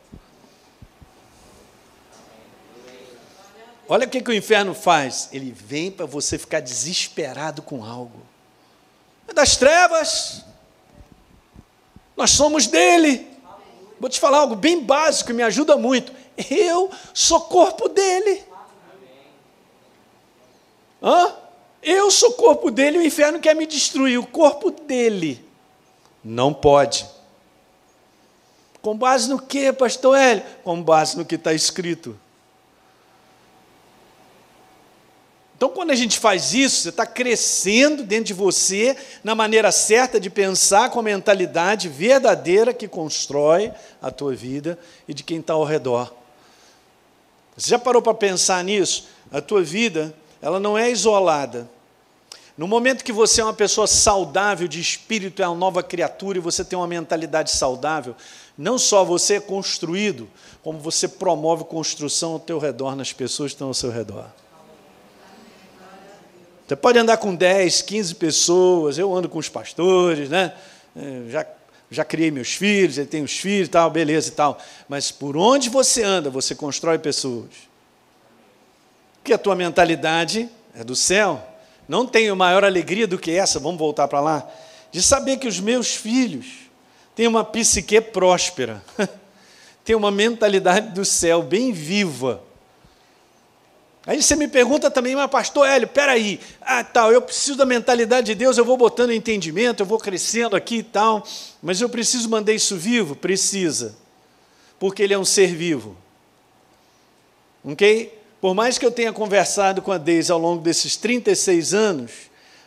Olha 3.85 4.07
o 4.07 4.09
que, 4.09 4.21
que 4.21 4.31
o 4.31 4.33
inferno 4.33 4.73
faz. 4.73 5.27
Ele 5.33 5.51
vem 5.51 5.91
para 5.91 6.05
você 6.05 6.37
ficar 6.37 6.61
desesperado 6.61 7.61
com 7.61 7.83
algo. 7.83 8.21
É 9.27 9.33
das 9.33 9.55
trevas. 9.57 10.43
Nós 12.15 12.31
somos 12.31 12.67
dele. 12.67 13.27
Vou 13.99 14.09
te 14.09 14.19
falar 14.19 14.39
algo 14.39 14.55
bem 14.55 14.81
básico 14.83 15.27
que 15.27 15.33
me 15.33 15.43
ajuda 15.43 15.77
muito. 15.77 16.11
Eu 16.49 16.91
sou 17.13 17.41
corpo 17.41 17.87
dele. 17.87 18.43
Hã? 21.01 21.35
Eu 21.81 22.09
sou 22.09 22.33
corpo 22.33 22.71
dele 22.71 22.97
e 22.97 23.01
o 23.01 23.05
inferno 23.05 23.39
quer 23.39 23.55
me 23.55 23.65
destruir. 23.65 24.17
O 24.17 24.25
corpo 24.25 24.71
dele 24.71 25.45
não 26.23 26.53
pode. 26.53 27.05
Com 28.81 28.97
base 28.97 29.29
no 29.29 29.39
que, 29.39 29.71
pastor 29.73 30.17
Hélio? 30.17 30.43
Com 30.63 30.81
base 30.81 31.17
no 31.17 31.25
que 31.25 31.35
está 31.35 31.53
escrito. 31.53 32.19
Então, 35.63 35.73
quando 35.73 35.91
a 35.91 35.95
gente 35.95 36.19
faz 36.19 36.53
isso, 36.53 36.81
você 36.81 36.89
está 36.89 37.05
crescendo 37.05 38.03
dentro 38.03 38.25
de 38.25 38.33
você 38.33 38.97
na 39.23 39.33
maneira 39.33 39.71
certa 39.71 40.19
de 40.19 40.29
pensar 40.29 40.89
com 40.89 40.99
a 40.99 41.03
mentalidade 41.03 41.87
verdadeira 41.87 42.73
que 42.73 42.85
constrói 42.85 43.71
a 44.01 44.11
tua 44.11 44.35
vida 44.35 44.77
e 45.07 45.13
de 45.13 45.23
quem 45.23 45.39
está 45.39 45.53
ao 45.53 45.63
redor. 45.63 46.13
Você 47.55 47.69
já 47.69 47.79
parou 47.79 48.01
para 48.01 48.13
pensar 48.13 48.61
nisso? 48.61 49.07
A 49.31 49.39
tua 49.39 49.63
vida, 49.63 50.13
ela 50.41 50.59
não 50.59 50.77
é 50.77 50.91
isolada. 50.91 51.69
No 52.57 52.67
momento 52.67 53.01
que 53.01 53.13
você 53.13 53.39
é 53.39 53.45
uma 53.45 53.53
pessoa 53.53 53.87
saudável 53.87 54.67
de 54.67 54.81
espírito, 54.81 55.41
é 55.41 55.47
uma 55.47 55.55
nova 55.55 55.81
criatura 55.81 56.39
e 56.39 56.41
você 56.41 56.65
tem 56.65 56.77
uma 56.77 56.87
mentalidade 56.87 57.51
saudável, 57.51 58.17
não 58.57 58.77
só 58.77 59.05
você 59.05 59.35
é 59.35 59.39
construído, 59.39 60.29
como 60.61 60.77
você 60.77 61.07
promove 61.07 61.63
construção 61.63 62.33
ao 62.33 62.39
teu 62.41 62.59
redor, 62.59 62.97
nas 62.97 63.13
pessoas 63.13 63.51
que 63.51 63.55
estão 63.55 63.69
ao 63.69 63.73
seu 63.73 63.91
redor. 63.91 64.42
Você 66.73 66.77
pode 66.77 66.97
andar 66.97 67.17
com 67.17 67.35
10, 67.35 67.83
15 67.83 68.15
pessoas, 68.15 68.97
eu 68.97 69.15
ando 69.15 69.29
com 69.29 69.37
os 69.37 69.47
pastores, 69.47 70.27
né? 70.27 70.55
É, 70.95 71.29
já, 71.29 71.45
já 71.91 72.03
criei 72.03 72.31
meus 72.31 72.55
filhos, 72.55 72.97
ele 72.97 73.05
tem 73.05 73.21
os 73.21 73.37
filhos 73.37 73.67
e 73.67 73.69
tal, 73.69 73.91
beleza 73.91 74.29
e 74.29 74.31
tal. 74.31 74.57
Mas 74.89 75.11
por 75.11 75.37
onde 75.37 75.69
você 75.69 76.01
anda, 76.01 76.31
você 76.31 76.55
constrói 76.55 76.97
pessoas. 76.97 77.51
Porque 79.17 79.31
a 79.33 79.37
tua 79.37 79.55
mentalidade 79.55 80.49
é 80.73 80.83
do 80.83 80.95
céu. 80.95 81.47
Não 81.87 82.07
tenho 82.07 82.35
maior 82.35 82.63
alegria 82.63 83.05
do 83.05 83.19
que 83.19 83.29
essa, 83.29 83.59
vamos 83.59 83.77
voltar 83.77 84.07
para 84.07 84.19
lá, 84.19 84.49
de 84.91 84.99
saber 84.99 85.37
que 85.37 85.47
os 85.47 85.59
meus 85.59 85.93
filhos 85.93 86.71
têm 87.13 87.27
uma 87.27 87.43
psique 87.43 88.01
próspera, 88.01 88.83
têm 89.85 89.95
uma 89.95 90.09
mentalidade 90.09 90.89
do 90.89 91.05
céu 91.05 91.43
bem 91.43 91.71
viva 91.71 92.41
Aí 94.05 94.21
você 94.21 94.35
me 94.35 94.49
pergunta 94.49 94.91
também, 94.91 95.15
mas 95.15 95.31
pastor 95.31 95.65
Hélio, 95.65 95.87
peraí, 95.87 96.39
ah, 96.61 96.83
tal, 96.83 97.11
eu 97.11 97.21
preciso 97.21 97.55
da 97.55 97.65
mentalidade 97.65 98.27
de 98.27 98.35
Deus, 98.35 98.57
eu 98.57 98.65
vou 98.65 98.75
botando 98.75 99.11
entendimento, 99.11 99.81
eu 99.81 99.85
vou 99.85 99.97
crescendo 99.97 100.57
aqui 100.57 100.77
e 100.77 100.83
tal, 100.83 101.25
mas 101.61 101.79
eu 101.79 101.87
preciso 101.87 102.29
manter 102.29 102.53
isso 102.53 102.75
vivo? 102.75 103.15
Precisa, 103.15 103.95
porque 104.77 105.01
ele 105.03 105.13
é 105.13 105.17
um 105.17 105.23
ser 105.23 105.55
vivo. 105.55 105.95
Ok? 107.63 108.19
Por 108.41 108.53
mais 108.53 108.77
que 108.77 108.85
eu 108.85 108.91
tenha 108.91 109.13
conversado 109.13 109.81
com 109.81 109.89
a 109.89 109.97
Deise 109.97 110.33
ao 110.33 110.37
longo 110.37 110.61
desses 110.61 110.97
36 110.97 111.73
anos, 111.73 112.11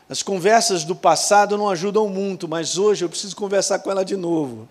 as 0.09 0.23
conversas 0.23 0.85
do 0.85 0.97
passado 0.97 1.59
não 1.59 1.69
ajudam 1.69 2.09
muito, 2.09 2.49
mas 2.49 2.79
hoje 2.79 3.05
eu 3.05 3.11
preciso 3.11 3.37
conversar 3.37 3.81
com 3.81 3.91
ela 3.91 4.07
de 4.07 4.17
novo. 4.17 4.67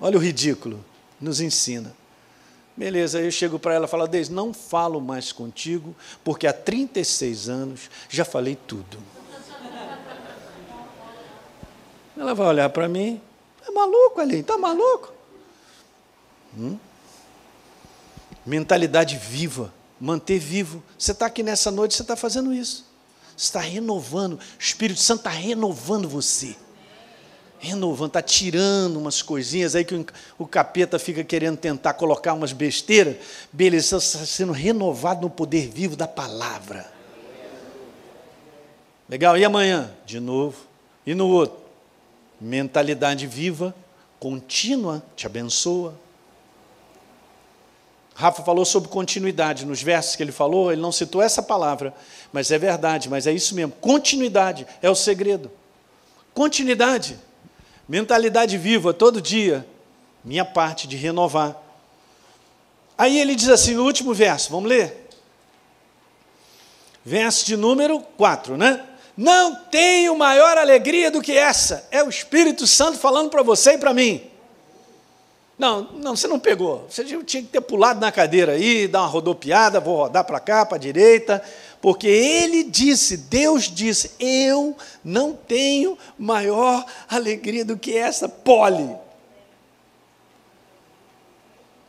Olha 0.00 0.16
o 0.16 0.20
ridículo, 0.20 0.84
nos 1.20 1.40
ensina. 1.40 1.94
Beleza, 2.76 3.18
aí 3.18 3.26
eu 3.26 3.30
chego 3.30 3.58
para 3.58 3.74
ela 3.74 3.86
e 3.86 3.88
falo, 3.88 4.06
Deise, 4.06 4.32
não 4.32 4.52
falo 4.52 5.00
mais 5.00 5.30
contigo, 5.30 5.94
porque 6.24 6.46
há 6.46 6.52
36 6.52 7.48
anos 7.48 7.90
já 8.08 8.24
falei 8.24 8.56
tudo. 8.56 8.98
Ela 12.16 12.34
vai 12.34 12.46
olhar 12.46 12.68
para 12.70 12.88
mim, 12.88 13.20
é 13.66 13.70
maluco 13.70 14.20
ali, 14.20 14.40
está 14.40 14.58
maluco? 14.58 15.12
Hum? 16.56 16.78
Mentalidade 18.44 19.16
viva, 19.16 19.72
manter 20.00 20.38
vivo. 20.38 20.82
Você 20.98 21.12
está 21.12 21.26
aqui 21.26 21.42
nessa 21.42 21.70
noite, 21.70 21.94
você 21.94 22.02
está 22.02 22.16
fazendo 22.16 22.52
isso. 22.52 22.84
Você 23.36 23.46
está 23.46 23.60
renovando, 23.60 24.34
o 24.34 24.40
Espírito 24.58 25.00
Santo 25.00 25.20
está 25.20 25.30
renovando 25.30 26.08
você 26.08 26.56
renovando, 27.64 28.08
está 28.08 28.22
tirando 28.22 28.96
umas 28.96 29.22
coisinhas 29.22 29.74
aí 29.74 29.84
que 29.84 30.06
o 30.38 30.46
capeta 30.46 30.98
fica 30.98 31.24
querendo 31.24 31.56
tentar 31.56 31.94
colocar 31.94 32.34
umas 32.34 32.52
besteiras. 32.52 33.16
Beleza, 33.52 33.96
está 33.96 34.24
sendo 34.24 34.52
renovado 34.52 35.22
no 35.22 35.30
poder 35.30 35.68
vivo 35.68 35.96
da 35.96 36.06
palavra. 36.06 36.92
Legal, 39.08 39.36
e 39.36 39.44
amanhã? 39.44 39.90
De 40.06 40.20
novo. 40.20 40.58
E 41.06 41.14
no 41.14 41.28
outro? 41.28 41.58
Mentalidade 42.40 43.26
viva, 43.26 43.74
contínua, 44.18 45.02
te 45.16 45.26
abençoa. 45.26 45.94
Rafa 48.14 48.42
falou 48.42 48.64
sobre 48.64 48.88
continuidade. 48.88 49.66
Nos 49.66 49.82
versos 49.82 50.16
que 50.16 50.22
ele 50.22 50.32
falou, 50.32 50.72
ele 50.72 50.80
não 50.80 50.92
citou 50.92 51.20
essa 51.20 51.42
palavra, 51.42 51.92
mas 52.32 52.50
é 52.50 52.58
verdade, 52.58 53.08
mas 53.08 53.26
é 53.26 53.32
isso 53.32 53.54
mesmo. 53.54 53.72
Continuidade 53.80 54.66
é 54.80 54.88
o 54.88 54.94
segredo. 54.94 55.50
Continuidade. 56.32 57.18
Mentalidade 57.88 58.56
viva 58.56 58.94
todo 58.94 59.20
dia, 59.20 59.66
minha 60.24 60.44
parte 60.44 60.88
de 60.88 60.96
renovar. 60.96 61.56
Aí 62.96 63.18
ele 63.18 63.34
diz 63.34 63.48
assim, 63.48 63.74
no 63.74 63.84
último 63.84 64.14
verso, 64.14 64.50
vamos 64.50 64.68
ler? 64.68 65.08
Verso 67.04 67.44
de 67.44 67.56
número 67.56 68.00
4, 68.00 68.56
né? 68.56 68.84
Não 69.16 69.54
tenho 69.54 70.16
maior 70.16 70.56
alegria 70.56 71.10
do 71.10 71.20
que 71.20 71.32
essa. 71.32 71.86
É 71.90 72.02
o 72.02 72.08
Espírito 72.08 72.66
Santo 72.66 72.98
falando 72.98 73.30
para 73.30 73.42
você 73.42 73.74
e 73.74 73.78
para 73.78 73.92
mim. 73.92 74.30
Não, 75.56 75.82
não, 75.94 76.16
você 76.16 76.26
não 76.26 76.38
pegou. 76.38 76.86
Você 76.88 77.04
tinha 77.04 77.42
que 77.42 77.48
ter 77.48 77.60
pulado 77.60 78.00
na 78.00 78.10
cadeira 78.10 78.52
aí, 78.52 78.88
dar 78.88 79.02
uma 79.02 79.08
rodopiada, 79.08 79.78
vou 79.78 79.98
rodar 79.98 80.24
para 80.24 80.40
cá, 80.40 80.66
para 80.66 80.76
a 80.76 80.80
direita, 80.80 81.42
porque 81.84 82.06
ele 82.06 82.64
disse, 82.64 83.14
Deus 83.14 83.64
disse: 83.64 84.12
Eu 84.18 84.74
não 85.04 85.34
tenho 85.34 85.98
maior 86.18 86.82
alegria 87.06 87.62
do 87.62 87.76
que 87.76 87.94
essa 87.94 88.26
pole. 88.26 88.96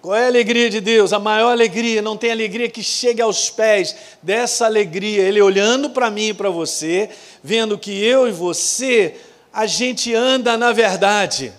Qual 0.02 0.14
é 0.14 0.26
a 0.26 0.28
alegria 0.28 0.70
de 0.70 0.82
Deus? 0.82 1.14
A 1.14 1.18
maior 1.18 1.50
alegria, 1.50 2.02
não 2.02 2.18
tem 2.18 2.30
alegria 2.30 2.70
que 2.70 2.84
chegue 2.84 3.22
aos 3.22 3.50
pés 3.50 3.96
dessa 4.22 4.66
alegria. 4.66 5.24
Ele 5.24 5.42
olhando 5.42 5.90
para 5.90 6.12
mim 6.12 6.28
e 6.28 6.34
para 6.34 6.50
você, 6.50 7.10
vendo 7.42 7.78
que 7.78 8.04
eu 8.04 8.28
e 8.28 8.34
você, 8.34 9.16
a 9.54 9.66
gente 9.66 10.14
anda 10.14 10.58
na 10.58 10.74
verdade. 10.74 11.54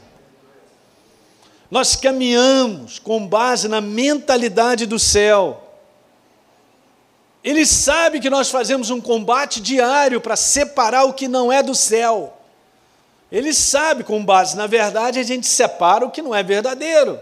Nós 1.70 1.97
caminhamos 1.97 2.99
com 2.99 3.26
base 3.26 3.66
na 3.66 3.80
mentalidade 3.80 4.84
do 4.84 4.99
céu. 4.99 5.65
Ele 7.47 7.64
sabe 7.64 8.18
que 8.18 8.28
nós 8.28 8.51
fazemos 8.51 8.90
um 8.90 9.01
combate 9.01 9.61
diário 9.61 10.20
para 10.20 10.34
separar 10.34 11.05
o 11.05 11.12
que 11.12 11.28
não 11.28 11.53
é 11.53 11.62
do 11.62 11.76
céu. 11.76 12.36
Ele 13.30 13.55
sabe, 13.55 14.03
com 14.03 14.24
base 14.24 14.57
na 14.57 14.66
verdade, 14.66 15.20
a 15.20 15.22
gente 15.22 15.47
separa 15.47 16.05
o 16.05 16.11
que 16.11 16.20
não 16.20 16.34
é 16.34 16.42
verdadeiro. 16.42 17.20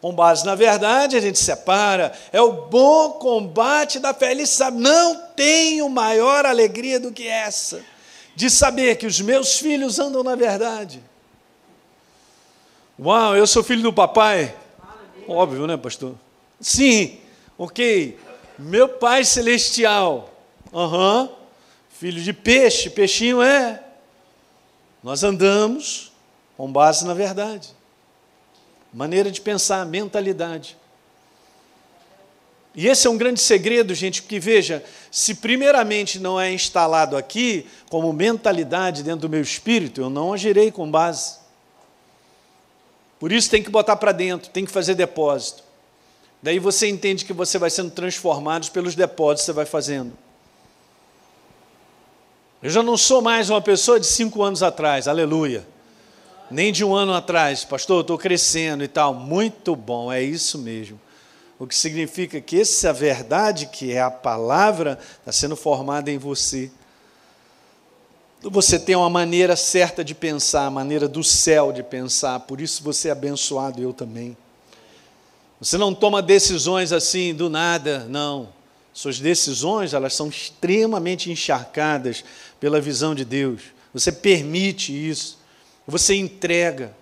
Com 0.00 0.12
base 0.12 0.44
na 0.44 0.56
verdade, 0.56 1.16
a 1.16 1.20
gente 1.20 1.38
separa. 1.38 2.12
É 2.32 2.40
o 2.40 2.66
bom 2.66 3.10
combate 3.10 4.00
da 4.00 4.12
fé. 4.12 4.32
Ele 4.32 4.48
sabe, 4.48 4.80
não 4.80 5.14
tenho 5.36 5.88
maior 5.88 6.44
alegria 6.44 6.98
do 6.98 7.12
que 7.12 7.28
essa, 7.28 7.84
de 8.34 8.50
saber 8.50 8.96
que 8.96 9.06
os 9.06 9.20
meus 9.20 9.60
filhos 9.60 10.00
andam 10.00 10.24
na 10.24 10.34
verdade. 10.34 11.00
Uau, 12.98 13.36
eu 13.36 13.46
sou 13.46 13.62
filho 13.62 13.82
do 13.82 13.92
papai. 13.92 14.52
Óbvio, 15.28 15.68
né, 15.68 15.76
pastor? 15.76 16.16
Sim, 16.60 17.20
ok. 17.56 18.25
Meu 18.58 18.88
pai 18.88 19.24
celestial. 19.24 20.32
Aham. 20.72 21.22
Uhum. 21.22 21.36
Filho 21.90 22.20
de 22.20 22.32
peixe, 22.32 22.90
peixinho 22.90 23.40
é. 23.40 23.82
Nós 25.02 25.22
andamos 25.22 26.12
com 26.56 26.70
base 26.70 27.06
na 27.06 27.14
verdade. 27.14 27.74
Maneira 28.92 29.30
de 29.30 29.40
pensar, 29.40 29.84
mentalidade. 29.86 30.76
E 32.74 32.86
esse 32.86 33.06
é 33.06 33.10
um 33.10 33.16
grande 33.16 33.40
segredo, 33.40 33.94
gente, 33.94 34.20
porque 34.20 34.38
veja, 34.38 34.84
se 35.10 35.36
primeiramente 35.36 36.18
não 36.18 36.38
é 36.38 36.52
instalado 36.52 37.16
aqui 37.16 37.66
como 37.88 38.12
mentalidade 38.12 39.02
dentro 39.02 39.20
do 39.20 39.30
meu 39.30 39.40
espírito, 39.40 40.02
eu 40.02 40.10
não 40.10 40.34
agirei 40.34 40.70
com 40.70 40.90
base. 40.90 41.38
Por 43.18 43.32
isso 43.32 43.48
tem 43.48 43.62
que 43.62 43.70
botar 43.70 43.96
para 43.96 44.12
dentro, 44.12 44.50
tem 44.50 44.66
que 44.66 44.70
fazer 44.70 44.94
depósito. 44.94 45.64
Daí 46.46 46.60
você 46.60 46.86
entende 46.86 47.24
que 47.24 47.32
você 47.32 47.58
vai 47.58 47.68
sendo 47.68 47.90
transformado 47.90 48.70
pelos 48.70 48.94
depósitos 48.94 49.42
que 49.42 49.46
você 49.46 49.52
vai 49.52 49.66
fazendo. 49.66 50.12
Eu 52.62 52.70
já 52.70 52.84
não 52.84 52.96
sou 52.96 53.20
mais 53.20 53.50
uma 53.50 53.60
pessoa 53.60 53.98
de 53.98 54.06
cinco 54.06 54.44
anos 54.44 54.62
atrás, 54.62 55.08
aleluia. 55.08 55.66
Nem 56.48 56.72
de 56.72 56.84
um 56.84 56.94
ano 56.94 57.12
atrás, 57.14 57.64
pastor, 57.64 57.96
eu 57.96 58.00
estou 58.02 58.16
crescendo 58.16 58.84
e 58.84 58.86
tal. 58.86 59.12
Muito 59.12 59.74
bom, 59.74 60.12
é 60.12 60.22
isso 60.22 60.56
mesmo. 60.56 61.00
O 61.58 61.66
que 61.66 61.74
significa 61.74 62.40
que 62.40 62.60
essa 62.60 62.92
verdade, 62.92 63.66
que 63.66 63.92
é 63.92 64.00
a 64.00 64.08
palavra, 64.08 65.00
está 65.18 65.32
sendo 65.32 65.56
formada 65.56 66.12
em 66.12 66.16
você. 66.16 66.70
Você 68.40 68.78
tem 68.78 68.94
uma 68.94 69.10
maneira 69.10 69.56
certa 69.56 70.04
de 70.04 70.14
pensar, 70.14 70.66
a 70.66 70.70
maneira 70.70 71.08
do 71.08 71.24
céu 71.24 71.72
de 71.72 71.82
pensar, 71.82 72.38
por 72.38 72.60
isso 72.60 72.84
você 72.84 73.08
é 73.08 73.10
abençoado, 73.10 73.82
eu 73.82 73.92
também. 73.92 74.36
Você 75.60 75.78
não 75.78 75.94
toma 75.94 76.20
decisões 76.20 76.92
assim 76.92 77.34
do 77.34 77.48
nada, 77.48 78.06
não. 78.08 78.48
Suas 78.92 79.18
decisões, 79.18 79.94
elas 79.94 80.14
são 80.14 80.28
extremamente 80.28 81.30
encharcadas 81.30 82.24
pela 82.60 82.80
visão 82.80 83.14
de 83.14 83.24
Deus. 83.24 83.62
Você 83.92 84.12
permite 84.12 84.92
isso. 84.92 85.38
Você 85.86 86.14
entrega. 86.14 86.94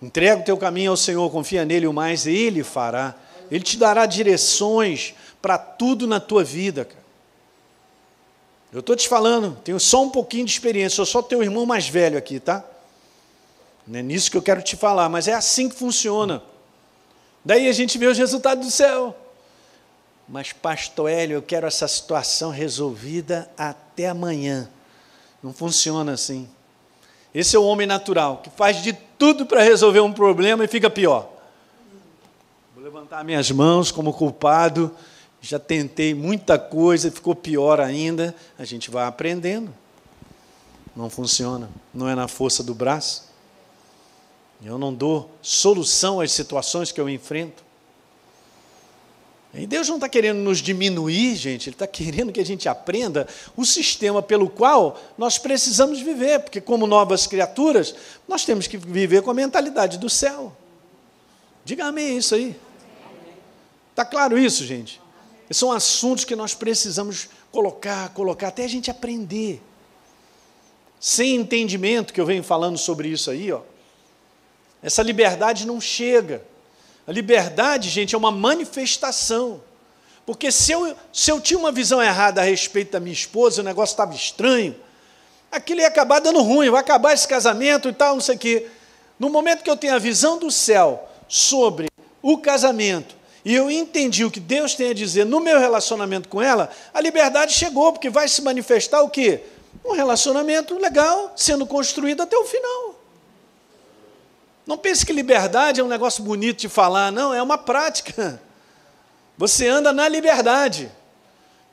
Entrega 0.00 0.40
o 0.40 0.44
teu 0.44 0.56
caminho 0.56 0.90
ao 0.90 0.96
Senhor, 0.96 1.30
confia 1.30 1.64
nele 1.64 1.86
o 1.86 1.92
mais, 1.92 2.26
ele 2.26 2.62
fará. 2.62 3.14
Ele 3.50 3.62
te 3.62 3.76
dará 3.76 4.06
direções 4.06 5.14
para 5.40 5.58
tudo 5.58 6.06
na 6.06 6.18
tua 6.18 6.42
vida, 6.42 6.84
cara. 6.84 7.04
Eu 8.72 8.80
estou 8.80 8.96
te 8.96 9.08
falando, 9.08 9.56
tenho 9.62 9.78
só 9.78 10.02
um 10.02 10.10
pouquinho 10.10 10.44
de 10.44 10.50
experiência, 10.50 10.96
sou 10.96 11.06
só 11.06 11.22
teu 11.22 11.42
irmão 11.44 11.64
mais 11.64 11.88
velho 11.88 12.18
aqui, 12.18 12.40
tá? 12.40 12.64
Não 13.86 14.00
é 14.00 14.02
nisso 14.02 14.28
que 14.30 14.36
eu 14.36 14.42
quero 14.42 14.62
te 14.62 14.74
falar, 14.74 15.08
mas 15.08 15.28
é 15.28 15.34
assim 15.34 15.68
que 15.68 15.76
funciona. 15.76 16.42
Daí 17.44 17.68
a 17.68 17.72
gente 17.72 17.98
vê 17.98 18.06
os 18.06 18.16
resultados 18.16 18.64
do 18.64 18.70
céu. 18.70 19.16
Mas, 20.28 20.52
pastor 20.52 21.10
Hélio, 21.10 21.36
eu 21.36 21.42
quero 21.42 21.66
essa 21.66 21.86
situação 21.86 22.50
resolvida 22.50 23.50
até 23.58 24.08
amanhã. 24.08 24.68
Não 25.42 25.52
funciona 25.52 26.12
assim. 26.12 26.48
Esse 27.34 27.56
é 27.56 27.58
o 27.58 27.64
homem 27.64 27.86
natural, 27.86 28.38
que 28.38 28.48
faz 28.50 28.82
de 28.82 28.92
tudo 28.92 29.44
para 29.44 29.62
resolver 29.62 30.00
um 30.00 30.12
problema 30.12 30.64
e 30.64 30.68
fica 30.68 30.88
pior. 30.88 31.28
Vou 32.74 32.82
levantar 32.82 33.22
minhas 33.24 33.50
mãos 33.50 33.90
como 33.90 34.12
culpado 34.12 34.94
já 35.44 35.58
tentei 35.58 36.14
muita 36.14 36.58
coisa, 36.58 37.10
ficou 37.10 37.34
pior 37.34 37.78
ainda. 37.78 38.34
A 38.58 38.64
gente 38.64 38.90
vai 38.90 39.06
aprendendo. 39.06 39.72
Não 40.96 41.10
funciona, 41.10 41.68
não 41.92 42.08
é 42.08 42.14
na 42.14 42.26
força 42.26 42.62
do 42.62 42.74
braço. 42.74 43.28
Eu 44.62 44.78
não 44.78 44.92
dou 44.92 45.30
solução 45.40 46.20
às 46.20 46.32
situações 46.32 46.92
que 46.92 47.00
eu 47.00 47.08
enfrento. 47.08 47.64
E 49.56 49.66
Deus 49.66 49.88
não 49.88 49.96
está 49.96 50.08
querendo 50.08 50.38
nos 50.38 50.58
diminuir, 50.58 51.36
gente, 51.36 51.68
Ele 51.68 51.74
está 51.74 51.86
querendo 51.86 52.32
que 52.32 52.40
a 52.40 52.44
gente 52.44 52.68
aprenda 52.68 53.28
o 53.56 53.64
sistema 53.64 54.20
pelo 54.20 54.48
qual 54.48 55.00
nós 55.16 55.38
precisamos 55.38 56.00
viver, 56.00 56.40
porque, 56.40 56.60
como 56.60 56.88
novas 56.88 57.26
criaturas, 57.26 57.94
nós 58.26 58.44
temos 58.44 58.66
que 58.66 58.76
viver 58.76 59.22
com 59.22 59.30
a 59.30 59.34
mentalidade 59.34 59.96
do 59.96 60.10
céu. 60.10 60.56
Diga 61.64 61.86
amém 61.86 62.18
isso 62.18 62.34
aí. 62.34 62.56
Está 63.90 64.04
claro 64.04 64.36
isso, 64.36 64.64
gente? 64.66 65.00
São 65.52 65.70
assuntos 65.70 66.24
que 66.24 66.34
nós 66.34 66.52
precisamos 66.52 67.28
colocar, 67.52 68.08
colocar, 68.08 68.48
até 68.48 68.64
a 68.64 68.68
gente 68.68 68.90
aprender. 68.90 69.62
Sem 70.98 71.36
entendimento, 71.36 72.12
que 72.12 72.20
eu 72.20 72.26
venho 72.26 72.42
falando 72.42 72.76
sobre 72.76 73.08
isso 73.08 73.30
aí, 73.30 73.52
ó, 73.52 73.60
essa 74.84 75.02
liberdade 75.02 75.66
não 75.66 75.80
chega. 75.80 76.44
A 77.06 77.10
liberdade, 77.10 77.88
gente, 77.88 78.14
é 78.14 78.18
uma 78.18 78.30
manifestação. 78.30 79.62
Porque 80.26 80.52
se 80.52 80.72
eu, 80.72 80.94
se 81.10 81.32
eu 81.32 81.40
tinha 81.40 81.58
uma 81.58 81.72
visão 81.72 82.02
errada 82.02 82.42
a 82.42 82.44
respeito 82.44 82.92
da 82.92 83.00
minha 83.00 83.12
esposa, 83.12 83.62
o 83.62 83.64
negócio 83.64 83.94
estava 83.94 84.14
estranho, 84.14 84.76
aquilo 85.50 85.80
ia 85.80 85.88
acabar 85.88 86.20
dando 86.20 86.42
ruim, 86.42 86.68
vai 86.68 86.80
acabar 86.80 87.14
esse 87.14 87.26
casamento 87.26 87.88
e 87.88 87.94
tal, 87.94 88.14
não 88.14 88.20
sei 88.20 88.36
o 88.36 88.38
quê. 88.38 88.66
No 89.18 89.30
momento 89.30 89.62
que 89.62 89.70
eu 89.70 89.76
tenho 89.76 89.94
a 89.94 89.98
visão 89.98 90.38
do 90.38 90.50
céu 90.50 91.08
sobre 91.26 91.88
o 92.20 92.36
casamento, 92.36 93.16
e 93.42 93.54
eu 93.54 93.70
entendi 93.70 94.22
o 94.22 94.30
que 94.30 94.40
Deus 94.40 94.74
tem 94.74 94.90
a 94.90 94.94
dizer 94.94 95.24
no 95.24 95.40
meu 95.40 95.58
relacionamento 95.58 96.28
com 96.28 96.42
ela, 96.42 96.70
a 96.92 97.00
liberdade 97.00 97.54
chegou, 97.54 97.90
porque 97.90 98.10
vai 98.10 98.28
se 98.28 98.42
manifestar 98.42 99.02
o 99.02 99.08
quê? 99.08 99.44
Um 99.82 99.92
relacionamento 99.92 100.78
legal 100.78 101.32
sendo 101.36 101.66
construído 101.66 102.22
até 102.22 102.36
o 102.36 102.44
final. 102.44 102.93
Não 104.66 104.78
pense 104.78 105.04
que 105.04 105.12
liberdade 105.12 105.80
é 105.80 105.84
um 105.84 105.88
negócio 105.88 106.24
bonito 106.24 106.60
de 106.60 106.68
falar, 106.68 107.12
não, 107.12 107.34
é 107.34 107.42
uma 107.42 107.58
prática. 107.58 108.40
Você 109.36 109.68
anda 109.68 109.92
na 109.92 110.08
liberdade. 110.08 110.90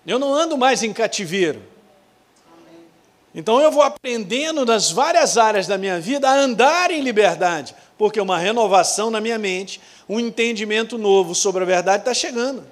Eu 0.05 0.19
não 0.19 0.33
ando 0.33 0.57
mais 0.57 0.83
em 0.83 0.91
cativeiro. 0.91 1.61
Então 3.33 3.61
eu 3.61 3.71
vou 3.71 3.81
aprendendo 3.81 4.65
nas 4.65 4.91
várias 4.91 5.37
áreas 5.37 5.67
da 5.67 5.77
minha 5.77 5.99
vida 5.99 6.29
a 6.29 6.33
andar 6.33 6.91
em 6.91 7.01
liberdade, 7.01 7.73
porque 7.97 8.19
uma 8.19 8.37
renovação 8.37 9.09
na 9.09 9.21
minha 9.21 9.37
mente, 9.37 9.79
um 10.09 10.19
entendimento 10.19 10.97
novo 10.97 11.33
sobre 11.33 11.63
a 11.63 11.65
verdade 11.65 12.01
está 12.01 12.13
chegando. 12.13 12.65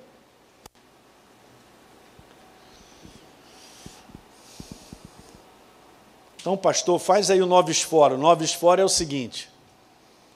Então, 6.42 6.58
pastor, 6.58 7.00
faz 7.00 7.30
aí 7.30 7.42
o 7.42 7.46
novo 7.46 7.70
esforo. 7.70 8.16
O 8.16 8.18
novo 8.18 8.44
esforo 8.44 8.82
é 8.82 8.84
o 8.84 8.90
seguinte: 8.90 9.50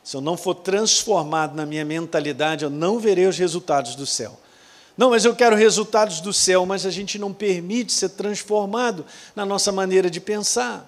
se 0.04 0.18
eu 0.18 0.22
não 0.22 0.36
for 0.36 0.54
transformado 0.56 1.56
na 1.56 1.66
minha 1.66 1.86
mentalidade, 1.86 2.66
eu 2.66 2.70
não 2.70 3.00
verei 3.00 3.26
os 3.26 3.38
resultados 3.38 3.96
do 3.96 4.06
céu. 4.06 4.38
Não, 4.98 5.10
mas 5.10 5.26
eu 5.26 5.36
quero 5.36 5.56
resultados 5.56 6.20
do 6.20 6.34
céu, 6.34 6.66
mas 6.66 6.86
a 6.86 6.92
gente 6.92 7.18
não 7.18 7.34
permite 7.34 7.92
ser 7.94 8.10
transformado 8.10 9.06
na 9.36 9.46
nossa 9.46 9.72
maneira 9.72 10.10
de 10.10 10.20
pensar. 10.20 10.88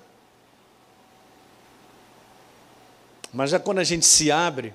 Mas 3.33 3.49
já 3.49 3.59
quando 3.59 3.79
a 3.79 3.83
gente 3.83 4.05
se 4.05 4.31
abre 4.31 4.73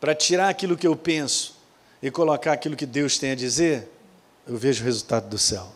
para 0.00 0.14
tirar 0.14 0.48
aquilo 0.48 0.76
que 0.76 0.86
eu 0.86 0.96
penso 0.96 1.56
e 2.02 2.10
colocar 2.10 2.52
aquilo 2.52 2.76
que 2.76 2.86
Deus 2.86 3.18
tem 3.18 3.32
a 3.32 3.34
dizer, 3.34 3.90
eu 4.46 4.56
vejo 4.56 4.82
o 4.82 4.84
resultado 4.84 5.28
do 5.28 5.36
céu. 5.36 5.70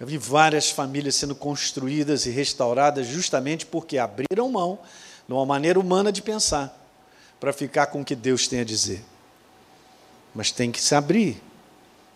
Eu 0.00 0.06
vi 0.06 0.16
várias 0.16 0.70
famílias 0.70 1.16
sendo 1.16 1.34
construídas 1.34 2.24
e 2.26 2.30
restauradas 2.30 3.06
justamente 3.06 3.66
porque 3.66 3.98
abriram 3.98 4.50
mão 4.50 4.78
de 5.28 5.34
uma 5.34 5.44
maneira 5.44 5.78
humana 5.78 6.10
de 6.10 6.22
pensar 6.22 6.74
para 7.38 7.52
ficar 7.52 7.88
com 7.88 8.00
o 8.00 8.04
que 8.04 8.16
Deus 8.16 8.48
tem 8.48 8.60
a 8.60 8.64
dizer. 8.64 9.04
Mas 10.34 10.50
tem 10.50 10.72
que 10.72 10.80
se 10.80 10.94
abrir, 10.94 11.40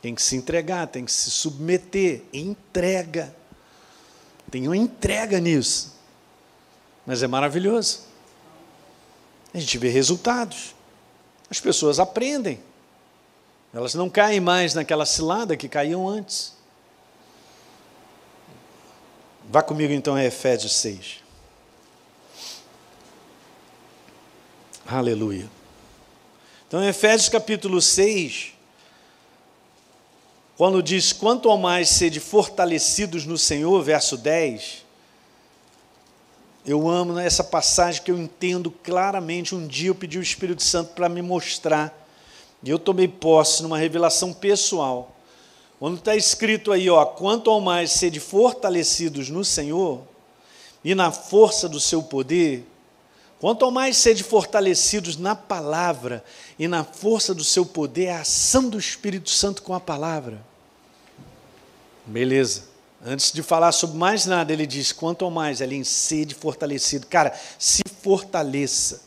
tem 0.01 0.15
que 0.15 0.23
se 0.23 0.35
entregar, 0.35 0.87
tem 0.87 1.05
que 1.05 1.13
se 1.13 1.31
submeter. 1.31 2.23
Entrega. 2.33 3.35
Tem 4.51 4.67
uma 4.67 4.77
entrega 4.77 5.39
nisso. 5.39 5.95
Mas 7.07 7.23
é 7.23 7.27
maravilhoso. 7.27 8.01
A 9.53 9.59
gente 9.59 9.77
vê 9.77 9.91
resultados. 9.91 10.75
As 11.51 11.61
pessoas 11.61 12.01
aprendem. 12.01 12.61
Elas 13.75 13.95
não 13.95 14.09
caem 14.09 14.41
mais 14.41 14.75
naquela 14.75 15.07
cilada 15.07 15.57
que 15.57 15.69
caíam 15.69 16.09
antes. 16.09 16.55
Vá 19.49 19.63
comigo 19.63 19.93
então 19.93 20.15
a 20.15 20.25
Efésios 20.25 20.75
6. 20.77 21.22
Aleluia. 24.87 25.49
Então, 26.67 26.83
Efésios 26.83 27.29
capítulo 27.29 27.81
6, 27.81 28.53
quando 30.57 30.83
diz: 30.83 31.13
Quanto 31.13 31.49
ao 31.49 31.57
mais 31.57 31.89
sede 31.89 32.19
fortalecidos 32.19 33.25
no 33.25 33.39
Senhor, 33.39 33.81
verso 33.83 34.17
10, 34.17 34.85
eu 36.67 36.89
amo 36.89 37.19
essa 37.19 37.45
passagem 37.45 38.03
que 38.03 38.11
eu 38.11 38.19
entendo 38.19 38.71
claramente. 38.71 39.55
Um 39.55 39.67
dia 39.67 39.89
eu 39.89 39.95
pedi 39.95 40.19
o 40.19 40.23
Espírito 40.23 40.63
Santo 40.63 40.95
para 40.95 41.09
me 41.09 41.23
mostrar, 41.23 42.07
e 42.63 42.69
eu 42.69 42.79
tomei 42.79 43.07
posse 43.09 43.63
numa 43.63 43.79
revelação 43.79 44.33
pessoal. 44.33 45.17
Quando 45.79 45.99
está 45.99 46.15
escrito 46.15 46.71
aí, 46.71 46.89
ó, 46.89 47.05
quanto 47.05 47.51
ao 47.51 47.61
mais 47.61 47.91
sede 47.93 48.21
fortalecidos 48.21 49.29
no 49.29 49.45
Senhor 49.45 50.01
e 50.85 50.95
na 50.95 51.11
força 51.11 51.69
do 51.69 51.81
seu 51.81 52.03
poder, 52.03 52.65
Quanto 53.43 53.69
mais 53.73 53.97
sede 53.97 54.23
fortalecidos 54.23 55.17
na 55.17 55.35
palavra 55.35 56.23
e 56.57 56.69
na 56.69 56.85
força 56.85 57.35
do 57.35 57.43
seu 57.43 57.67
poder, 57.67 58.11
a 58.11 58.21
ação 58.21 58.69
do 58.69 58.79
Espírito 58.79 59.31
Santo 59.31 59.65
com 59.65 59.75
a 59.75 59.81
palavra. 59.81 60.41
Beleza. 62.07 62.67
Antes 63.05 63.33
de 63.33 63.43
falar 63.43 63.73
sobre 63.73 63.97
mais 63.97 64.27
nada, 64.27 64.53
ele 64.53 64.65
diz: 64.65 64.93
quanto 64.93 65.29
mais 65.29 65.61
ali 65.61 65.75
em 65.75 65.83
sede 65.83 66.37
fortalecido. 66.37 67.09
Cara, 67.09 67.37
se 67.59 67.83
fortaleça. 68.01 69.03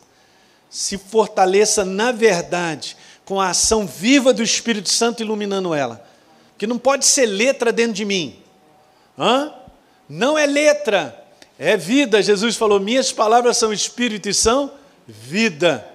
Se 0.69 0.97
fortaleça 0.97 1.85
na 1.85 2.11
verdade, 2.11 2.97
com 3.23 3.39
a 3.39 3.51
ação 3.51 3.87
viva 3.87 4.33
do 4.33 4.43
Espírito 4.43 4.89
Santo 4.89 5.23
iluminando 5.23 5.73
ela. 5.73 6.05
Que 6.57 6.67
não 6.67 6.77
pode 6.77 7.05
ser 7.05 7.25
letra 7.25 7.71
dentro 7.71 7.93
de 7.93 8.03
mim. 8.03 8.43
Hã? 9.17 9.53
Não 10.09 10.37
é 10.37 10.45
letra, 10.45 11.24
é 11.57 11.77
vida. 11.77 12.21
Jesus 12.21 12.55
falou: 12.55 12.79
Minhas 12.79 13.11
palavras 13.11 13.57
são 13.57 13.73
espírito 13.73 14.29
e 14.29 14.33
são 14.33 14.71
vida. 15.07 15.87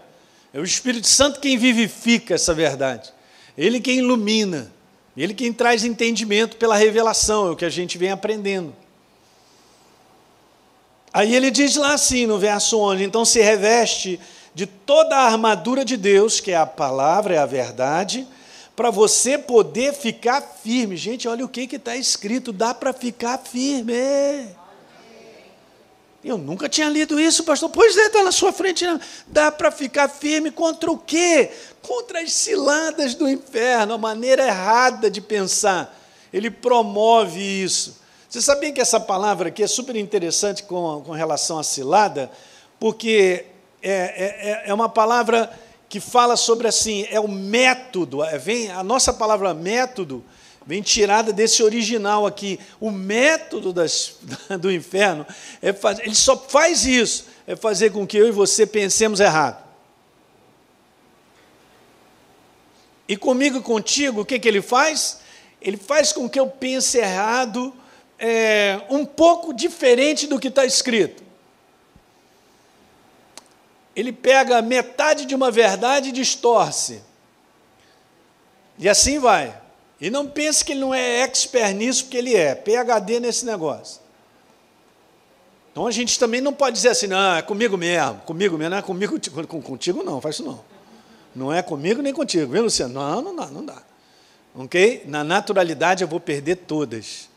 É 0.52 0.58
o 0.58 0.64
Espírito 0.64 1.06
Santo 1.06 1.40
quem 1.40 1.56
vivifica 1.56 2.34
essa 2.34 2.52
verdade. 2.52 3.12
Ele 3.56 3.80
quem 3.80 3.98
ilumina. 3.98 4.70
Ele 5.16 5.34
quem 5.34 5.52
traz 5.52 5.84
entendimento 5.84 6.56
pela 6.56 6.76
revelação, 6.76 7.48
é 7.48 7.50
o 7.50 7.56
que 7.56 7.64
a 7.64 7.70
gente 7.70 7.98
vem 7.98 8.10
aprendendo. 8.10 8.74
Aí 11.12 11.34
ele 11.34 11.50
diz 11.50 11.76
lá 11.76 11.94
assim 11.94 12.26
no 12.26 12.38
verso 12.38 12.78
11: 12.78 13.02
Então 13.02 13.24
se 13.24 13.40
reveste 13.40 14.20
de 14.54 14.66
toda 14.66 15.16
a 15.16 15.26
armadura 15.26 15.84
de 15.84 15.96
Deus, 15.96 16.40
que 16.40 16.52
é 16.52 16.56
a 16.56 16.66
palavra, 16.66 17.34
é 17.34 17.38
a 17.38 17.46
verdade, 17.46 18.26
para 18.74 18.90
você 18.90 19.36
poder 19.36 19.92
ficar 19.92 20.40
firme. 20.40 20.96
Gente, 20.96 21.28
olha 21.28 21.44
o 21.44 21.48
que 21.48 21.62
está 21.62 21.96
escrito: 21.96 22.52
dá 22.52 22.72
para 22.72 22.92
ficar 22.92 23.38
firme. 23.38 23.94
Eu 26.22 26.36
nunca 26.36 26.68
tinha 26.68 26.88
lido 26.88 27.18
isso, 27.18 27.44
pastor. 27.44 27.70
Pois 27.70 27.96
é, 27.96 28.06
está 28.06 28.22
na 28.22 28.32
sua 28.32 28.52
frente. 28.52 28.84
Não. 28.84 29.00
Dá 29.26 29.50
para 29.50 29.70
ficar 29.70 30.08
firme 30.08 30.50
contra 30.50 30.90
o 30.90 30.98
quê? 30.98 31.50
Contra 31.80 32.20
as 32.20 32.32
ciladas 32.32 33.14
do 33.14 33.28
inferno, 33.28 33.94
a 33.94 33.98
maneira 33.98 34.46
errada 34.46 35.10
de 35.10 35.20
pensar. 35.20 35.98
Ele 36.32 36.50
promove 36.50 37.40
isso. 37.40 37.98
Você 38.28 38.40
sabia 38.40 38.70
que 38.70 38.80
essa 38.80 39.00
palavra 39.00 39.48
aqui 39.48 39.62
é 39.62 39.66
super 39.66 39.96
interessante 39.96 40.62
com, 40.62 41.02
com 41.04 41.12
relação 41.12 41.58
à 41.58 41.62
cilada? 41.62 42.30
Porque 42.78 43.46
é, 43.82 43.90
é, 43.90 44.50
é, 44.50 44.62
é 44.66 44.74
uma 44.74 44.88
palavra 44.88 45.50
que 45.88 45.98
fala 45.98 46.36
sobre 46.36 46.68
assim, 46.68 47.06
é 47.10 47.18
o 47.18 47.26
método, 47.26 48.22
é, 48.22 48.38
vem 48.38 48.70
a 48.70 48.84
nossa 48.84 49.12
palavra 49.12 49.52
método 49.52 50.24
vem 50.70 50.82
tirada 50.82 51.32
desse 51.32 51.64
original 51.64 52.24
aqui. 52.24 52.60
O 52.78 52.92
método 52.92 53.72
das, 53.72 54.18
do 54.60 54.70
inferno 54.70 55.26
é 55.60 55.72
fazer, 55.72 56.04
ele 56.04 56.14
só 56.14 56.36
faz 56.36 56.86
isso, 56.86 57.26
é 57.44 57.56
fazer 57.56 57.90
com 57.90 58.06
que 58.06 58.16
eu 58.16 58.28
e 58.28 58.30
você 58.30 58.64
pensemos 58.64 59.18
errado. 59.18 59.68
E 63.08 63.16
comigo 63.16 63.58
e 63.58 63.62
contigo, 63.62 64.20
o 64.20 64.24
que, 64.24 64.38
que 64.38 64.46
ele 64.46 64.62
faz? 64.62 65.18
Ele 65.60 65.76
faz 65.76 66.12
com 66.12 66.30
que 66.30 66.38
eu 66.38 66.46
pense 66.46 66.98
errado, 66.98 67.74
é, 68.16 68.80
um 68.88 69.04
pouco 69.04 69.52
diferente 69.52 70.28
do 70.28 70.38
que 70.38 70.46
está 70.46 70.64
escrito. 70.64 71.20
Ele 73.96 74.12
pega 74.12 74.62
metade 74.62 75.26
de 75.26 75.34
uma 75.34 75.50
verdade 75.50 76.10
e 76.10 76.12
distorce. 76.12 77.02
E 78.78 78.88
assim 78.88 79.18
vai. 79.18 79.60
E 80.00 80.08
não 80.08 80.26
pense 80.26 80.64
que 80.64 80.72
ele 80.72 80.80
não 80.80 80.94
é 80.94 81.20
expert 81.22 81.74
nisso, 81.74 82.04
porque 82.04 82.16
ele 82.16 82.34
é, 82.34 82.54
PHD 82.54 83.20
nesse 83.20 83.44
negócio. 83.44 84.00
Então 85.70 85.86
a 85.86 85.90
gente 85.90 86.18
também 86.18 86.40
não 86.40 86.52
pode 86.52 86.76
dizer 86.76 86.88
assim, 86.88 87.06
não, 87.06 87.36
é 87.36 87.42
comigo 87.42 87.76
mesmo, 87.76 88.16
comigo 88.20 88.56
mesmo, 88.56 88.70
não 88.70 88.78
é 88.78 88.82
comigo, 88.82 89.18
com, 89.46 89.62
contigo 89.62 90.02
não, 90.02 90.20
faz 90.20 90.36
isso 90.36 90.44
não. 90.44 90.64
Não 91.34 91.52
é 91.52 91.62
comigo 91.62 92.02
nem 92.02 92.12
contigo, 92.12 92.50
viu, 92.52 92.62
Luciano? 92.62 92.94
Não, 92.94 93.22
não 93.22 93.36
dá, 93.36 93.46
não 93.46 93.64
dá. 93.64 93.82
Ok? 94.54 95.04
Na 95.06 95.22
naturalidade 95.22 96.02
eu 96.02 96.08
vou 96.08 96.18
perder 96.18 96.56
todas. 96.56 97.28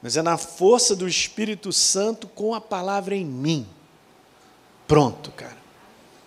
Mas 0.00 0.16
é 0.16 0.22
na 0.22 0.38
força 0.38 0.96
do 0.96 1.06
Espírito 1.06 1.72
Santo 1.72 2.26
com 2.26 2.54
a 2.54 2.60
palavra 2.60 3.14
em 3.14 3.24
mim. 3.24 3.66
Pronto, 4.88 5.30
cara. 5.32 5.58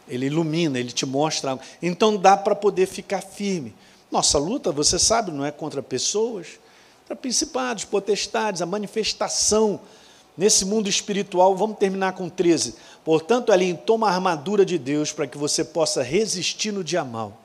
Ele 0.08 0.28
ilumina, 0.28 0.80
ele 0.80 0.92
te 0.92 1.06
mostra 1.06 1.52
algo. 1.52 1.64
Então 1.82 2.16
dá 2.16 2.38
para 2.38 2.56
poder 2.56 2.86
ficar 2.86 3.22
firme. 3.22 3.74
Nossa 4.16 4.38
luta, 4.38 4.72
você 4.72 4.98
sabe, 4.98 5.30
não 5.30 5.44
é 5.44 5.52
contra 5.52 5.84
pessoas, 5.84 6.58
contra 7.00 7.18
principados, 7.18 7.84
potestades, 7.84 8.62
a 8.62 8.66
manifestação 8.66 9.78
nesse 10.38 10.64
mundo 10.64 10.88
espiritual. 10.88 11.54
Vamos 11.54 11.78
terminar 11.78 12.14
com 12.14 12.30
13. 12.30 12.76
Portanto, 13.04 13.52
ali 13.52 13.74
toma 13.74 14.08
a 14.08 14.14
armadura 14.14 14.66
de 14.66 14.78
Deus 14.78 15.12
para 15.12 15.28
que 15.28 15.38
você 15.38 15.66
possa 15.66 16.02
resistir 16.02 16.72
no 16.72 16.82
dia 16.82 17.04
mal. 17.04 17.42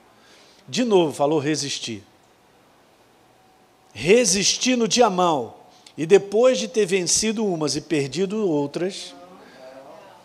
De 0.68 0.84
novo, 0.84 1.12
falou 1.12 1.40
resistir. 1.40 2.04
Resistir 3.92 4.76
no 4.76 4.86
dia 4.86 5.10
mal. 5.10 5.72
E 5.98 6.06
depois 6.06 6.56
de 6.56 6.68
ter 6.68 6.86
vencido 6.86 7.44
umas 7.44 7.74
e 7.74 7.80
perdido 7.80 8.48
outras. 8.48 9.12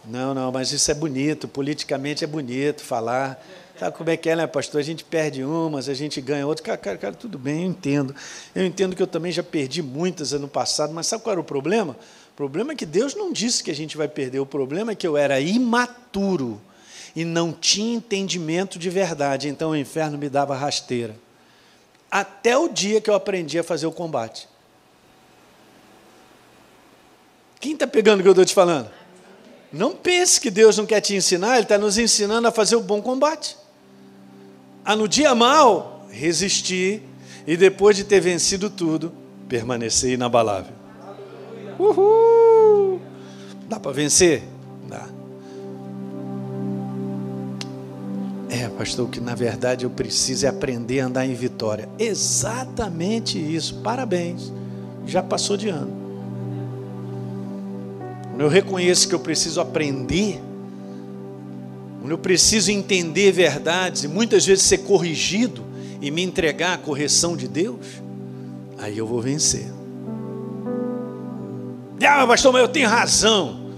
Não, 0.08 0.34
não, 0.34 0.52
mas 0.52 0.72
isso 0.72 0.90
é 0.92 0.94
bonito, 0.94 1.48
politicamente 1.48 2.24
é 2.24 2.28
bonito 2.28 2.84
falar. 2.84 3.44
Sabe 3.80 3.98
como 3.98 4.10
é 4.10 4.16
que 4.16 4.30
é, 4.30 4.36
né, 4.36 4.48
pastor? 4.48 4.80
A 4.80 4.84
gente 4.84 5.04
perde 5.04 5.44
umas, 5.44 5.90
a 5.90 5.94
gente 5.94 6.22
ganha 6.22 6.48
outras. 6.48 6.66
Cara, 6.66 6.78
cara, 6.78 6.98
cara, 6.98 7.14
tudo 7.14 7.38
bem, 7.38 7.64
eu 7.64 7.70
entendo. 7.70 8.16
Eu 8.54 8.66
entendo 8.66 8.96
que 8.96 9.02
eu 9.02 9.08
também 9.08 9.32
já 9.32 9.44
perdi 9.44 9.82
muitas 9.82 10.32
ano 10.32 10.48
passado, 10.48 10.94
mas 10.94 11.08
sabe 11.08 11.24
qual 11.24 11.34
era 11.34 11.42
o 11.42 11.44
problema? 11.44 11.98
O 12.32 12.36
problema 12.36 12.74
é 12.74 12.76
que 12.76 12.86
Deus 12.86 13.16
não 13.16 13.34
disse 13.34 13.64
que 13.64 13.72
a 13.72 13.76
gente 13.76 13.98
vai 13.98 14.08
perder. 14.08 14.40
O 14.40 14.46
problema 14.46 14.94
é 14.94 14.96
que 14.96 15.06
eu 15.06 15.18
era 15.18 15.40
imaturo 15.40 16.62
e 17.16 17.26
não 17.26 17.52
tinha 17.52 17.96
entendimento 17.96 18.78
de 18.78 18.90
verdade. 18.90 19.50
Então 19.50 19.72
o 19.72 19.76
inferno 19.76 20.18
me 20.18 20.30
dava 20.30 20.56
rasteira. 20.56 21.16
Até 22.10 22.58
o 22.58 22.70
dia 22.70 23.02
que 23.02 23.10
eu 23.10 23.16
aprendi 23.16 23.60
a 23.60 23.64
fazer 23.64 23.88
o 23.88 23.92
combate. 23.92 24.48
Quem 27.60 27.74
está 27.74 27.88
pegando 27.88 28.20
o 28.20 28.24
que 28.24 28.28
eu 28.30 28.34
estou 28.34 28.46
te 28.46 28.54
falando? 28.54 28.90
Não 29.76 29.94
pense 29.94 30.40
que 30.40 30.50
Deus 30.50 30.78
não 30.78 30.86
quer 30.86 31.02
te 31.02 31.16
ensinar, 31.16 31.56
Ele 31.56 31.64
está 31.64 31.78
nos 31.78 31.98
ensinando 31.98 32.48
a 32.48 32.52
fazer 32.52 32.76
o 32.76 32.82
bom 32.82 33.02
combate 33.02 33.58
a 34.86 34.96
no 34.96 35.08
dia 35.08 35.34
mal 35.34 36.06
resistir 36.12 37.02
e 37.48 37.58
depois 37.58 37.96
de 37.96 38.04
ter 38.04 38.20
vencido 38.20 38.70
tudo, 38.70 39.12
permanecer 39.50 40.14
inabalável. 40.14 40.74
Uhul! 41.80 43.02
Dá 43.68 43.80
para 43.80 43.92
vencer? 43.92 44.44
Dá. 44.88 45.08
É, 48.50 48.70
pastor, 48.70 49.10
que 49.10 49.20
na 49.20 49.34
verdade 49.34 49.86
eu 49.86 49.90
preciso 49.90 50.46
é 50.46 50.50
aprender 50.50 51.00
a 51.00 51.08
andar 51.08 51.26
em 51.26 51.34
vitória. 51.34 51.90
Exatamente 51.98 53.40
isso. 53.40 53.82
Parabéns. 53.82 54.54
Já 55.06 55.22
passou 55.22 55.58
de 55.58 55.68
ano. 55.68 56.05
Quando 58.36 58.42
eu 58.42 58.50
reconheço 58.50 59.08
que 59.08 59.16
eu 59.16 59.20
preciso 59.20 59.62
aprender 59.62 60.42
quando 62.06 62.12
eu 62.12 62.20
preciso 62.20 62.70
entender 62.70 63.32
verdades 63.32 64.04
e 64.04 64.08
muitas 64.08 64.46
vezes 64.46 64.64
ser 64.64 64.78
corrigido 64.78 65.64
e 66.00 66.12
me 66.12 66.22
entregar 66.22 66.76
à 66.76 66.78
correção 66.78 67.36
de 67.36 67.48
Deus, 67.48 67.80
aí 68.78 68.96
eu 68.96 69.08
vou 69.08 69.20
vencer. 69.20 69.66
Ah, 72.08 72.28
pastor, 72.28 72.54
mas 72.54 72.62
eu 72.62 72.68
tenho 72.68 72.88
razão. 72.88 73.72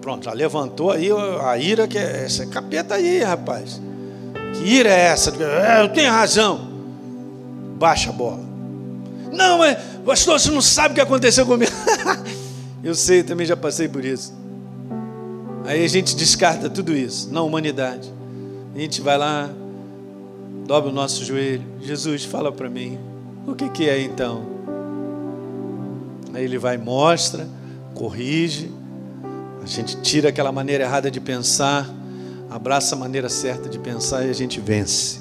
Pronto, 0.00 0.24
já 0.24 0.32
levantou 0.32 0.92
aí 0.92 1.10
a 1.12 1.58
ira 1.58 1.86
que 1.86 1.98
é 1.98 2.24
essa. 2.24 2.46
Capeta 2.46 2.94
aí, 2.94 3.22
rapaz. 3.22 3.78
Que 4.54 4.64
ira 4.66 4.88
é 4.88 5.00
essa? 5.08 5.30
É, 5.42 5.82
eu 5.82 5.90
tenho 5.90 6.10
razão. 6.10 6.66
Baixa 7.76 8.08
a 8.08 8.12
bola. 8.14 8.40
Não, 9.30 9.58
mas 9.58 9.76
pastor, 10.06 10.40
você 10.40 10.50
não 10.50 10.62
sabe 10.62 10.92
o 10.92 10.94
que 10.94 11.02
aconteceu 11.02 11.44
comigo. 11.44 11.70
eu 12.84 12.94
sei, 12.94 13.22
também 13.22 13.46
já 13.46 13.56
passei 13.56 13.88
por 13.88 14.04
isso. 14.04 14.34
Aí 15.64 15.82
a 15.82 15.88
gente 15.88 16.14
descarta 16.14 16.68
tudo 16.68 16.94
isso 16.94 17.32
na 17.32 17.40
humanidade. 17.40 18.12
A 18.74 18.78
gente 18.78 19.00
vai 19.00 19.16
lá, 19.16 19.48
dobra 20.66 20.90
o 20.90 20.92
nosso 20.92 21.24
joelho. 21.24 21.64
Jesus, 21.80 22.24
fala 22.24 22.52
para 22.52 22.68
mim, 22.68 22.98
o 23.46 23.54
que, 23.54 23.70
que 23.70 23.88
é 23.88 24.00
então? 24.02 24.44
Aí 26.34 26.44
ele 26.44 26.58
vai, 26.58 26.76
mostra, 26.76 27.48
corrige. 27.94 28.70
A 29.62 29.66
gente 29.66 29.96
tira 30.02 30.28
aquela 30.28 30.52
maneira 30.52 30.84
errada 30.84 31.10
de 31.10 31.20
pensar, 31.20 31.88
abraça 32.50 32.94
a 32.94 32.98
maneira 32.98 33.30
certa 33.30 33.68
de 33.68 33.78
pensar 33.78 34.26
e 34.26 34.30
a 34.30 34.34
gente 34.34 34.60
vence. 34.60 35.20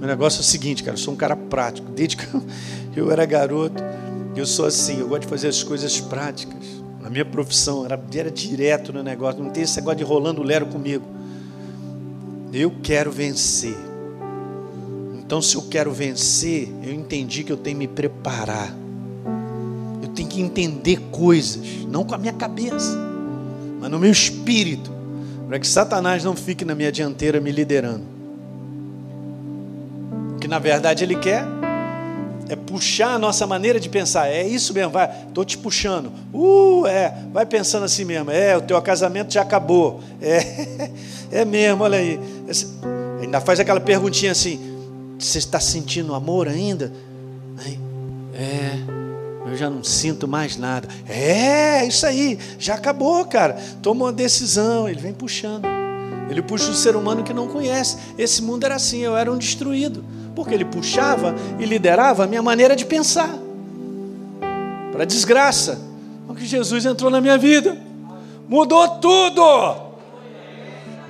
Meu 0.00 0.08
negócio 0.08 0.38
é 0.38 0.40
o 0.40 0.44
seguinte, 0.44 0.82
cara, 0.82 0.94
eu 0.94 0.98
sou 0.98 1.14
um 1.14 1.16
cara 1.16 1.36
prático. 1.36 1.92
Desde 1.92 2.16
que 2.16 2.26
eu 2.96 3.12
era 3.12 3.24
garoto, 3.26 3.80
eu 4.36 4.46
sou 4.46 4.66
assim, 4.66 5.00
eu 5.00 5.08
gosto 5.08 5.22
de 5.22 5.28
fazer 5.28 5.48
as 5.48 5.62
coisas 5.62 6.00
práticas 6.00 6.80
a 7.10 7.12
minha 7.12 7.24
profissão 7.24 7.84
era, 7.84 8.00
era 8.14 8.30
direto 8.30 8.92
no 8.92 9.02
negócio, 9.02 9.42
não 9.42 9.50
tem 9.50 9.64
esse 9.64 9.76
negócio 9.76 9.98
de 9.98 10.04
rolando 10.04 10.44
lero 10.44 10.66
comigo. 10.66 11.04
Eu 12.52 12.72
quero 12.82 13.10
vencer. 13.10 13.76
Então, 15.18 15.42
se 15.42 15.56
eu 15.56 15.62
quero 15.62 15.90
vencer, 15.92 16.72
eu 16.84 16.92
entendi 16.92 17.42
que 17.42 17.50
eu 17.50 17.56
tenho 17.56 17.76
que 17.76 17.86
me 17.86 17.88
preparar. 17.88 18.72
Eu 20.00 20.08
tenho 20.10 20.28
que 20.28 20.40
entender 20.40 21.00
coisas, 21.10 21.84
não 21.88 22.04
com 22.04 22.14
a 22.14 22.18
minha 22.18 22.32
cabeça, 22.32 22.96
mas 23.80 23.90
no 23.90 23.98
meu 23.98 24.12
espírito. 24.12 24.92
para 25.48 25.58
que 25.58 25.66
Satanás 25.66 26.22
não 26.22 26.36
fique 26.36 26.64
na 26.64 26.76
minha 26.76 26.92
dianteira 26.92 27.40
me 27.40 27.50
liderando. 27.50 28.04
O 30.36 30.38
que 30.38 30.46
na 30.46 30.60
verdade 30.60 31.02
ele 31.02 31.16
quer 31.16 31.44
puxar 32.70 33.14
a 33.14 33.18
nossa 33.18 33.48
maneira 33.48 33.80
de 33.80 33.88
pensar. 33.88 34.28
É 34.28 34.46
isso 34.46 34.72
mesmo, 34.72 34.92
vai, 34.92 35.10
tô 35.34 35.44
te 35.44 35.58
puxando. 35.58 36.12
Uh, 36.32 36.86
é, 36.86 37.12
vai 37.32 37.44
pensando 37.44 37.84
assim 37.84 38.04
mesmo. 38.04 38.30
É, 38.30 38.56
o 38.56 38.62
teu 38.62 38.80
casamento 38.80 39.34
já 39.34 39.42
acabou. 39.42 40.00
É, 40.22 40.88
é 41.42 41.44
mesmo, 41.44 41.82
olha 41.82 41.98
aí. 41.98 42.20
Ainda 43.20 43.40
faz 43.40 43.58
aquela 43.58 43.80
perguntinha 43.80 44.30
assim: 44.30 44.60
você 45.18 45.38
está 45.38 45.58
sentindo 45.58 46.14
amor 46.14 46.46
ainda? 46.46 46.92
É, 48.32 48.72
eu 49.50 49.56
já 49.56 49.68
não 49.68 49.82
sinto 49.82 50.28
mais 50.28 50.56
nada. 50.56 50.88
É, 51.08 51.84
isso 51.84 52.06
aí, 52.06 52.38
já 52.58 52.74
acabou, 52.74 53.24
cara. 53.26 53.58
Toma 53.82 54.06
uma 54.06 54.12
decisão. 54.12 54.88
Ele 54.88 55.00
vem 55.00 55.12
puxando. 55.12 55.66
Ele 56.30 56.40
puxa 56.40 56.70
o 56.70 56.74
ser 56.74 56.94
humano 56.94 57.24
que 57.24 57.34
não 57.34 57.48
conhece. 57.48 57.98
Esse 58.16 58.40
mundo 58.40 58.64
era 58.64 58.76
assim, 58.76 59.00
eu 59.00 59.16
era 59.16 59.30
um 59.30 59.36
destruído. 59.36 60.04
Porque 60.40 60.54
ele 60.54 60.64
puxava 60.64 61.34
e 61.58 61.66
liderava 61.66 62.24
a 62.24 62.26
minha 62.26 62.42
maneira 62.42 62.74
de 62.74 62.86
pensar. 62.86 63.28
Para 64.90 65.04
desgraça. 65.04 65.78
Porque 66.26 66.46
Jesus 66.46 66.86
entrou 66.86 67.10
na 67.10 67.20
minha 67.20 67.36
vida. 67.36 67.76
Mudou 68.48 68.88
tudo. 68.88 69.42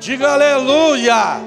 Diga 0.00 0.32
aleluia. 0.32 1.40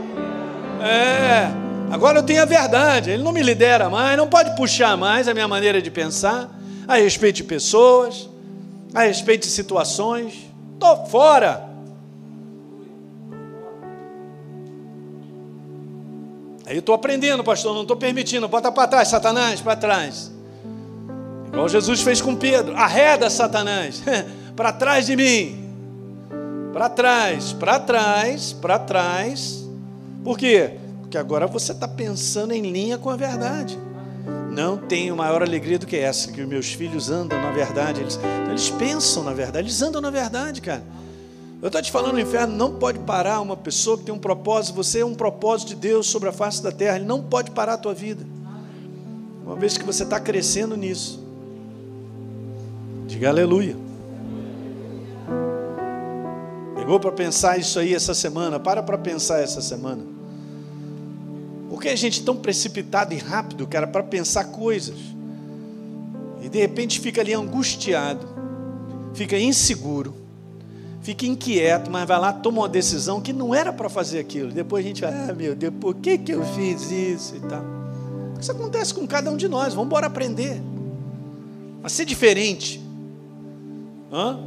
É. 0.82 1.52
Agora 1.92 2.20
eu 2.20 2.24
tenho 2.24 2.42
a 2.42 2.46
verdade. 2.46 3.12
Ele 3.12 3.22
não 3.22 3.34
me 3.34 3.44
lidera 3.44 3.90
mais, 3.90 4.18
não 4.18 4.30
pode 4.30 4.56
puxar 4.56 4.96
mais 4.96 5.28
a 5.28 5.34
minha 5.34 5.50
maneira 5.50 5.82
de 5.82 5.92
pensar 5.92 6.50
a 6.88 6.96
respeito 6.96 7.36
de 7.36 7.44
pessoas, 7.44 8.30
a 8.96 9.02
respeito 9.02 9.42
de 9.42 9.52
situações. 9.52 10.36
Estou 10.76 11.06
fora. 11.08 11.73
Aí 16.74 16.78
eu 16.78 16.80
estou 16.80 16.96
aprendendo, 16.96 17.44
pastor, 17.44 17.76
não 17.76 17.84
estou 17.84 17.96
permitindo. 17.96 18.48
Bota 18.48 18.72
para 18.72 18.88
trás, 18.88 19.08
Satanás, 19.08 19.62
para 19.62 19.76
trás. 19.76 20.32
Igual 21.46 21.70
Jesus 21.70 22.02
fez 22.02 22.20
com 22.20 22.36
Pedro. 22.36 22.76
Arreda, 22.76 23.30
Satanás, 23.30 24.02
para 24.58 24.74
trás 24.74 25.06
de 25.06 25.16
mim. 25.16 25.70
Para 26.74 26.90
trás, 26.90 27.54
para 27.54 27.80
trás, 27.80 28.54
para 28.54 28.80
trás. 28.80 29.64
Por 30.24 30.36
quê? 30.36 30.80
Porque 31.02 31.16
agora 31.16 31.46
você 31.46 31.74
está 31.74 31.88
pensando 31.88 32.54
em 32.54 32.64
linha 32.64 32.98
com 32.98 33.12
a 33.12 33.16
verdade. 33.16 33.78
Não 34.50 34.76
tenho 34.76 35.16
maior 35.16 35.44
alegria 35.44 35.78
do 35.78 35.86
que 35.86 35.98
essa, 35.98 36.32
que 36.32 36.42
os 36.42 36.48
meus 36.48 36.74
filhos 36.74 37.12
andam 37.12 37.40
na 37.40 37.52
verdade. 37.52 38.02
Eles, 38.02 38.20
eles 38.50 38.72
pensam 38.72 39.22
na 39.22 39.34
verdade, 39.34 39.68
eles 39.68 39.80
andam 39.80 40.02
na 40.02 40.10
verdade, 40.10 40.60
cara. 40.60 40.82
Eu 41.64 41.68
estou 41.68 41.82
te 41.82 41.94
falando, 41.94 42.16
o 42.16 42.20
inferno 42.20 42.54
não 42.58 42.74
pode 42.74 43.00
parar 43.00 43.40
uma 43.40 43.56
pessoa 43.56 43.98
que 43.98 44.04
tem 44.04 44.14
um 44.14 44.20
propósito. 44.20 44.76
Você 44.76 45.00
é 45.00 45.06
um 45.06 45.16
propósito 45.16 45.70
de 45.70 45.76
Deus 45.76 46.08
sobre 46.08 46.28
a 46.28 46.34
face 46.34 46.62
da 46.62 46.74
terra. 46.74 46.98
Ele 46.98 47.06
não 47.06 47.24
pode 47.24 47.52
parar 47.52 47.76
a 47.76 47.78
tua 47.78 47.94
vida. 47.94 48.28
Uma 49.46 49.56
vez 49.56 49.78
que 49.78 49.86
você 49.86 50.04
está 50.04 50.20
crescendo 50.20 50.76
nisso. 50.76 51.24
Diga 53.08 53.30
aleluia. 53.30 53.78
Pegou 56.76 57.00
para 57.00 57.14
pensar 57.14 57.58
isso 57.58 57.80
aí 57.80 57.96
essa 57.96 58.14
semana? 58.14 58.60
Para 58.60 58.84
para 58.84 58.98
pensar 58.98 59.40
essa 59.40 59.62
semana. 59.62 60.04
Por 61.70 61.82
que 61.82 61.88
a 61.88 61.96
gente 61.96 62.22
é 62.22 62.26
tão 62.26 62.36
precipitado 62.36 63.14
e 63.14 63.18
rápido, 63.18 63.66
cara, 63.66 63.88
para 63.88 64.04
pensar 64.04 64.44
coisas? 64.52 64.98
E 66.42 66.50
de 66.50 66.60
repente 66.60 67.00
fica 67.00 67.22
ali 67.22 67.34
angustiado, 67.34 68.28
fica 69.14 69.40
inseguro, 69.40 70.23
fica 71.04 71.26
inquieto, 71.26 71.92
mas 71.92 72.08
vai 72.08 72.18
lá, 72.18 72.32
toma 72.32 72.62
uma 72.62 72.70
decisão 72.70 73.20
que 73.20 73.34
não 73.34 73.54
era 73.54 73.74
para 73.74 73.90
fazer 73.90 74.20
aquilo. 74.20 74.52
Depois 74.52 74.84
a 74.84 74.88
gente 74.88 75.02
vai, 75.02 75.12
ah, 75.12 75.34
meu 75.34 75.54
Deus, 75.54 75.74
por 75.80 75.94
que, 75.96 76.18
que 76.18 76.32
eu 76.32 76.44
fiz 76.46 76.90
isso 76.90 77.36
e 77.36 77.40
tal? 77.42 77.64
Isso 78.40 78.52
acontece 78.52 78.94
com 78.94 79.06
cada 79.06 79.30
um 79.30 79.36
de 79.38 79.48
nós, 79.48 79.74
vamos 79.74 79.88
embora 79.88 80.08
aprender. 80.08 80.62
A 81.84 81.90
ser 81.90 82.06
diferente. 82.06 82.82
Hã? 84.12 84.40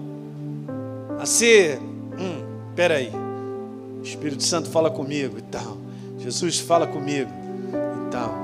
A 1.21 1.27
ser, 1.27 1.79
hum, 1.79 2.43
peraí, 2.75 3.13
o 4.01 4.03
Espírito 4.03 4.43
Santo 4.43 4.71
fala 4.71 4.91
comigo 4.91 5.39
e 5.39 5.43
tal. 5.43 5.77
Jesus 6.19 6.59
fala 6.59 6.87
comigo 6.87 7.31
e 8.07 8.11
tal. 8.11 8.35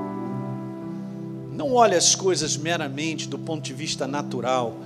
Não 1.51 1.73
olhe 1.73 1.95
as 1.95 2.15
coisas 2.15 2.59
meramente 2.59 3.27
do 3.27 3.39
ponto 3.39 3.63
de 3.63 3.73
vista 3.73 4.07
natural, 4.07 4.77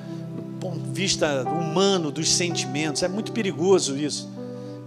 ponto 0.70 0.78
de 0.78 0.90
vista 0.92 1.42
humano, 1.42 2.10
dos 2.10 2.30
sentimentos. 2.30 3.02
É 3.02 3.08
muito 3.08 3.32
perigoso 3.32 3.96
isso. 3.96 4.30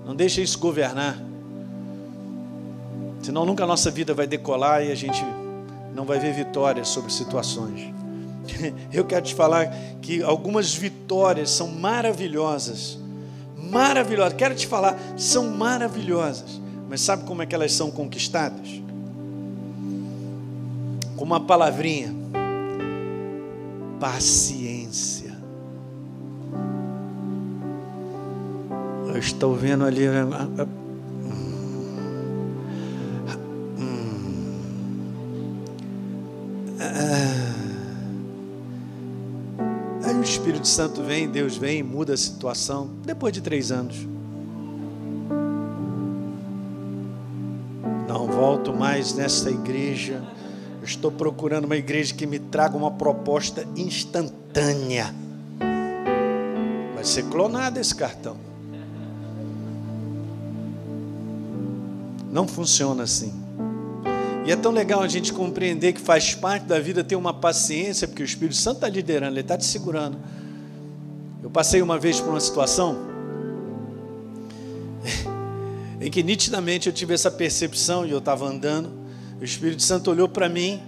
Não 0.05 0.15
deixe 0.15 0.41
isso 0.41 0.57
governar. 0.59 1.17
Senão 3.21 3.45
nunca 3.45 3.63
a 3.63 3.67
nossa 3.67 3.91
vida 3.91 4.13
vai 4.13 4.25
decolar 4.25 4.83
e 4.83 4.91
a 4.91 4.95
gente 4.95 5.23
não 5.93 6.05
vai 6.05 6.19
ver 6.19 6.33
vitórias 6.33 6.87
sobre 6.87 7.11
situações. 7.11 7.93
Eu 8.91 9.05
quero 9.05 9.25
te 9.25 9.35
falar 9.35 9.67
que 10.01 10.23
algumas 10.23 10.73
vitórias 10.73 11.49
são 11.49 11.67
maravilhosas. 11.67 12.97
Maravilhosas. 13.57 14.33
Quero 14.33 14.55
te 14.55 14.65
falar, 14.65 14.97
são 15.17 15.49
maravilhosas 15.49 16.59
mas 16.89 17.01
sabe 17.01 17.23
como 17.25 17.43
é 17.43 17.45
que 17.45 17.53
elas 17.53 17.71
são 17.71 17.91
conquistadas? 17.91 18.81
Com 21.15 21.23
uma 21.23 21.39
palavrinha: 21.39 22.13
paciência. 23.99 24.58
Eu 29.13 29.17
estou 29.17 29.55
vendo 29.55 29.85
ali. 29.85 30.07
Ah, 30.07 30.27
ah, 30.57 30.67
hum, 33.77 34.53
ah, 36.79 37.53
aí 40.07 40.15
o 40.15 40.23
Espírito 40.23 40.67
Santo 40.67 41.03
vem, 41.03 41.29
Deus 41.29 41.57
vem, 41.57 41.83
muda 41.83 42.13
a 42.13 42.17
situação. 42.17 42.89
Depois 43.05 43.33
de 43.33 43.41
três 43.41 43.71
anos. 43.71 44.07
volto 48.39 48.73
mais 48.73 49.13
nessa 49.13 49.49
igreja. 49.49 50.23
Eu 50.79 50.85
estou 50.85 51.11
procurando 51.11 51.65
uma 51.65 51.75
igreja 51.75 52.13
que 52.13 52.25
me 52.25 52.39
traga 52.39 52.77
uma 52.77 52.89
proposta 52.89 53.67
instantânea. 53.75 55.13
Vai 56.95 57.03
ser 57.03 57.23
clonado 57.25 57.79
esse 57.79 57.93
cartão. 57.93 58.48
Não 62.31 62.47
funciona 62.47 63.03
assim. 63.03 63.33
E 64.45 64.51
é 64.51 64.55
tão 64.55 64.71
legal 64.71 65.01
a 65.01 65.07
gente 65.07 65.33
compreender 65.33 65.93
que 65.93 66.01
faz 66.01 66.33
parte 66.33 66.63
da 66.63 66.79
vida 66.79 67.03
ter 67.03 67.15
uma 67.15 67.33
paciência, 67.33 68.07
porque 68.07 68.23
o 68.23 68.25
Espírito 68.25 68.55
Santo 68.55 68.77
está 68.77 68.89
liderando, 68.89 69.33
ele 69.33 69.41
está 69.41 69.57
te 69.57 69.65
segurando. 69.65 70.17
Eu 71.43 71.49
passei 71.49 71.81
uma 71.81 71.97
vez 71.99 72.19
por 72.19 72.29
uma 72.29 72.39
situação 72.39 72.97
em 76.01 76.09
que 76.09 76.23
nitidamente 76.23 76.87
eu 76.87 76.93
tive 76.93 77.13
essa 77.13 77.29
percepção 77.29 78.05
e 78.05 78.11
eu 78.11 78.19
estava 78.19 78.47
andando, 78.47 78.91
o 79.39 79.43
Espírito 79.43 79.81
Santo 79.83 80.11
olhou 80.11 80.27
para 80.27 80.49
mim, 80.49 80.81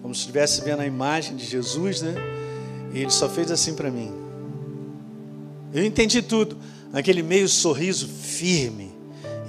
como 0.00 0.14
se 0.14 0.20
estivesse 0.20 0.62
vendo 0.62 0.80
a 0.80 0.86
imagem 0.86 1.36
de 1.36 1.44
Jesus, 1.44 2.02
né? 2.02 2.14
E 2.92 2.98
ele 2.98 3.10
só 3.10 3.28
fez 3.28 3.50
assim 3.50 3.74
para 3.74 3.90
mim. 3.90 4.12
Eu 5.72 5.84
entendi 5.84 6.20
tudo, 6.20 6.56
aquele 6.92 7.22
meio 7.22 7.48
sorriso 7.48 8.06
firme 8.08 8.91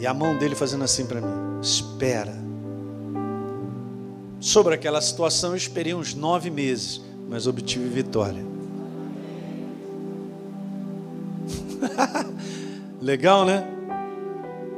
e 0.04 0.06
a 0.06 0.14
mão 0.14 0.38
dele 0.38 0.54
fazendo 0.54 0.84
assim 0.84 1.06
para 1.06 1.22
mim: 1.22 1.62
espera. 1.62 2.36
Sobre 4.38 4.76
aquela 4.76 5.00
situação 5.00 5.52
eu 5.52 5.56
esperei 5.56 5.94
uns 5.94 6.14
nove 6.14 6.50
meses, 6.50 7.00
mas 7.30 7.48
obtive 7.48 7.88
vitória. 7.88 8.44
Legal, 13.02 13.46
né? 13.46 13.66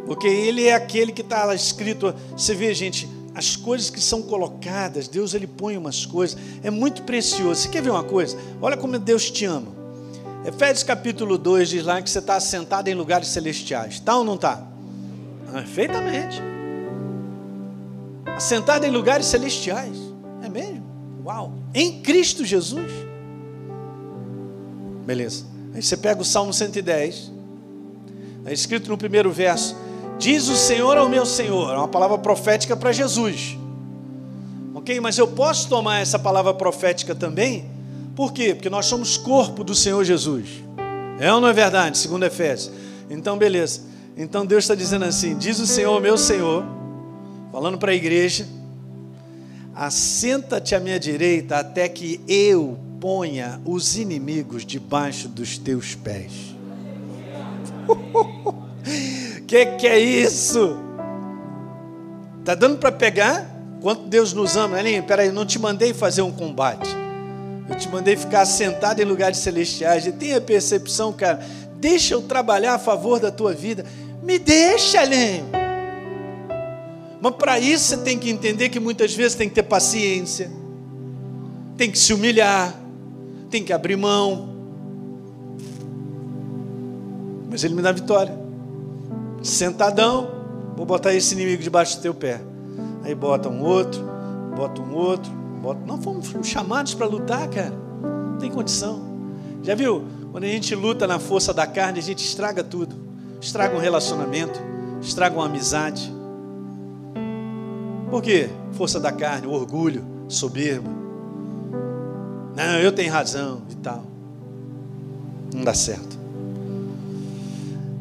Porque 0.05 0.27
ele 0.27 0.67
é 0.67 0.75
aquele 0.75 1.11
que 1.11 1.21
está 1.23 1.43
lá 1.45 1.55
escrito. 1.55 2.13
Você 2.37 2.53
vê, 2.53 2.71
gente, 2.75 3.09
as 3.33 3.55
coisas 3.55 3.89
que 3.89 3.99
são 3.99 4.21
colocadas, 4.21 5.07
Deus 5.07 5.33
ele 5.33 5.47
põe 5.47 5.75
umas 5.75 6.05
coisas, 6.05 6.37
é 6.61 6.69
muito 6.69 7.01
precioso. 7.01 7.61
Você 7.61 7.69
quer 7.69 7.81
ver 7.81 7.89
uma 7.89 8.03
coisa? 8.03 8.37
Olha 8.61 8.77
como 8.77 8.99
Deus 8.99 9.31
te 9.31 9.45
ama. 9.45 9.73
Efésios 10.45 10.83
capítulo 10.83 11.35
2 11.39 11.69
diz 11.69 11.83
lá 11.83 11.99
que 11.99 12.11
você 12.11 12.19
está 12.19 12.35
assentado 12.35 12.87
em 12.87 12.93
lugares 12.93 13.29
celestiais. 13.29 13.95
Está 13.95 14.15
ou 14.15 14.23
não 14.23 14.35
está? 14.35 14.74
Perfeitamente. 15.55 16.41
Assentado 18.25 18.85
em 18.85 18.91
lugares 18.91 19.25
celestiais. 19.27 19.95
É 20.43 20.49
mesmo? 20.49 20.83
Uau! 21.23 21.53
Em 21.73 22.01
Cristo 22.01 22.43
Jesus. 22.43 22.91
Beleza. 25.05 25.45
Aí 25.73 25.81
você 25.81 25.95
pega 25.95 26.21
o 26.21 26.25
Salmo 26.25 26.51
110. 26.51 27.31
É 28.45 28.51
escrito 28.51 28.89
no 28.89 28.97
primeiro 28.97 29.31
verso: 29.31 29.77
Diz 30.19 30.49
o 30.49 30.57
Senhor 30.57 30.97
ao 30.97 31.07
meu 31.07 31.25
Senhor, 31.25 31.73
é 31.73 31.77
uma 31.77 31.87
palavra 31.87 32.17
profética 32.17 32.75
para 32.75 32.91
Jesus. 32.91 33.57
Ok? 34.73 34.99
Mas 34.99 35.17
eu 35.17 35.27
posso 35.29 35.69
tomar 35.69 35.99
essa 35.99 36.19
palavra 36.19 36.53
profética 36.53 37.15
também? 37.15 37.71
Por 38.13 38.33
quê? 38.33 38.53
Porque 38.53 38.69
nós 38.69 38.87
somos 38.87 39.15
corpo 39.15 39.63
do 39.63 39.73
Senhor 39.73 40.03
Jesus. 40.03 40.49
É 41.17 41.31
ou 41.31 41.39
não 41.39 41.47
é 41.47 41.53
verdade? 41.53 41.97
Segundo 41.97 42.23
Efésios. 42.23 42.73
Então, 43.09 43.37
beleza. 43.37 43.94
Então 44.17 44.45
Deus 44.45 44.63
está 44.63 44.75
dizendo 44.75 45.05
assim: 45.05 45.37
diz 45.37 45.59
o 45.59 45.67
Senhor, 45.67 45.99
meu 45.99 46.17
Senhor, 46.17 46.63
falando 47.51 47.77
para 47.77 47.91
a 47.91 47.95
igreja, 47.95 48.47
assenta-te 49.73 50.73
à 50.73 50.79
minha 50.79 50.99
direita 50.99 51.57
até 51.57 51.89
que 51.89 52.21
eu 52.27 52.77
ponha 52.99 53.59
os 53.65 53.97
inimigos 53.97 54.65
debaixo 54.65 55.27
dos 55.27 55.57
teus 55.57 55.95
pés. 55.95 56.55
que 59.45 59.65
que 59.65 59.87
é 59.87 59.99
isso? 59.99 60.77
Tá 62.43 62.55
dando 62.55 62.77
para 62.77 62.91
pegar? 62.91 63.53
Quanto 63.81 64.07
Deus 64.07 64.33
nos 64.33 64.55
ama, 64.55 64.79
Elinho? 64.79 65.03
Peraí, 65.03 65.31
não 65.31 65.45
te 65.45 65.59
mandei 65.59 65.93
fazer 65.93 66.21
um 66.21 66.31
combate. 66.31 66.89
Eu 67.67 67.75
te 67.75 67.89
mandei 67.89 68.15
ficar 68.15 68.45
sentado 68.45 69.01
em 69.01 69.05
lugares 69.05 69.37
celestiais. 69.39 70.05
E 70.05 70.11
tenha 70.11 70.39
percepção, 70.39 71.11
cara. 71.11 71.39
Deixa 71.79 72.13
eu 72.13 72.21
trabalhar 72.21 72.75
a 72.75 72.79
favor 72.79 73.19
da 73.19 73.31
tua 73.31 73.53
vida. 73.53 73.85
Me 74.25 74.39
deixa, 74.39 75.03
Elinho. 75.03 75.45
Mas 77.21 77.35
para 77.35 77.59
isso 77.59 77.85
você 77.85 77.97
tem 77.97 78.17
que 78.17 78.29
entender 78.29 78.69
que 78.69 78.79
muitas 78.79 79.13
vezes 79.13 79.35
tem 79.35 79.47
que 79.47 79.53
ter 79.53 79.63
paciência, 79.63 80.51
tem 81.77 81.91
que 81.91 81.97
se 81.97 82.11
humilhar, 82.11 82.75
tem 83.51 83.63
que 83.63 83.71
abrir 83.71 83.95
mão. 83.95 84.49
Mas 87.49 87.63
ele 87.63 87.75
me 87.75 87.83
dá 87.83 87.91
vitória. 87.91 88.35
Sentadão, 89.43 90.31
vou 90.75 90.87
botar 90.87 91.13
esse 91.13 91.35
inimigo 91.35 91.61
debaixo 91.61 91.97
do 91.97 92.01
teu 92.01 92.13
pé. 92.13 92.41
Aí 93.03 93.13
bota 93.13 93.47
um 93.47 93.61
outro, 93.61 94.03
bota 94.55 94.81
um 94.81 94.95
outro, 94.95 95.31
bota. 95.61 95.79
Não 95.85 96.01
fomos, 96.01 96.27
fomos 96.27 96.47
chamados 96.47 96.95
para 96.95 97.05
lutar, 97.05 97.47
cara. 97.49 97.73
Não 98.01 98.39
tem 98.39 98.49
condição. 98.49 99.03
Já 99.61 99.75
viu? 99.75 100.03
Quando 100.31 100.45
a 100.45 100.47
gente 100.47 100.73
luta 100.73 101.05
na 101.05 101.19
força 101.19 101.53
da 101.53 101.67
carne, 101.67 101.99
a 101.99 102.01
gente 102.01 102.25
estraga 102.25 102.63
tudo. 102.63 103.04
Estraga 103.45 103.75
um 103.75 103.79
relacionamento, 103.79 104.59
estraga 105.03 105.35
uma 105.35 105.45
amizade. 105.45 106.11
Por 108.09 108.23
quê? 108.23 108.49
Força 108.71 108.99
da 108.99 109.11
carne, 109.11 109.45
orgulho, 109.45 110.03
soberba. 110.27 110.89
Não, 112.55 112.79
eu 112.79 112.91
tenho 112.91 113.13
razão 113.13 113.61
e 113.69 113.75
tal. 113.75 114.03
Não 115.53 115.63
dá 115.63 115.75
certo. 115.75 116.17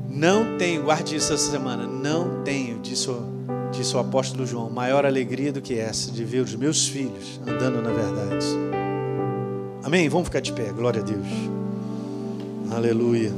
Não 0.08 0.56
tenho, 0.56 0.82
guarde 0.82 1.14
isso 1.14 1.30
essa 1.34 1.50
semana, 1.50 1.86
não 1.86 2.42
tenho, 2.42 2.78
disse 2.78 3.10
o, 3.10 3.22
disse 3.70 3.94
o 3.94 3.98
apóstolo 3.98 4.46
João, 4.46 4.70
maior 4.70 5.04
alegria 5.04 5.52
do 5.52 5.60
que 5.60 5.78
essa, 5.78 6.10
de 6.10 6.24
ver 6.24 6.40
os 6.40 6.56
meus 6.56 6.88
filhos 6.88 7.38
andando 7.46 7.82
na 7.82 7.90
verdade. 7.90 8.46
Amém? 9.82 10.08
Vamos 10.08 10.28
ficar 10.28 10.40
de 10.40 10.54
pé, 10.54 10.72
glória 10.72 11.02
a 11.02 11.04
Deus. 11.04 11.26
Aleluia. 12.74 13.30